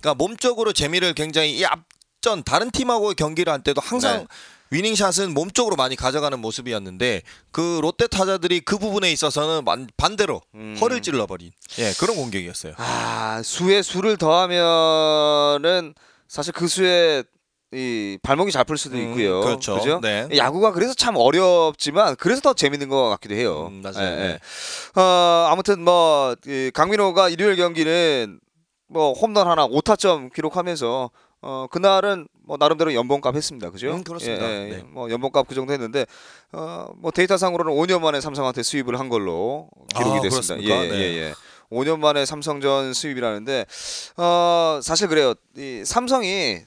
그러니까 0.00 0.14
몸쪽으로 0.14 0.72
재미를 0.72 1.14
굉장히 1.14 1.56
이 1.58 1.64
앞 1.64 1.80
전 2.24 2.42
다른 2.42 2.70
팀하고 2.70 3.12
경기를 3.12 3.52
할 3.52 3.62
때도 3.62 3.82
항상 3.82 4.20
네. 4.20 4.26
위닝샷은 4.70 5.34
몸쪽으로 5.34 5.76
많이 5.76 5.94
가져가는 5.94 6.38
모습이었는데 6.38 7.20
그 7.52 7.80
롯데 7.82 8.06
타자들이 8.06 8.60
그 8.60 8.78
부분에 8.78 9.12
있어서는 9.12 9.62
만- 9.66 9.88
반대로 9.98 10.40
음. 10.54 10.74
허를 10.80 11.02
찔러버린 11.02 11.52
예 11.80 11.92
그런 12.00 12.16
공격이었어요. 12.16 12.72
아 12.78 13.42
수에 13.44 13.82
수를 13.82 14.16
더하면은 14.16 15.94
사실 16.26 16.54
그 16.54 16.66
수에 16.66 17.24
이 17.74 18.16
발목이 18.22 18.52
잡힐 18.52 18.78
수도 18.78 18.96
음, 18.96 19.02
있고요. 19.10 19.40
그렇죠. 19.42 19.74
그죠? 19.74 20.00
네. 20.00 20.26
야구가 20.34 20.72
그래서 20.72 20.94
참 20.94 21.16
어렵지만 21.16 22.16
그래서 22.16 22.40
더 22.40 22.54
재밌는 22.54 22.88
것 22.88 23.10
같기도 23.10 23.34
해요. 23.34 23.68
음, 23.70 23.82
맞아요. 23.82 23.98
예, 24.06 24.12
예. 24.12 24.16
네. 24.94 25.00
어, 25.00 25.48
아무튼 25.50 25.82
뭐 25.84 26.34
이, 26.46 26.70
강민호가 26.72 27.28
일요일 27.28 27.56
경기는 27.56 28.40
뭐 28.88 29.12
홈런 29.12 29.46
하나 29.48 29.66
5타점 29.66 30.32
기록하면서 30.32 31.10
어 31.46 31.66
그날은 31.70 32.26
뭐 32.42 32.56
나름대로 32.58 32.94
연봉값 32.94 33.34
했습니다. 33.36 33.70
그죠? 33.70 33.92
음, 33.92 34.02
그렇습니다. 34.02 34.46
예, 34.48 34.64
예. 34.64 34.76
네. 34.76 34.82
뭐 34.86 35.10
연봉값 35.10 35.46
그 35.46 35.54
정도 35.54 35.74
했는데 35.74 36.06
어뭐 36.52 37.10
데이터상으로는 37.14 37.70
5년 37.70 38.00
만에 38.00 38.22
삼성한테 38.22 38.62
수입을 38.62 38.98
한 38.98 39.10
걸로 39.10 39.68
기록이 39.94 40.18
아, 40.18 40.22
됐습니다. 40.22 40.54
그렇습니까? 40.54 40.84
예, 40.84 40.88
네. 40.88 40.96
예, 40.96 41.02
예. 41.18 41.34
5년 41.70 41.98
만에 41.98 42.24
삼성전 42.24 42.94
수입이라는데 42.94 43.66
어 44.16 44.80
사실 44.82 45.08
그래요. 45.08 45.34
이 45.58 45.82
삼성이 45.84 46.62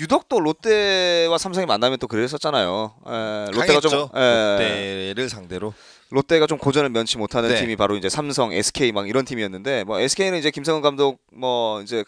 유독 0.00 0.28
또 0.28 0.40
롯데와 0.40 1.38
삼성이 1.38 1.66
만나면 1.66 1.98
또 2.00 2.08
그랬었잖아요. 2.08 2.94
에, 3.06 3.46
롯데가 3.52 3.78
좀 3.78 4.08
강했죠. 4.08 4.10
에, 4.16 5.06
롯데를 5.10 5.28
상대로 5.28 5.72
롯데가 6.10 6.48
좀 6.48 6.58
고전을 6.58 6.90
면치 6.90 7.18
못하는 7.18 7.50
네. 7.50 7.60
팀이 7.60 7.76
바로 7.76 7.96
이제 7.96 8.08
삼성, 8.08 8.52
SK 8.52 8.90
막 8.90 9.08
이런 9.08 9.24
팀이었는데 9.24 9.84
뭐 9.84 10.00
SK는 10.00 10.40
이제 10.40 10.50
김성은 10.50 10.82
감독 10.82 11.20
뭐 11.32 11.80
이제 11.82 12.02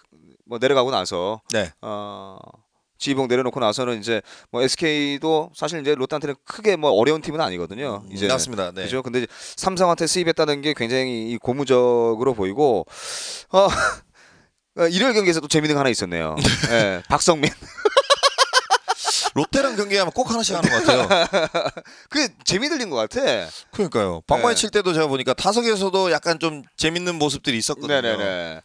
뭐 0.47 0.59
내려가고 0.59 0.91
나서 0.91 1.43
네. 1.53 1.73
어 1.83 2.39
지휘봉 2.99 3.29
내려놓고 3.29 3.61
나서는 3.61 3.99
이제 3.99 4.23
뭐 4.51 4.63
SK도 4.63 5.51
사실 5.55 5.81
이제 5.81 5.95
롯데한테는 5.95 6.35
크게 6.45 6.77
뭐 6.77 6.91
어려운 6.93 7.21
팀은 7.21 7.41
아니거든요. 7.41 8.05
이제 8.11 8.27
맞습니다. 8.27 8.73
네. 8.73 8.85
그죠? 8.85 9.03
근데 9.03 9.21
이제 9.21 9.27
삼성한테 9.57 10.07
수입했다는 10.07 10.63
게 10.63 10.73
굉장히 10.75 11.31
이 11.31 11.37
고무적으로 11.37 12.35
보이고 12.35 12.87
어 13.51 13.69
어, 14.79 14.87
일요일 14.89 15.15
경기에서 15.15 15.41
또 15.41 15.49
재밌는 15.49 15.75
거 15.75 15.81
하나 15.81 15.91
있었네요. 15.91 16.37
예, 16.71 17.03
박성민. 17.09 17.51
롯데랑 19.35 19.77
경기하면 19.77 20.13
꼭 20.13 20.31
하나씩 20.31 20.57
하는 20.57 20.71
것 20.71 20.85
같아요. 20.85 21.29
그 22.09 22.29
재미 22.45 22.71
들린 22.71 22.89
것 22.89 22.97
같아. 22.97 23.49
그러니까요. 23.71 24.23
방망이 24.27 24.55
네. 24.55 24.61
칠 24.61 24.71
때도 24.71 24.95
제가 24.95 25.09
보니까 25.09 25.35
타석에서도 25.35 26.11
약간 26.11 26.39
좀 26.39 26.63
재밌는 26.79 27.17
모습들이 27.17 27.59
있었거든요. 27.59 28.01
네네네. 28.01 28.63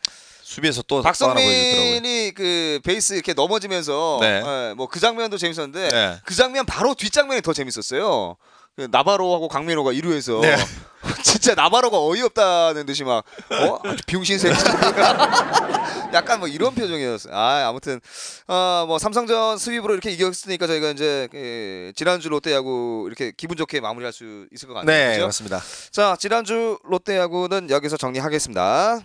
수비에서 0.52 0.82
또. 0.82 1.02
박성민이 1.02 2.34
그 2.36 2.82
베이스 2.84 3.14
이렇게 3.14 3.34
넘어지면서 3.34 4.18
네. 4.20 4.74
뭐그 4.76 5.00
장면도 5.00 5.38
재밌었는데 5.38 5.88
네. 5.90 6.18
그 6.26 6.36
장면 6.36 6.66
바로 6.66 6.94
뒷 6.94 7.14
장면이 7.14 7.42
더 7.42 7.54
재밌었어요. 7.54 8.36
그 8.76 8.88
나바로하고 8.92 9.48
강민호가 9.48 9.92
1루에서 9.94 10.42
네. 10.42 10.56
진짜 11.24 11.56
나바로가 11.56 11.98
어이없다는 12.06 12.86
듯이 12.86 13.04
막 13.06 13.24
어? 13.50 13.80
아주 13.86 14.04
비용신색 14.06 14.52
약간 16.14 16.40
뭐 16.40 16.48
이런 16.50 16.76
표정이었어요. 16.76 17.34
아 17.34 17.68
아무튼 17.70 18.02
어 18.48 18.84
뭐 18.88 19.00
삼성전 19.00 19.56
스윕으로 19.58 19.92
이렇게 19.92 20.12
이겼으니까 20.12 20.68
저희가 20.68 20.90
이제 20.90 21.30
그 21.32 21.94
지난주 21.96 22.28
롯데야구 22.28 23.06
이렇게 23.08 23.32
기분 23.38 23.56
좋게 23.56 23.80
마무리할 23.80 24.12
수 24.12 24.48
있을 24.52 24.68
것 24.68 24.74
같네요. 24.74 24.98
네, 24.98 25.14
그죠? 25.16 25.26
맞습니다. 25.28 25.62
자 25.92 26.18
지난주 26.20 26.78
롯데야구는 26.84 27.70
여기서 27.70 27.96
정리하겠습니다. 27.96 29.00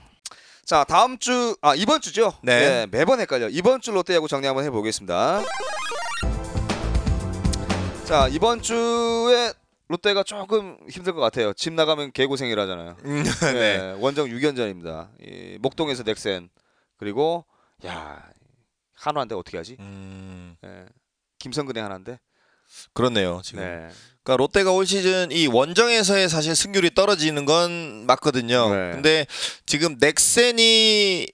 자 0.67 0.83
다음 0.83 1.17
주 1.19 1.55
아 1.62 1.75
이번 1.77 2.01
주죠. 2.01 2.33
네. 2.43 2.87
매번 2.91 3.21
헷갈려. 3.21 3.49
이번 3.49 3.81
주 3.81 3.93
롯데야구 3.93 4.27
정리 4.27 4.47
한번 4.49 4.64
해보겠습니다. 4.64 5.43
자 8.05 8.27
이번 8.29 8.62
주에 8.62 9.53
롯데가 9.89 10.25
조금 10.25 10.77
힘들 10.91 11.12
것 11.12 11.21
같아요. 11.21 11.53
집 11.53 11.73
나가면 11.73 12.11
개고생이라잖아요. 12.11 12.97
음, 13.05 13.23
네. 13.43 13.53
네. 13.53 13.97
원정 14.01 14.27
6연전입니다. 14.27 15.09
이 15.21 15.59
목동에서 15.61 16.03
넥센 16.03 16.49
그리고 16.97 17.45
야 17.87 18.29
한화인데 18.95 19.37
어떻게 19.37 19.57
하지? 19.59 19.77
음, 19.79 20.57
예. 20.64 20.87
김성근의 21.39 21.81
하나인데. 21.81 22.19
그렇네요. 22.95 23.41
지금. 23.45 23.61
네. 23.61 23.89
그러니까 24.22 24.39
롯데가 24.39 24.72
올 24.72 24.87
시즌 24.87 25.31
이 25.31 25.47
원정에서의 25.47 26.29
사실 26.29 26.57
승률이 26.57 26.95
떨어지는 26.95 27.45
건 27.45 28.07
맞거든요. 28.07 28.74
네. 28.74 28.91
근데 28.93 29.27
지금 29.66 29.97
넥센이 30.01 31.29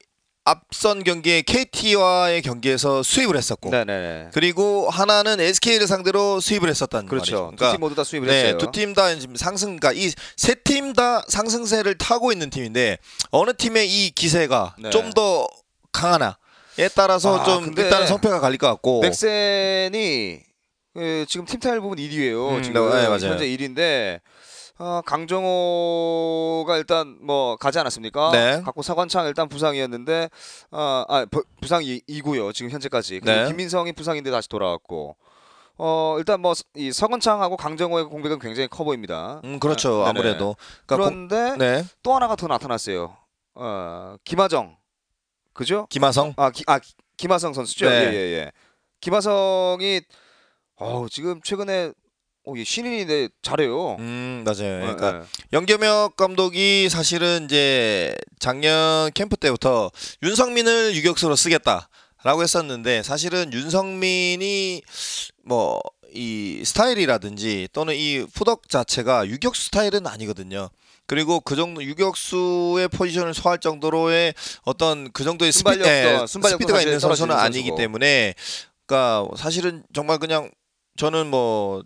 앞선 0.45 1.05
경기에 1.05 1.43
KT와의 1.43 2.43
경기에서 2.43 3.05
수입을 3.05 3.37
했었고 3.37 3.71
네네네. 3.71 4.31
그리고 4.35 4.91
하나는 4.91 5.39
SK를 5.41 5.87
상대로 5.87 6.41
수입을 6.41 6.69
했었단 6.69 7.07
그렇죠. 7.07 7.45
말이죠. 7.45 7.65
두팀 7.65 7.81
모두 7.81 7.95
다 7.95 8.03
수입을 8.03 8.27
네, 8.29 8.35
했어요. 8.47 8.59
두 8.59 8.73
팀 8.73 8.93
다 8.95 9.15
지금 9.15 9.37
상승, 9.37 9.77
그러니까 9.79 9.93
이 9.93 10.11
세 10.37 10.57
팀 10.65 10.93
다 10.95 11.23
상승세를 11.29 11.97
타고 11.97 12.33
있는 12.33 12.51
팀인데 12.51 12.99
어느 13.31 13.53
팀의 13.57 13.89
이 13.89 14.11
기세가 14.11 14.75
네. 14.81 14.91
좀더 14.91 15.47
강하나에 15.93 16.89
따라서 16.97 17.39
아, 17.39 17.45
좀 17.45 17.73
일단은 17.79 18.09
성패가 18.09 18.41
갈릴 18.41 18.59
것 18.59 18.67
같고. 18.67 19.01
넥센이 19.03 20.41
그 20.95 21.25
지금 21.29 21.47
팀 21.47 21.59
타일 21.61 21.81
부분 21.81 21.99
1위예요. 21.99 22.57
음, 22.59 22.63
지금 22.63 22.91
네. 22.91 23.07
현재 23.09 23.47
1위인데 23.47 24.21
아, 24.79 25.03
강정호가 25.07 26.77
일단 26.77 27.17
뭐 27.23 27.57
가지 27.57 27.79
않았습니까? 27.79 28.31
네. 28.33 28.63
갖고 28.63 28.83
사관창 28.83 29.27
일단 29.27 29.49
부상이었는데 29.49 30.29
아, 30.71 31.05
아 31.09 31.25
부- 31.31 31.45
부상이 31.61 32.03
이고요. 32.07 32.53
지금 32.53 32.71
현재까지. 32.71 33.21
네. 33.23 33.47
김민성이 33.47 33.93
부상인데 33.93 34.31
다시 34.31 34.49
돌아왔고. 34.49 35.17
어 35.79 36.17
일단 36.19 36.41
뭐 36.41 36.53
이 36.77 36.93
서건창하고 36.93 37.57
강정호의 37.57 38.05
공백은 38.05 38.39
굉장히 38.39 38.69
커 38.69 38.85
보입니다. 38.85 39.41
음, 39.45 39.59
그렇죠. 39.59 40.05
아. 40.05 40.11
아무래도. 40.11 40.57
그러니까 40.87 41.11
그런데 41.11 41.49
공- 41.51 41.59
네. 41.59 41.85
또 42.03 42.15
하나가 42.15 42.37
더 42.37 42.47
나타났어요. 42.47 43.17
어 43.55 44.17
김하정, 44.25 44.77
그죠? 45.55 45.87
김하성. 45.91 46.35
아, 46.37 46.51
기, 46.51 46.65
아 46.67 46.79
기- 46.79 46.93
김하성 47.17 47.53
선수죠. 47.55 47.89
네. 47.89 48.05
예, 48.05 48.13
예, 48.13 48.17
예. 48.39 48.53
김하성이 49.01 50.03
어, 50.83 51.07
지금 51.11 51.41
최근에 51.43 51.93
어, 52.45 52.53
얘 52.57 52.65
신인인데 52.65 53.29
잘해요. 53.43 53.97
음, 54.01 54.43
맞아요. 54.45 54.81
그러니까 54.81 55.15
예, 55.15 55.21
예. 55.21 55.23
영겸혁 55.53 56.17
감독이 56.17 56.89
사실은 56.89 57.45
이제 57.45 58.15
작년 58.41 59.11
캠프 59.15 59.37
때부터 59.37 59.91
윤성민을 60.23 60.95
유격수로 60.97 61.37
쓰겠다라고 61.37 62.43
했었는데 62.43 63.03
사실은 63.03 63.53
윤성민이 63.53 64.83
뭐 65.45 65.81
이 66.15 66.63
스타일이라든지 66.65 67.69
또는 67.73 67.95
이 67.97 68.27
푸덕 68.35 68.69
자체가 68.69 69.27
유격수 69.29 69.65
스타일은 69.65 70.07
아니거든요. 70.07 70.69
그리고 71.07 71.41
그 71.41 71.57
정도 71.57 71.83
유격수의 71.83 72.89
포지션을 72.89 73.33
소화할 73.35 73.59
정도로의 73.59 74.35
어떤 74.65 75.11
그 75.13 75.25
정도의 75.25 75.53
스피, 75.53 75.71
순발력도- 75.71 75.87
예, 75.87 76.27
스피드가 76.27 76.81
있는 76.83 76.99
선수는 76.99 77.35
아니기. 77.35 77.73
때문에 77.77 78.35
그러니까 78.87 79.27
사실은 79.37 79.85
정말 79.95 80.19
그냥 80.19 80.51
저는 80.97 81.29
뭐 81.29 81.83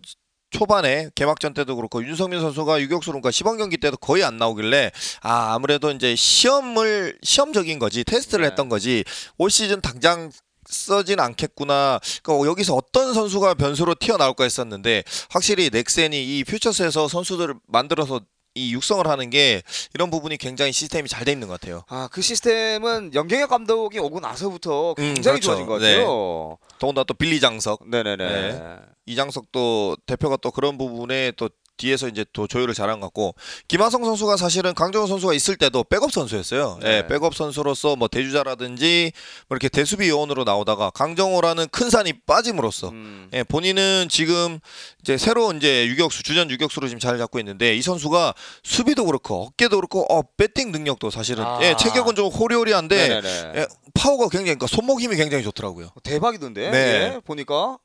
초반에 0.49 1.09
개막전 1.15 1.53
때도 1.53 1.75
그렇고 1.75 2.03
윤성민 2.03 2.39
선수가 2.39 2.81
유격수로 2.81 3.13
그러니까 3.13 3.31
시범 3.31 3.57
경기 3.57 3.77
때도 3.77 3.97
거의 3.97 4.23
안 4.23 4.37
나오길래 4.37 4.91
아 5.21 5.53
아무래도 5.53 5.91
이제 5.91 6.15
시험을 6.15 7.17
시험적인 7.21 7.79
거지 7.79 8.03
테스트를 8.03 8.43
네. 8.43 8.49
했던 8.49 8.69
거지 8.69 9.03
올 9.37 9.51
시즌 9.51 9.81
당장 9.81 10.31
써진 10.69 11.19
않겠구나. 11.19 11.99
그러니까 12.23 12.49
여기서 12.49 12.75
어떤 12.75 13.13
선수가 13.13 13.53
변수로 13.55 13.95
튀어나올까 13.95 14.43
했었는데 14.43 15.03
확실히 15.29 15.69
넥센이 15.71 16.39
이 16.39 16.43
퓨처스에서 16.43 17.07
선수들을 17.07 17.55
만들어서 17.67 18.21
이 18.57 18.73
육성을 18.73 19.05
하는 19.07 19.29
게 19.29 19.61
이런 19.93 20.09
부분이 20.09 20.37
굉장히 20.37 20.71
시스템이 20.71 21.07
잘 21.07 21.27
돼 21.27 21.31
있는 21.33 21.47
것 21.47 21.59
같아요. 21.59 21.83
아, 21.89 22.07
그 22.11 22.21
시스템은 22.21 23.13
영경혁 23.13 23.49
감독이 23.49 23.99
오고 23.99 24.19
나서부터 24.19 24.91
음, 24.97 25.13
굉장히 25.15 25.39
그렇죠. 25.39 25.47
좋아진 25.47 25.65
것 25.65 25.73
같아요. 25.73 26.57
더군다나 26.79 27.03
또 27.03 27.13
빌리 27.13 27.39
장석, 27.39 27.89
네, 27.89 28.01
네, 28.03 28.15
네. 28.15 28.27
네. 28.27 28.75
이장석도 29.05 29.97
대표가 30.05 30.37
또 30.37 30.51
그런 30.51 30.77
부분에 30.77 31.31
또 31.37 31.49
뒤에서 31.77 32.07
이제 32.07 32.25
또 32.33 32.47
조율을 32.47 32.73
잘한 32.73 32.99
것 32.99 33.07
같고 33.07 33.35
김하성 33.67 34.03
선수가 34.03 34.37
사실은 34.37 34.73
강정호 34.73 35.07
선수가 35.07 35.33
있을 35.33 35.55
때도 35.55 35.83
백업 35.85 36.11
선수였어요. 36.11 36.79
네. 36.81 36.97
예, 36.97 37.07
백업 37.07 37.35
선수로서 37.35 37.95
뭐 37.95 38.07
대주자라든지 38.07 39.11
뭐 39.47 39.55
이렇게 39.55 39.69
대수비 39.69 40.09
요원으로 40.09 40.43
나오다가 40.43 40.89
강정호라는 40.89 41.67
큰 41.71 41.89
산이 41.89 42.13
빠짐으로써 42.25 42.89
음. 42.89 43.29
예, 43.33 43.43
본인은 43.43 44.07
지금 44.09 44.59
이제 45.01 45.17
새로 45.17 45.53
이제 45.53 45.87
유격수 45.87 46.23
주전 46.23 46.49
유격수로 46.49 46.87
지금 46.87 46.99
자리 46.99 47.17
잡고 47.17 47.39
있는데 47.39 47.75
이 47.75 47.81
선수가 47.81 48.33
수비도 48.63 49.05
그렇고 49.05 49.47
어깨도 49.47 49.77
그렇고 49.77 50.05
어 50.13 50.23
배팅 50.37 50.71
능력도 50.71 51.09
사실은 51.11 51.43
아. 51.45 51.59
예, 51.61 51.75
체격은 51.77 52.15
좀 52.15 52.27
호리호리한데. 52.27 53.21
예, 53.55 53.67
파워가 53.97 54.29
굉장히 54.29 54.57
그러니까 54.57 54.67
손목 54.67 55.01
힘이 55.01 55.15
굉장히 55.15 55.43
좋더라고요. 55.43 55.89
대박이던데. 56.03 56.71
네. 56.71 56.77
예, 57.15 57.19
보니까 57.25 57.77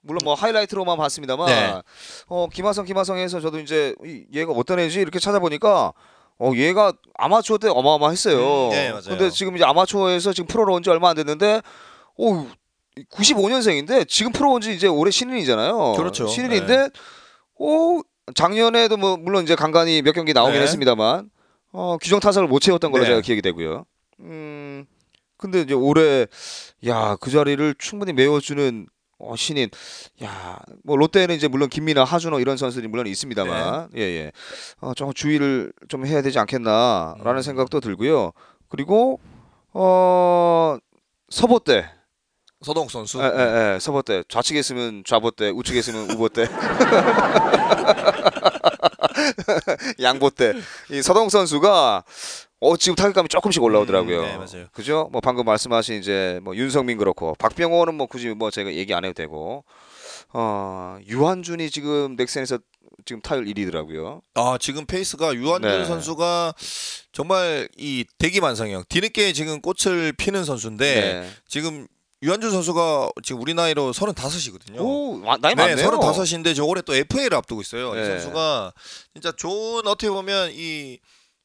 물론 0.00 0.20
뭐 0.24 0.34
하이라이트로만 0.34 0.96
봤습니다만 0.96 1.46
네. 1.46 1.82
어 2.28 2.46
김하성 2.52 2.84
김하성에서 2.84 3.40
저도 3.40 3.58
이제 3.60 3.94
이- 4.04 4.24
얘가 4.32 4.52
어떤 4.52 4.78
애지 4.78 5.00
이렇게 5.00 5.18
찾아보니까 5.18 5.92
어 6.38 6.52
얘가 6.54 6.92
아마추어 7.14 7.58
때 7.58 7.68
어마어마했어요. 7.68 8.66
음, 8.66 8.70
네, 8.70 8.90
맞아요. 8.90 9.02
근데 9.08 9.28
지금 9.30 9.56
이제 9.56 9.64
아마추어에서 9.64 10.32
지금 10.32 10.46
프로로 10.46 10.74
온 10.74 10.82
지 10.82 10.90
얼마 10.90 11.10
안 11.10 11.16
됐는데 11.16 11.62
오 12.16 12.46
95년생인데 13.12 14.06
지금 14.08 14.32
프로 14.32 14.52
온 14.52 14.60
지 14.60 14.72
이제 14.74 14.86
올해 14.86 15.10
신인이잖아요. 15.10 15.94
그렇죠. 15.96 16.26
신인인데 16.28 16.90
오 17.56 18.02
작년에도 18.34 18.96
뭐 18.96 19.16
물론 19.16 19.42
이제 19.42 19.54
간간히 19.56 20.02
몇 20.02 20.12
경기 20.12 20.32
나오긴 20.32 20.54
네. 20.54 20.62
했습니다만 20.62 21.30
어 21.72 21.96
규정 22.00 22.20
타석을 22.20 22.48
못 22.48 22.60
채웠던 22.60 22.92
걸로 22.92 23.04
네. 23.04 23.10
제가 23.10 23.20
기억이 23.20 23.42
되고요. 23.42 23.84
음 24.20 24.86
근데 25.36 25.60
이제 25.60 25.74
올해 25.74 26.26
야 26.86 27.16
그 27.20 27.30
자리를 27.30 27.74
충분히 27.78 28.12
메워주는 28.12 28.86
어, 29.18 29.34
신인. 29.36 29.68
야, 30.22 30.58
뭐 30.84 30.96
롯데는 30.96 31.34
이제 31.34 31.48
물론 31.48 31.68
김민아, 31.68 32.04
하준호 32.04 32.38
이런 32.40 32.56
선수들이 32.56 32.86
물론 32.88 33.06
있습니다만, 33.06 33.90
예, 33.96 34.00
예. 34.00 34.32
어, 34.80 34.94
좀 34.94 35.12
주의를 35.12 35.72
좀 35.88 36.06
해야 36.06 36.22
되지 36.22 36.38
않겠나라는 36.38 37.36
음. 37.38 37.42
생각도 37.42 37.80
들고요. 37.80 38.32
그리고 38.68 39.18
어 39.72 40.76
서보대, 41.30 41.90
서동욱 42.62 42.90
선수. 42.90 43.18
예, 43.18 43.24
예, 43.24 43.74
예, 43.74 43.78
서보대. 43.80 44.22
좌측에 44.28 44.60
있으면 44.60 45.02
좌보대, 45.04 45.50
우측에 45.50 45.78
있으면 45.80 46.10
우보대, 46.10 46.46
양보대. 50.00 50.54
이 50.90 51.02
서동 51.02 51.28
선수가 51.28 52.04
어 52.60 52.76
지금 52.76 52.96
타격감이 52.96 53.28
조금씩 53.28 53.62
올라오더라고요. 53.62 54.20
음, 54.20 54.24
네, 54.24 54.36
맞아요. 54.36 54.66
그죠? 54.72 55.08
뭐 55.12 55.20
방금 55.20 55.44
말씀하신 55.44 55.96
이제 56.00 56.40
뭐 56.42 56.56
윤성민 56.56 56.98
그렇고 56.98 57.34
박병호는 57.38 57.94
뭐 57.94 58.06
굳이 58.06 58.28
뭐 58.30 58.50
제가 58.50 58.72
얘기 58.74 58.92
안 58.94 59.04
해도 59.04 59.14
되고 59.14 59.64
어 60.32 60.98
유한준이 61.06 61.70
지금 61.70 62.16
넥센에서 62.16 62.58
지금 63.04 63.22
타율 63.22 63.44
1위더라고요. 63.44 64.22
아 64.34 64.58
지금 64.60 64.86
페이스가 64.86 65.34
유한준 65.34 65.70
네. 65.70 65.84
선수가 65.84 66.54
정말 67.12 67.68
이 67.78 68.04
대기만성형 68.18 68.84
뒤늦게 68.88 69.32
지금 69.34 69.60
꽃을 69.60 70.12
피는 70.14 70.44
선수인데 70.44 70.94
네. 71.22 71.30
지금 71.46 71.86
유한준 72.24 72.50
선수가 72.50 73.10
지금 73.22 73.40
우리 73.40 73.54
나이로 73.54 73.92
35이거든요. 73.92 74.80
오 74.80 75.20
와- 75.24 75.38
나이 75.40 75.54
네, 75.54 75.62
많네요. 75.76 75.88
35인데 75.88 76.56
저 76.56 76.64
올해 76.64 76.82
또 76.82 76.92
FA를 76.92 77.36
앞두고 77.36 77.60
있어요. 77.60 77.92
이 77.94 77.98
네. 78.00 78.04
선수가 78.06 78.72
진짜 79.14 79.30
좋은 79.30 79.86
어떻게 79.86 80.10
보면 80.10 80.50
이 80.52 80.98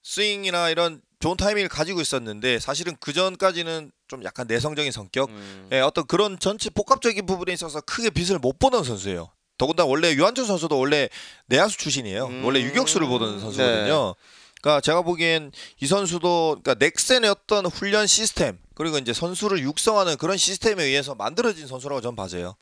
스윙이나 0.04 0.70
이런 0.70 1.02
좋은 1.20 1.38
타이밍을 1.38 1.70
가지고 1.70 2.02
있었는데 2.02 2.60
사실은 2.60 2.96
그 3.00 3.14
전까지는 3.14 3.92
좀 4.10 4.24
약간 4.26 4.46
내성적인 4.46 4.92
성격, 4.92 5.30
음. 5.30 5.70
예, 5.72 5.80
어떤 5.80 6.06
그런 6.06 6.38
전체 6.38 6.70
복합적인 6.70 7.26
부분에 7.26 7.54
있어서 7.54 7.80
크게 7.82 8.10
빛을 8.10 8.40
못 8.40 8.60
보던 8.60 8.84
선수예요. 8.84 9.32
더군다나 9.58 9.88
원래 9.88 10.14
유한준 10.14 10.46
선수도 10.46 10.78
원래 10.78 11.08
내야수 11.46 11.78
출신이에요. 11.78 12.26
음. 12.26 12.46
원래 12.46 12.62
유격수를 12.62 13.08
보던 13.08 13.40
선수거든요. 13.40 14.16
네. 14.18 14.54
그러니까 14.62 14.82
제가 14.82 15.02
보기엔 15.02 15.52
이 15.80 15.88
선수도 15.88 16.60
그러니까 16.62 16.76
넥센의 16.76 17.30
어떤 17.30 17.66
훈련 17.66 18.08
시스템 18.08 18.58
그리고 18.76 18.98
이제 18.98 19.14
선수를 19.14 19.60
육성하는 19.62 20.18
그런 20.18 20.38
시스템에 20.38 20.84
의해서 20.84 21.16
만들어진 21.16 21.68
선수라고 21.68 22.02
저는 22.02 22.16
봐져요. 22.16 22.56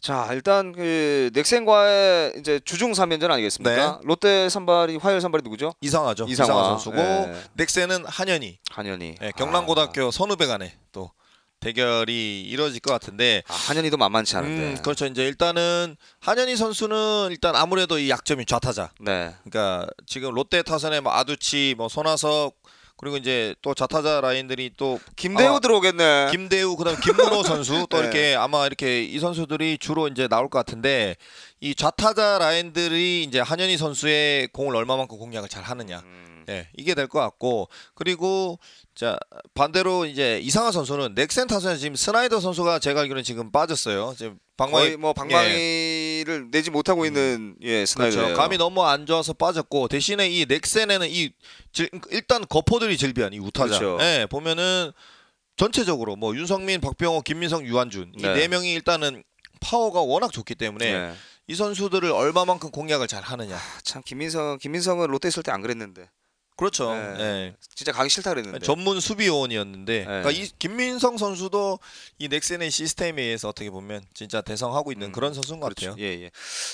자 0.00 0.28
일단 0.32 0.72
그 0.72 1.30
넥센과의 1.34 2.34
이제 2.38 2.58
주중 2.64 2.92
3연전 2.92 3.30
아니겠습니까? 3.30 3.98
네. 4.00 4.06
롯데 4.06 4.48
선발이 4.48 4.96
화요일 4.96 5.20
선발이 5.20 5.42
누구죠? 5.44 5.74
이상하죠. 5.82 6.24
이상화. 6.26 6.46
이상화, 6.52 6.68
선수고 6.70 6.96
예. 6.98 7.34
넥센은 7.54 8.04
한현희, 8.06 8.58
한현희. 8.70 9.16
예, 9.20 9.32
경남고등학교 9.36 10.10
선후배 10.10 10.46
간에 10.46 10.74
또 10.92 11.10
대결이 11.60 12.42
이루어질 12.48 12.80
것 12.80 12.90
같은데 12.92 13.42
아, 13.46 13.52
한현희도 13.52 13.98
만만치 13.98 14.36
않은데. 14.38 14.62
음, 14.78 14.82
그렇죠. 14.82 15.04
이제 15.04 15.26
일단은 15.26 15.96
한현희 16.20 16.56
선수는 16.56 17.28
일단 17.30 17.54
아무래도 17.54 17.98
이 17.98 18.08
약점이 18.08 18.46
좌타자. 18.46 18.90
네. 19.00 19.34
그러니까 19.44 19.86
지금 20.06 20.32
롯데 20.32 20.62
타선에 20.62 21.00
뭐 21.00 21.12
아두치, 21.12 21.74
뭐 21.76 21.88
손아섭 21.88 22.54
그리고 23.00 23.16
이제 23.16 23.54
또 23.62 23.72
좌타자 23.72 24.20
라인들이 24.20 24.72
또 24.76 25.00
김대우 25.16 25.54
아, 25.54 25.58
들어오겠네. 25.58 26.28
김대우 26.32 26.76
그다음 26.76 27.00
김문호 27.00 27.42
선수 27.44 27.86
또 27.88 27.96
네. 27.96 28.02
이렇게 28.02 28.34
아마 28.34 28.66
이렇게 28.66 29.02
이 29.02 29.18
선수들이 29.18 29.78
주로 29.78 30.06
이제 30.06 30.28
나올 30.28 30.50
것 30.50 30.58
같은데 30.58 31.16
이 31.60 31.74
좌타자 31.74 32.36
라인들이 32.38 33.24
이제 33.24 33.40
한현희 33.40 33.78
선수의 33.78 34.48
공을 34.48 34.76
얼마만큼 34.76 35.16
공략을 35.16 35.48
잘 35.48 35.62
하느냐. 35.62 36.00
음, 36.04 36.29
예, 36.50 36.68
이게 36.76 36.94
될 36.94 37.06
것 37.08 37.18
같고 37.20 37.68
그리고 37.94 38.58
자 38.94 39.18
반대로 39.54 40.04
이제 40.04 40.38
이상화 40.42 40.70
선수는 40.72 41.14
넥센 41.14 41.46
타선에 41.46 41.76
지금 41.78 41.94
스나이더 41.96 42.40
선수가 42.40 42.80
제가 42.80 43.00
알기로는 43.00 43.22
지금 43.24 43.50
빠졌어요. 43.50 44.14
지금 44.18 44.38
방망이 44.56 44.84
거의 44.84 44.96
뭐 44.98 45.12
방망이를 45.14 46.50
내지 46.50 46.70
못하고 46.70 47.06
있는 47.06 47.56
예 47.62 47.86
스나이더예요. 47.86 48.26
그렇죠. 48.26 48.40
감이 48.40 48.58
너무 48.58 48.84
안 48.84 49.06
좋아서 49.06 49.32
빠졌고 49.32 49.88
대신에 49.88 50.28
이 50.28 50.44
넥센에는 50.46 51.08
이 51.10 51.30
즐- 51.72 51.88
일단 52.10 52.44
거포들이 52.46 52.96
즐비한 52.96 53.32
이 53.32 53.38
우타자. 53.38 53.78
그렇죠. 53.78 53.98
예, 54.02 54.26
보면은 54.30 54.92
전체적으로 55.56 56.16
뭐 56.16 56.34
윤석민, 56.34 56.80
박병호, 56.80 57.22
김민성, 57.22 57.64
유한준 57.66 58.12
이 58.18 58.22
네. 58.22 58.34
네 58.34 58.48
명이 58.48 58.72
일단은 58.72 59.22
파워가 59.60 60.00
워낙 60.00 60.32
좋기 60.32 60.54
때문에 60.54 60.92
네. 60.92 61.14
이 61.48 61.54
선수들을 61.54 62.10
얼마만큼 62.10 62.70
공략을 62.70 63.08
잘 63.08 63.22
하느냐. 63.22 63.58
참 63.82 64.02
김민성 64.04 64.58
김민성은 64.58 65.08
롯데 65.08 65.28
있을 65.28 65.42
때 65.42 65.50
안 65.52 65.60
그랬는데 65.62 66.08
그렇죠. 66.60 66.92
네. 66.92 67.16
예. 67.18 67.54
진짜 67.74 67.90
가기 67.90 68.10
싫다 68.10 68.30
그랬는데. 68.34 68.58
전문 68.58 69.00
수비 69.00 69.26
요원이었는데 69.28 70.04
그러니까 70.04 70.30
네. 70.30 70.36
이 70.36 70.50
김민성 70.58 71.16
선수도 71.16 71.78
이 72.18 72.28
넥센의 72.28 72.70
시스템에 72.70 73.22
의해서 73.22 73.48
어떻게 73.48 73.70
보면 73.70 74.02
진짜 74.12 74.42
대성하고 74.42 74.92
있는 74.92 75.06
음, 75.06 75.12
그런 75.12 75.32
선수인 75.32 75.58
것 75.58 75.74
그렇죠. 75.74 75.92
같아요. 75.92 76.04
예, 76.04 76.24
예. 76.24 76.30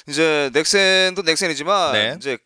이제 0.09 0.51
넥센도 0.53 1.23
넥센이지만 1.23 1.93
네. 1.93 2.15
이제 2.17 2.37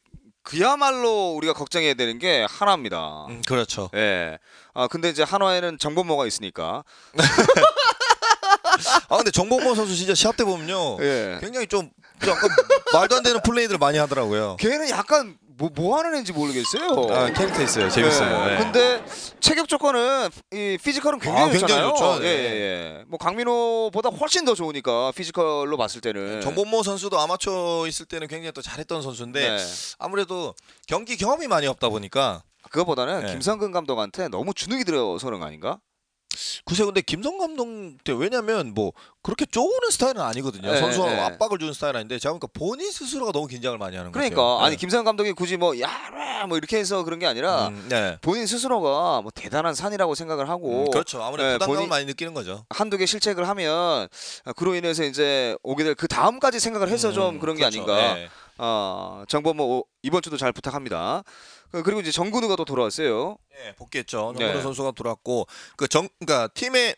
그야말로 0.43 1.31
우리가 1.33 1.55
걱정해야 1.55 1.95
되는 1.95 2.19
게 2.19 2.47
하나입니다. 2.47 3.25
음, 3.31 3.41
그렇죠. 3.47 3.89
예. 3.95 4.37
아 4.75 4.87
근데 4.87 5.09
이제 5.09 5.23
한화에는 5.23 5.79
정보모가 5.79 6.27
있으니까. 6.27 6.85
아 9.09 9.17
근데 9.17 9.31
정복모 9.31 9.75
선수 9.75 9.97
진짜 9.97 10.15
시합 10.15 10.37
때 10.37 10.45
보면요. 10.45 10.99
예. 11.01 11.39
굉장히 11.41 11.67
좀 11.67 11.91
약간 12.27 12.51
말도 12.93 13.17
안 13.17 13.23
되는 13.23 13.41
플레이들을 13.41 13.79
많이 13.79 13.97
하더라고요. 13.97 14.57
걔는 14.61 14.91
약간 14.91 15.39
뭐, 15.61 15.69
뭐 15.75 15.99
하는 15.99 16.15
애인지 16.15 16.33
모르겠어요. 16.33 17.15
아 17.15 17.31
캐릭터 17.35 17.63
있어요. 17.63 17.91
재밌어요. 17.91 18.47
예. 18.47 18.55
네. 18.55 18.59
근데 18.59 19.05
체격 19.41 19.69
조건은 19.69 20.31
이 20.53 20.79
피지컬은 20.83 21.19
굉장히 21.19 21.43
아, 21.43 21.51
굉장히 21.51 21.69
좋잖아요. 21.69 21.89
좋죠. 21.91 22.25
예, 22.25 22.37
네. 22.37 22.45
예, 22.45 22.61
예. 22.61 23.05
뭐 23.09 23.19
강민호보다 23.19 24.09
훨씬 24.09 24.47
더 24.47 24.55
좋으니까 24.55 25.13
피지컬로 25.13 25.77
봤을 25.77 26.01
때는. 26.01 26.41
정범모 26.41 26.83
선수도 26.83 27.21
아마추어 27.21 27.87
있을 27.87 28.07
때는 28.07 28.27
굉장히 28.29 28.53
또 28.53 28.63
잘했던 28.63 29.03
선수인데 29.03 29.57
네. 29.57 29.59
아무래도 29.99 30.55
경기 30.87 31.19
경험이 31.19 31.47
많이 31.47 31.67
없다 31.67 31.91
보니까 31.91 32.43
그거보다는 32.71 33.27
네. 33.27 33.33
김성근 33.33 33.71
감독한테 33.71 34.29
너무 34.29 34.55
주눅이 34.55 34.85
들어서 34.85 35.27
그런 35.27 35.41
거 35.41 35.47
아닌가? 35.47 35.79
글쎄 36.65 36.85
근데 36.85 37.03
김성 37.03 37.37
감독 37.39 37.67
때 38.05 38.13
왜냐면 38.13 38.73
뭐 38.73 38.93
그렇게 39.23 39.45
쪼우는 39.45 39.91
스타일은 39.91 40.23
아니거든요. 40.23 40.73
네, 40.73 40.81
선수하고 40.81 41.13
네. 41.15 41.21
압박을 41.21 41.59
주는 41.59 41.75
스타일 41.75 41.97
아닌데 41.97 42.19
제가 42.19 42.33
보니까 42.33 42.49
본인 42.55 42.91
스스로가 42.91 43.33
너무 43.33 43.47
긴장을 43.49 43.77
많이 43.77 43.97
하는 43.97 44.11
것 44.11 44.15
그러니까 44.19 44.43
같아요. 44.43 44.65
아니 44.65 44.77
김성근 44.77 45.05
감독이 45.05 45.33
굳이 45.33 45.59
뭐 45.59 45.79
야뭐 45.79 46.47
뭐 46.49 46.57
이렇게 46.57 46.79
해서 46.79 47.05
그런 47.05 47.19
게 47.19 47.27
아니라 47.27 47.69
음, 47.69 47.87
네. 47.91 48.17
본인 48.23 48.47
스스로가 48.47 49.21
뭐 49.21 49.31
대단한 49.35 49.75
산이라고 49.75 50.15
생각을 50.15 50.49
하고 50.49 50.85
음, 50.87 50.91
그렇죠. 50.91 51.23
아무래도 51.23 51.49
네, 51.51 51.59
부담감을 51.59 51.89
많이 51.89 52.07
느끼는 52.07 52.33
거죠. 52.33 52.65
한두 52.71 52.97
개 52.97 53.05
실책을 53.05 53.47
하면 53.47 54.09
아, 54.47 54.53
그로 54.55 54.75
인해서 54.75 55.05
이제 55.05 55.55
오게 55.63 55.85
될 55.85 55.95
그 55.95 56.09
다음까지 56.09 56.59
생각을 56.61 56.89
해서 56.89 57.13
좀 57.13 57.35
음, 57.35 57.41
그런 57.41 57.57
게 57.57 57.61
그렇죠. 57.61 57.83
아닌가. 57.83 58.15
네. 58.15 58.29
어, 58.57 59.25
정보 59.29 59.53
뭐 59.53 59.85
이번 60.03 60.23
주도 60.23 60.37
잘 60.39 60.53
부탁합니다. 60.53 61.25
그- 61.73 61.83
그리고 61.83 62.01
이제 62.01 62.11
정근우가 62.11 62.57
또 62.57 62.65
돌아왔어요. 62.65 63.37
네, 63.51 63.75
복귀했죠. 63.77 64.33
네. 64.35 64.45
정근우 64.47 64.63
선수가 64.63 64.93
들어왔고 64.93 65.47
그 65.77 65.89
정 65.89 66.09
그러니까 66.21 66.49
팀의 66.55 66.97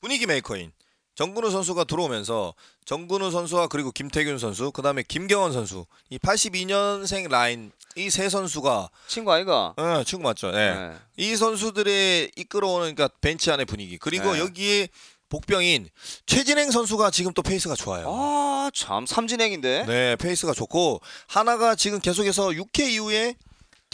분위기 0.00 0.26
메이커인 0.26 0.72
정근우 1.16 1.50
선수가 1.50 1.84
들어오면서 1.84 2.54
정근우 2.84 3.30
선수와 3.30 3.66
그리고 3.66 3.90
김태균 3.90 4.38
선수, 4.38 4.70
그다음에 4.70 5.02
김경언 5.02 5.52
선수 5.52 5.86
이 6.10 6.18
82년생 6.18 7.28
라인 7.28 7.72
이 7.96 8.10
세 8.10 8.28
선수가 8.28 8.90
친구 9.08 9.32
아이가. 9.32 9.72
어, 9.76 10.02
친구 10.04 10.24
맞죠? 10.24 10.50
네. 10.52 10.74
네. 10.74 10.92
이 11.16 11.34
선수들의 11.34 12.32
이끌어오는 12.36 12.94
그러니까 12.94 13.08
벤치 13.22 13.50
안의 13.50 13.64
분위기 13.64 13.96
그리고 13.96 14.34
네. 14.34 14.40
여기에 14.40 14.88
복병인 15.30 15.88
최진행 16.26 16.70
선수가 16.70 17.10
지금 17.10 17.32
또 17.32 17.42
페이스가 17.42 17.74
좋아요. 17.74 18.06
아, 18.08 18.70
참 18.74 19.06
삼진행인데. 19.06 19.86
네, 19.86 20.16
페이스가 20.16 20.52
좋고 20.52 21.00
한화가 21.26 21.74
지금 21.74 21.98
계속해서 22.00 22.48
6회 22.50 22.90
이후에 22.90 23.34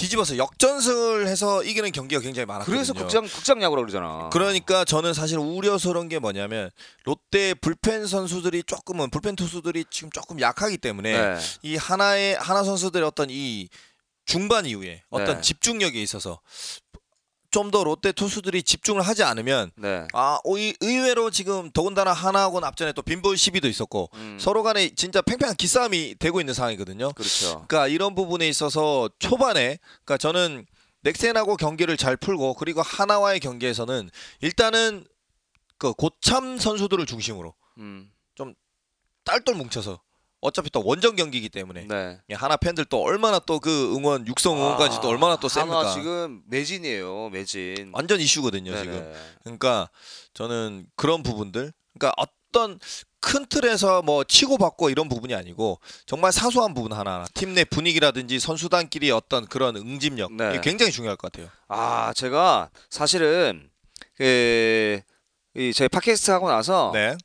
뒤집어서 0.03 0.37
역전승을 0.37 1.29
해서 1.29 1.63
이기는 1.63 1.93
경기가 1.93 2.21
굉장히 2.21 2.45
많았거든요. 2.47 2.75
그래서 2.75 2.93
극장 2.93 3.25
극장 3.25 3.63
야구라고 3.63 3.87
그러잖아. 3.87 4.31
그러니까 4.33 4.85
저는 4.85 5.15
사실 5.15 5.39
우려스러운 5.39 6.09
게 6.09 6.19
뭐냐면 6.19 6.71
롯데 7.05 7.55
불펜 7.55 8.07
선수들이 8.09 8.65
조금은 8.65 9.11
불펜 9.11 9.37
투수들이 9.37 9.85
지금 9.91 10.11
조금 10.11 10.41
약하기 10.41 10.79
때문에 10.79 11.13
네. 11.13 11.41
이 11.63 11.77
하나의 11.77 12.35
하나 12.35 12.65
선수들의 12.65 13.07
어떤 13.07 13.29
이 13.31 13.69
중반 14.27 14.67
이후에 14.67 15.03
어떤 15.11 15.37
네. 15.37 15.41
집중력에 15.41 16.03
있어서 16.03 16.41
좀 17.53 17.71
더 17.71 17.85
롯데 17.85 18.11
투수들이 18.13 18.63
집중을 18.65 19.03
하지 19.03 19.23
않으면 19.23 19.71
네. 19.77 20.07
아 20.13 20.41
의- 20.45 20.75
의외로 20.81 21.31
지금 21.31 21.71
더군다나 21.71 22.13
하나하고는 22.13 22.67
앞전에 22.67 22.93
또 22.93 23.03
빈볼 23.03 23.37
시비도 23.39 23.69
있었고 23.69 24.11
음, 24.15 24.39
서로 24.41 24.63
간에 24.65 24.91
진짜 24.97 25.23
팽팽한 25.23 25.55
기싸움이 25.57 26.17
되고 26.19 26.41
있는 26.41 26.53
상황이거든요. 26.55 27.13
그렇죠. 27.13 27.65
그러니까 27.69 27.87
이런 27.89 28.15
부분에 28.17 28.49
있어서 28.49 29.09
초반에 29.21 29.79
그러니까 30.05 30.17
저는 30.19 30.67
넥센하고 31.03 31.57
경기를 31.57 31.97
잘 31.97 32.17
풀고 32.17 32.55
그리고 32.55 32.83
하나와의 32.83 33.39
경기에서는 33.41 34.11
일단은 34.41 35.07
그 35.79 35.93
고참 35.93 36.59
선수들을 36.59 37.07
중심으로 37.07 37.55
음. 37.79 38.11
딸똘 39.25 39.55
뭉쳐서 39.55 40.01
어차피 40.43 40.69
또 40.71 40.83
원정 40.85 41.17
경기이기 41.17 41.49
때문에 41.49 41.87
네. 41.89 42.19
예, 42.29 42.35
하나 42.35 42.57
팬들 42.57 42.85
또 42.87 43.01
얼마나 43.03 43.39
또 43.39 43.61
그 43.61 43.95
응원 43.97 44.27
육성 44.27 44.57
응원까지 44.59 44.99
또 45.01 45.09
얼마나 45.09 45.37
또 45.37 45.47
하나 45.49 45.65
셉니까? 45.65 45.95
지금 45.95 46.43
매진이에요. 46.49 47.31
매진. 47.31 47.91
완전 47.95 48.21
이슈거든요 48.21 48.73
네네. 48.73 48.83
지금. 48.83 49.13
그러니까 49.45 49.89
저는 50.35 50.87
그런 50.97 51.23
부분들, 51.23 51.73
그러니까 51.97 52.13
어떤 52.17 52.81
큰 53.21 53.47
틀에서 53.47 54.03
뭐 54.03 54.25
치고 54.25 54.59
받고 54.59 54.91
이런 54.91 55.09
부분이 55.09 55.33
아니고 55.33 55.79
정말 56.07 56.33
사소한 56.33 56.75
부분 56.75 56.93
하나, 56.93 57.25
팀내 57.35 57.65
분위기라든지 57.67 58.41
선수단끼리 58.41 59.13
어떤 59.13 59.47
그런 59.47 59.77
응집력 59.77 60.33
네. 60.33 60.61
굉장히 60.61 60.91
중요할 60.91 61.17
것 61.17 61.31
같아요. 61.31 61.49
아, 61.69 62.13
제가 62.15 62.71
사실은 62.91 63.71
그이제 64.17 65.87
팟캐스트 65.89 66.31
하고 66.33 66.49
나서 66.51 66.91
네, 66.95 67.17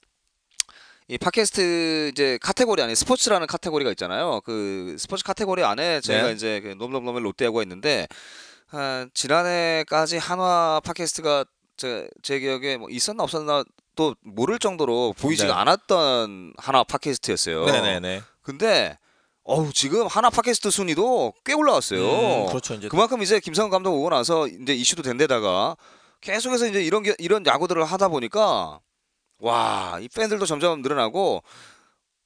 이 1.09 1.17
팟캐스트 1.17 2.09
이제 2.11 2.37
카테고리 2.41 2.81
안에 2.81 2.93
스포츠라는 2.93 3.47
카테고리가 3.47 3.91
있잖아요. 3.91 4.41
그 4.43 4.95
스포츠 4.99 5.23
카테고리 5.23 5.63
안에 5.63 6.01
제가 6.01 6.27
네. 6.27 6.33
이제 6.33 6.59
그 6.59 6.69
놈놈놈의 6.77 7.23
롯데야구가 7.23 7.63
있는데 7.63 8.07
한 8.67 9.09
지난해까지 9.13 10.17
한화 10.17 10.81
팟캐스트가 10.83 11.45
제, 11.77 12.09
제 12.21 12.39
기억에 12.39 12.75
뭐 12.75 12.89
있었나 12.89 13.23
없었나 13.23 13.63
또 13.95 14.15
모를 14.21 14.59
정도로 14.59 15.13
보이지가 15.17 15.53
네. 15.53 15.53
않았던 15.53 16.53
한화 16.57 16.83
팟캐스트였어요. 16.83 17.65
네, 17.65 17.81
네, 17.81 17.99
네. 18.01 18.21
근데 18.41 18.97
어우 19.43 19.71
지금 19.71 20.07
한화 20.07 20.29
팟캐스트 20.29 20.71
순위도 20.71 21.35
꽤 21.45 21.53
올라왔어요. 21.53 22.01
음, 22.01 22.47
그렇죠. 22.47 22.73
이제 22.73 22.89
그만큼 22.89 23.21
이제 23.21 23.39
김성근 23.39 23.71
감독 23.71 23.93
오고 23.93 24.09
나서 24.09 24.45
이제 24.45 24.73
이슈도 24.73 25.03
된 25.03 25.15
데다가 25.15 25.77
계속해서 26.19 26.67
이제 26.67 26.83
이런 26.83 27.03
게, 27.03 27.15
이런 27.17 27.45
야구들을 27.45 27.85
하다 27.85 28.09
보니까 28.09 28.81
와, 29.39 29.97
이 30.01 30.07
팬들도 30.07 30.45
점점 30.45 30.81
늘어나고 30.81 31.43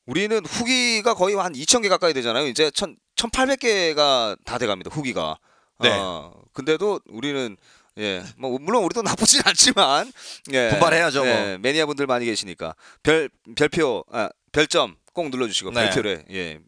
우리는 0.06 0.46
후기가 0.46 1.14
거의 1.14 1.36
한 1.36 1.54
2,000개 1.54 1.90
가까이 1.90 2.14
되잖아요. 2.14 2.48
이제 2.48 2.72
1,000, 2.72 2.98
1,800개가 3.16 4.38
다 4.46 4.58
돼 4.58 4.68
갑니다. 4.68 4.90
후기가. 4.92 5.38
네. 5.80 5.90
어, 5.92 6.34
근데도 6.54 7.00
우리는 7.10 7.58
예, 7.98 8.24
뭐 8.38 8.58
물론 8.60 8.84
우리도 8.86 9.02
나쁘진 9.02 9.42
않지만 9.46 10.12
예, 10.54 10.70
분발해야죠, 10.70 11.24
뭐. 11.24 11.28
예, 11.28 11.58
매니아 11.60 11.86
분들 11.88 12.08
많이 12.08 12.26
계시니까 12.26 12.76
별 13.04 13.30
별표 13.56 14.06
아, 14.12 14.30
별점 14.52 14.96
꼭 15.14 15.30
눌러주시고 15.30 15.72
네. 15.72 15.86
별표를 15.86 16.26
예 16.32 16.60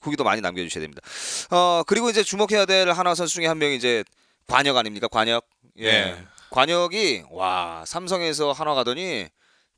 후기도 0.00 0.22
많이 0.24 0.40
남겨주셔야 0.40 0.80
됩니다. 0.82 1.02
어 1.50 1.82
그리고 1.86 2.10
이제 2.10 2.22
주목해야 2.22 2.64
될 2.66 2.90
하나 2.90 3.14
선수 3.14 3.34
중에 3.34 3.46
한 3.46 3.58
명이 3.58 3.76
이제 3.76 4.04
관역 4.46 4.76
아닙니까? 4.76 5.08
관역. 5.08 5.46
예. 5.78 5.90
네. 5.90 6.24
관역이 6.50 7.24
와 7.30 7.84
삼성에서 7.86 8.52
한화 8.52 8.74
가더니 8.74 9.26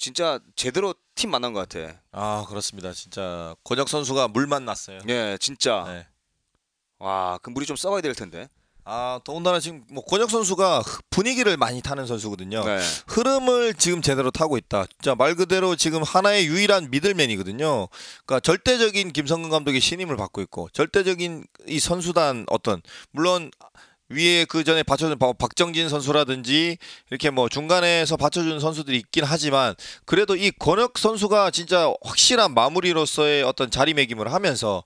진짜 0.00 0.40
제대로 0.56 0.94
팀 1.14 1.30
만난 1.30 1.52
것 1.52 1.68
같아. 1.68 1.94
아 2.12 2.44
그렇습니다. 2.48 2.92
진짜 2.92 3.54
권혁 3.64 3.88
선수가 3.88 4.28
물 4.28 4.46
만 4.46 4.64
났어요. 4.64 4.98
예, 5.08 5.36
진짜. 5.40 5.84
네. 5.86 6.06
와, 6.98 7.38
그 7.42 7.50
물이 7.50 7.66
좀 7.66 7.76
썩어야 7.76 8.00
될 8.00 8.14
텐데. 8.14 8.48
아 8.84 9.20
더군다나 9.24 9.60
지금 9.60 9.84
뭐 9.90 10.02
권혁 10.02 10.30
선수가 10.30 10.80
흐- 10.80 11.02
분위기를 11.10 11.56
많이 11.58 11.82
타는 11.82 12.06
선수거든요. 12.06 12.64
네. 12.64 12.80
흐름을 13.08 13.74
지금 13.74 14.00
제대로 14.00 14.30
타고 14.30 14.56
있다. 14.56 14.86
진짜 14.86 15.14
말 15.14 15.34
그대로 15.34 15.76
지금 15.76 16.02
하나의 16.02 16.46
유일한 16.46 16.90
미들맨이거든요. 16.90 17.88
그러니까 18.24 18.40
절대적인 18.40 19.12
김성근 19.12 19.50
감독의 19.50 19.80
신임을 19.80 20.16
받고 20.16 20.40
있고 20.42 20.70
절대적인 20.72 21.44
이 21.68 21.78
선수단 21.78 22.46
어떤 22.48 22.80
물론 23.12 23.50
위에 24.10 24.44
그 24.44 24.64
전에 24.64 24.82
받쳐준 24.82 25.18
박- 25.18 25.38
박정진 25.38 25.88
선수라든지 25.88 26.76
이렇게 27.10 27.30
뭐 27.30 27.48
중간에서 27.48 28.16
받쳐준 28.16 28.58
선수들이 28.60 28.96
있긴 28.98 29.24
하지만 29.24 29.74
그래도 30.04 30.34
이 30.36 30.50
권혁 30.50 30.98
선수가 30.98 31.52
진짜 31.52 31.92
확실한 32.02 32.52
마무리로서의 32.54 33.44
어떤 33.44 33.70
자리매김을 33.70 34.32
하면서 34.32 34.82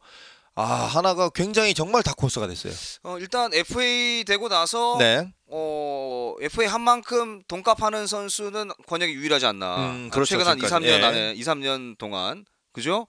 아 0.56 0.62
하나가 0.64 1.30
굉장히 1.30 1.74
정말 1.74 2.02
다코스가 2.04 2.46
됐어요. 2.46 2.72
어, 3.02 3.18
일단 3.18 3.52
FA 3.54 4.22
되고 4.24 4.48
나서 4.48 4.96
네. 5.00 5.26
어, 5.48 6.34
FA 6.40 6.68
한 6.68 6.80
만큼 6.82 7.42
돈값하는 7.48 8.06
선수는 8.06 8.70
권역이 8.86 9.12
유일하지 9.14 9.46
않나. 9.46 9.90
음, 9.90 10.10
그렇죠, 10.10 10.30
최근 10.36 10.46
한 10.46 10.58
2, 10.58 10.60
지금까지. 10.60 10.86
3년 10.86 11.00
예. 11.00 11.02
안에 11.04 11.32
2, 11.34 11.42
3년 11.42 11.98
동안. 11.98 12.44
그죠? 12.72 13.06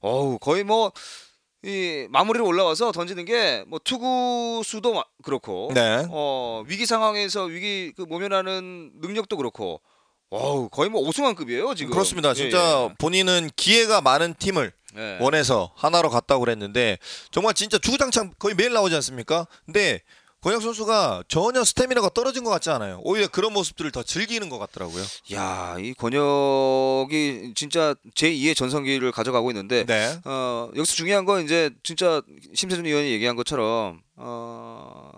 어우, 0.00 0.38
거의 0.38 0.64
뭐 0.64 0.90
이 1.64 2.06
마무리로 2.10 2.46
올라와서 2.46 2.92
던지는 2.92 3.24
게 3.24 3.64
뭐 3.66 3.80
투구 3.82 4.62
수도 4.64 4.94
마- 4.94 5.04
그렇고 5.24 5.70
네. 5.74 6.06
어, 6.10 6.62
위기 6.66 6.86
상황에서 6.86 7.44
위기 7.44 7.92
그 7.96 8.02
모면하는 8.02 8.92
능력도 9.00 9.36
그렇고 9.36 9.80
어우, 10.30 10.68
거의 10.68 10.90
뭐 10.90 11.00
오승환급이에요, 11.02 11.74
지금. 11.74 11.90
그렇습니다. 11.92 12.30
예, 12.30 12.34
진짜 12.34 12.92
본인은 12.98 13.50
기회가 13.56 14.00
많은 14.02 14.34
팀을 14.38 14.72
예. 14.96 15.00
예. 15.00 15.18
원해서 15.20 15.72
하나로 15.74 16.10
갔다고 16.10 16.40
그랬는데 16.40 16.98
정말 17.30 17.54
진짜 17.54 17.78
주구장창 17.78 18.32
거의 18.38 18.54
매일 18.54 18.72
나오지 18.72 18.94
않습니까? 18.96 19.46
근데 19.64 20.00
권혁 20.40 20.62
선수가 20.62 21.24
전혀 21.26 21.64
스태미나가 21.64 22.10
떨어진 22.10 22.44
것 22.44 22.50
같지 22.50 22.70
않아요. 22.70 23.00
오히려 23.02 23.26
그런 23.26 23.52
모습들을 23.52 23.90
더 23.90 24.04
즐기는 24.04 24.48
것 24.48 24.58
같더라고요. 24.58 25.02
야, 25.32 25.76
이 25.80 25.94
권혁이 25.94 27.54
진짜 27.56 27.94
제2의 28.14 28.54
전성기를 28.56 29.10
가져가고 29.10 29.50
있는데 29.50 29.84
네. 29.84 30.16
어, 30.24 30.70
여기서 30.76 30.94
중요한 30.94 31.24
건 31.24 31.44
이제 31.44 31.70
진짜 31.82 32.22
심세준 32.54 32.86
의원이 32.86 33.10
얘기한 33.10 33.34
것처럼 33.34 34.00
어, 34.14 35.10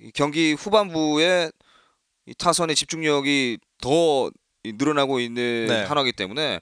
이 0.00 0.12
경기 0.14 0.52
후반부에 0.52 1.50
이 2.26 2.34
타선의 2.34 2.76
집중력이 2.76 3.58
더 3.80 4.30
이- 4.62 4.72
늘어나고 4.74 5.18
있는 5.18 5.66
네. 5.68 5.82
한화기 5.84 6.12
때문에 6.12 6.60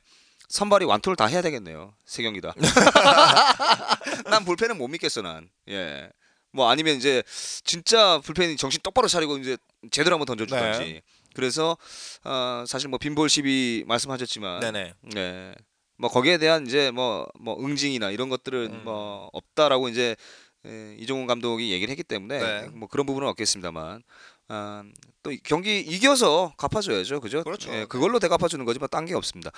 선발이 0.49 0.87
완투를 0.87 1.17
다 1.17 1.27
해야 1.27 1.43
되겠네요. 1.43 1.93
세 2.07 2.23
경기 2.23 2.41
다. 2.41 2.55
난 4.31 4.45
불펜은 4.47 4.79
못 4.79 4.89
믿겠어 4.89 5.21
난. 5.21 5.51
예. 5.69 6.09
뭐 6.57 6.71
아니면 6.71 6.97
이제 6.97 7.23
진짜 7.65 8.19
불펜이 8.25 8.57
정신 8.57 8.81
똑바로 8.83 9.07
차리고 9.07 9.39
이제 9.39 9.57
제대로 9.91 10.15
한번 10.15 10.27
던져주든지. 10.27 10.79
네. 10.79 11.03
그래서 11.35 11.77
어, 12.25 12.65
사실 12.67 12.89
뭐 12.89 12.99
빈볼 12.99 13.29
시비 13.29 13.85
말씀하셨지만 13.87 14.61
네네. 14.61 14.95
네. 15.15 15.55
뭐 15.99 16.11
거기에 16.11 16.39
대한 16.39 16.67
이제 16.67 16.91
뭐뭐 16.91 17.59
응징이나 17.61 18.11
이런 18.11 18.29
것들은 18.29 18.73
음. 18.73 18.85
뭐 18.85 19.29
없다라고 19.33 19.89
이제 19.89 20.17
에, 20.65 20.97
이종훈 20.99 21.27
감독이 21.27 21.71
얘기를 21.73 21.91
했기 21.91 22.03
때문에 22.03 22.39
네. 22.39 22.69
뭐 22.73 22.89
그런 22.89 23.07
부분은 23.07 23.29
없겠습니다만 23.29 24.03
아, 24.49 24.85
또이 25.23 25.41
경기 25.43 25.81
이겨서 25.81 26.55
갚아줘야죠, 26.57 27.21
그죠? 27.21 27.43
그렇죠. 27.43 27.73
예, 27.75 27.85
그걸로 27.87 28.19
대갚아주는 28.21 28.65
거지 28.65 28.79
뭐딴게 28.79 29.15
없습니다. 29.15 29.51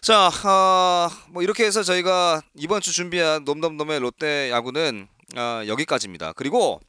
자, 0.00 0.30
아, 0.42 1.08
뭐 1.28 1.42
이렇게 1.42 1.64
해서 1.64 1.82
저희가 1.82 2.42
이번 2.56 2.80
주 2.80 2.92
준비한 2.92 3.44
놈놈놈의 3.44 4.00
롯데 4.00 4.50
야구는 4.50 5.08
아, 5.36 5.64
여기까지입니다. 5.66 6.32
그리고 6.34 6.80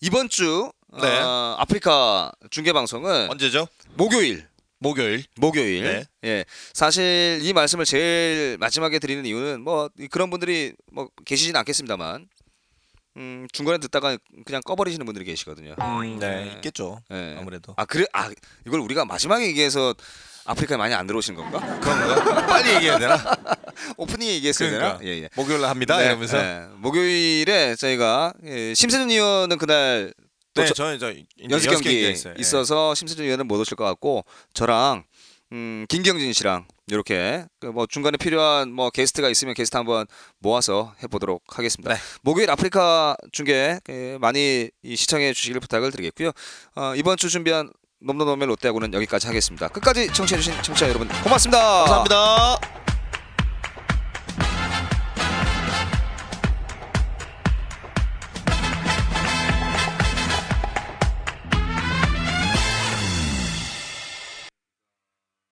이번 0.00 0.28
주 0.28 0.70
네. 1.00 1.06
아, 1.06 1.56
아프리카 1.58 2.32
중계 2.50 2.72
방송은 2.72 3.30
언제죠? 3.30 3.68
목요일 3.94 4.46
목요일. 4.84 5.24
목요일. 5.36 5.82
네. 5.82 6.04
예. 6.24 6.44
사실 6.74 7.40
이 7.42 7.52
말씀을 7.54 7.86
제일 7.86 8.58
마지막에 8.58 8.98
드리는 8.98 9.24
이유는 9.24 9.62
뭐 9.62 9.88
그런 10.10 10.28
분들이 10.28 10.74
뭐 10.92 11.08
계시진 11.24 11.56
않겠습니다만 11.56 12.28
음, 13.16 13.46
중간에 13.52 13.78
듣다가 13.78 14.18
그냥 14.44 14.60
꺼버리시는 14.62 15.06
분들이 15.06 15.24
계시거든요. 15.24 15.74
음, 15.80 16.18
네, 16.18 16.44
네. 16.44 16.52
있겠죠. 16.56 17.00
예. 17.12 17.36
아무래도. 17.38 17.72
아 17.78 17.86
그래 17.86 18.04
아 18.12 18.30
이걸 18.66 18.80
우리가 18.80 19.06
마지막에 19.06 19.46
얘기해서 19.46 19.94
아프리카에 20.46 20.76
많이 20.76 20.94
안 20.94 21.06
들어오시는 21.06 21.38
건가? 21.40 21.80
그런가? 21.80 22.46
빨리 22.46 22.74
얘기해야 22.74 22.98
되나? 22.98 23.18
오프닝에 23.96 24.34
얘기했어야 24.34 24.70
그러니까. 24.70 24.98
되나? 24.98 25.10
예, 25.10 25.22
예. 25.22 25.28
목요일 25.36 25.60
날 25.60 25.70
합니다. 25.70 25.96
네, 25.98 26.06
이러면서. 26.06 26.38
예. 26.38 26.66
목요일에 26.76 27.76
저희가 27.76 28.32
예, 28.44 28.74
심세준 28.74 29.10
의원은 29.10 29.58
그날 29.58 30.12
또 30.54 30.62
네, 30.62 30.68
저- 30.72 30.92
이제 30.92 31.24
연습 31.50 31.70
경기 31.70 32.10
있어요. 32.10 32.34
예. 32.36 32.40
있어서 32.40 32.94
심세준 32.94 33.24
의원은 33.24 33.48
못 33.48 33.58
오실 33.58 33.76
것 33.76 33.84
같고 33.84 34.24
저랑 34.52 35.04
음, 35.52 35.86
김경진 35.88 36.32
씨랑 36.32 36.66
이렇게 36.88 37.44
그뭐 37.60 37.86
중간에 37.86 38.16
필요한 38.18 38.70
뭐 38.72 38.90
게스트가 38.90 39.28
있으면 39.30 39.54
게스트 39.54 39.76
한번 39.76 40.06
모아서 40.38 40.94
해보도록 41.02 41.42
하겠습니다. 41.58 41.94
네. 41.94 42.00
목요일 42.22 42.50
아프리카 42.50 43.16
중계 43.32 43.78
예, 43.88 44.18
많이 44.20 44.70
이 44.82 44.96
시청해 44.96 45.32
주시길 45.32 45.60
부탁을 45.60 45.90
드리겠고요. 45.90 46.32
어, 46.76 46.92
이번 46.96 47.16
주 47.16 47.28
준비한 47.30 47.70
넘넘넘의 48.04 48.46
롯데야구는 48.48 48.92
여기까지 48.94 49.26
하겠습니다. 49.26 49.68
끝까지 49.68 50.12
청취해주신 50.12 50.62
청취자 50.62 50.88
여러분 50.88 51.08
고맙습니다. 51.22 51.58
감사합니다. 51.84 52.83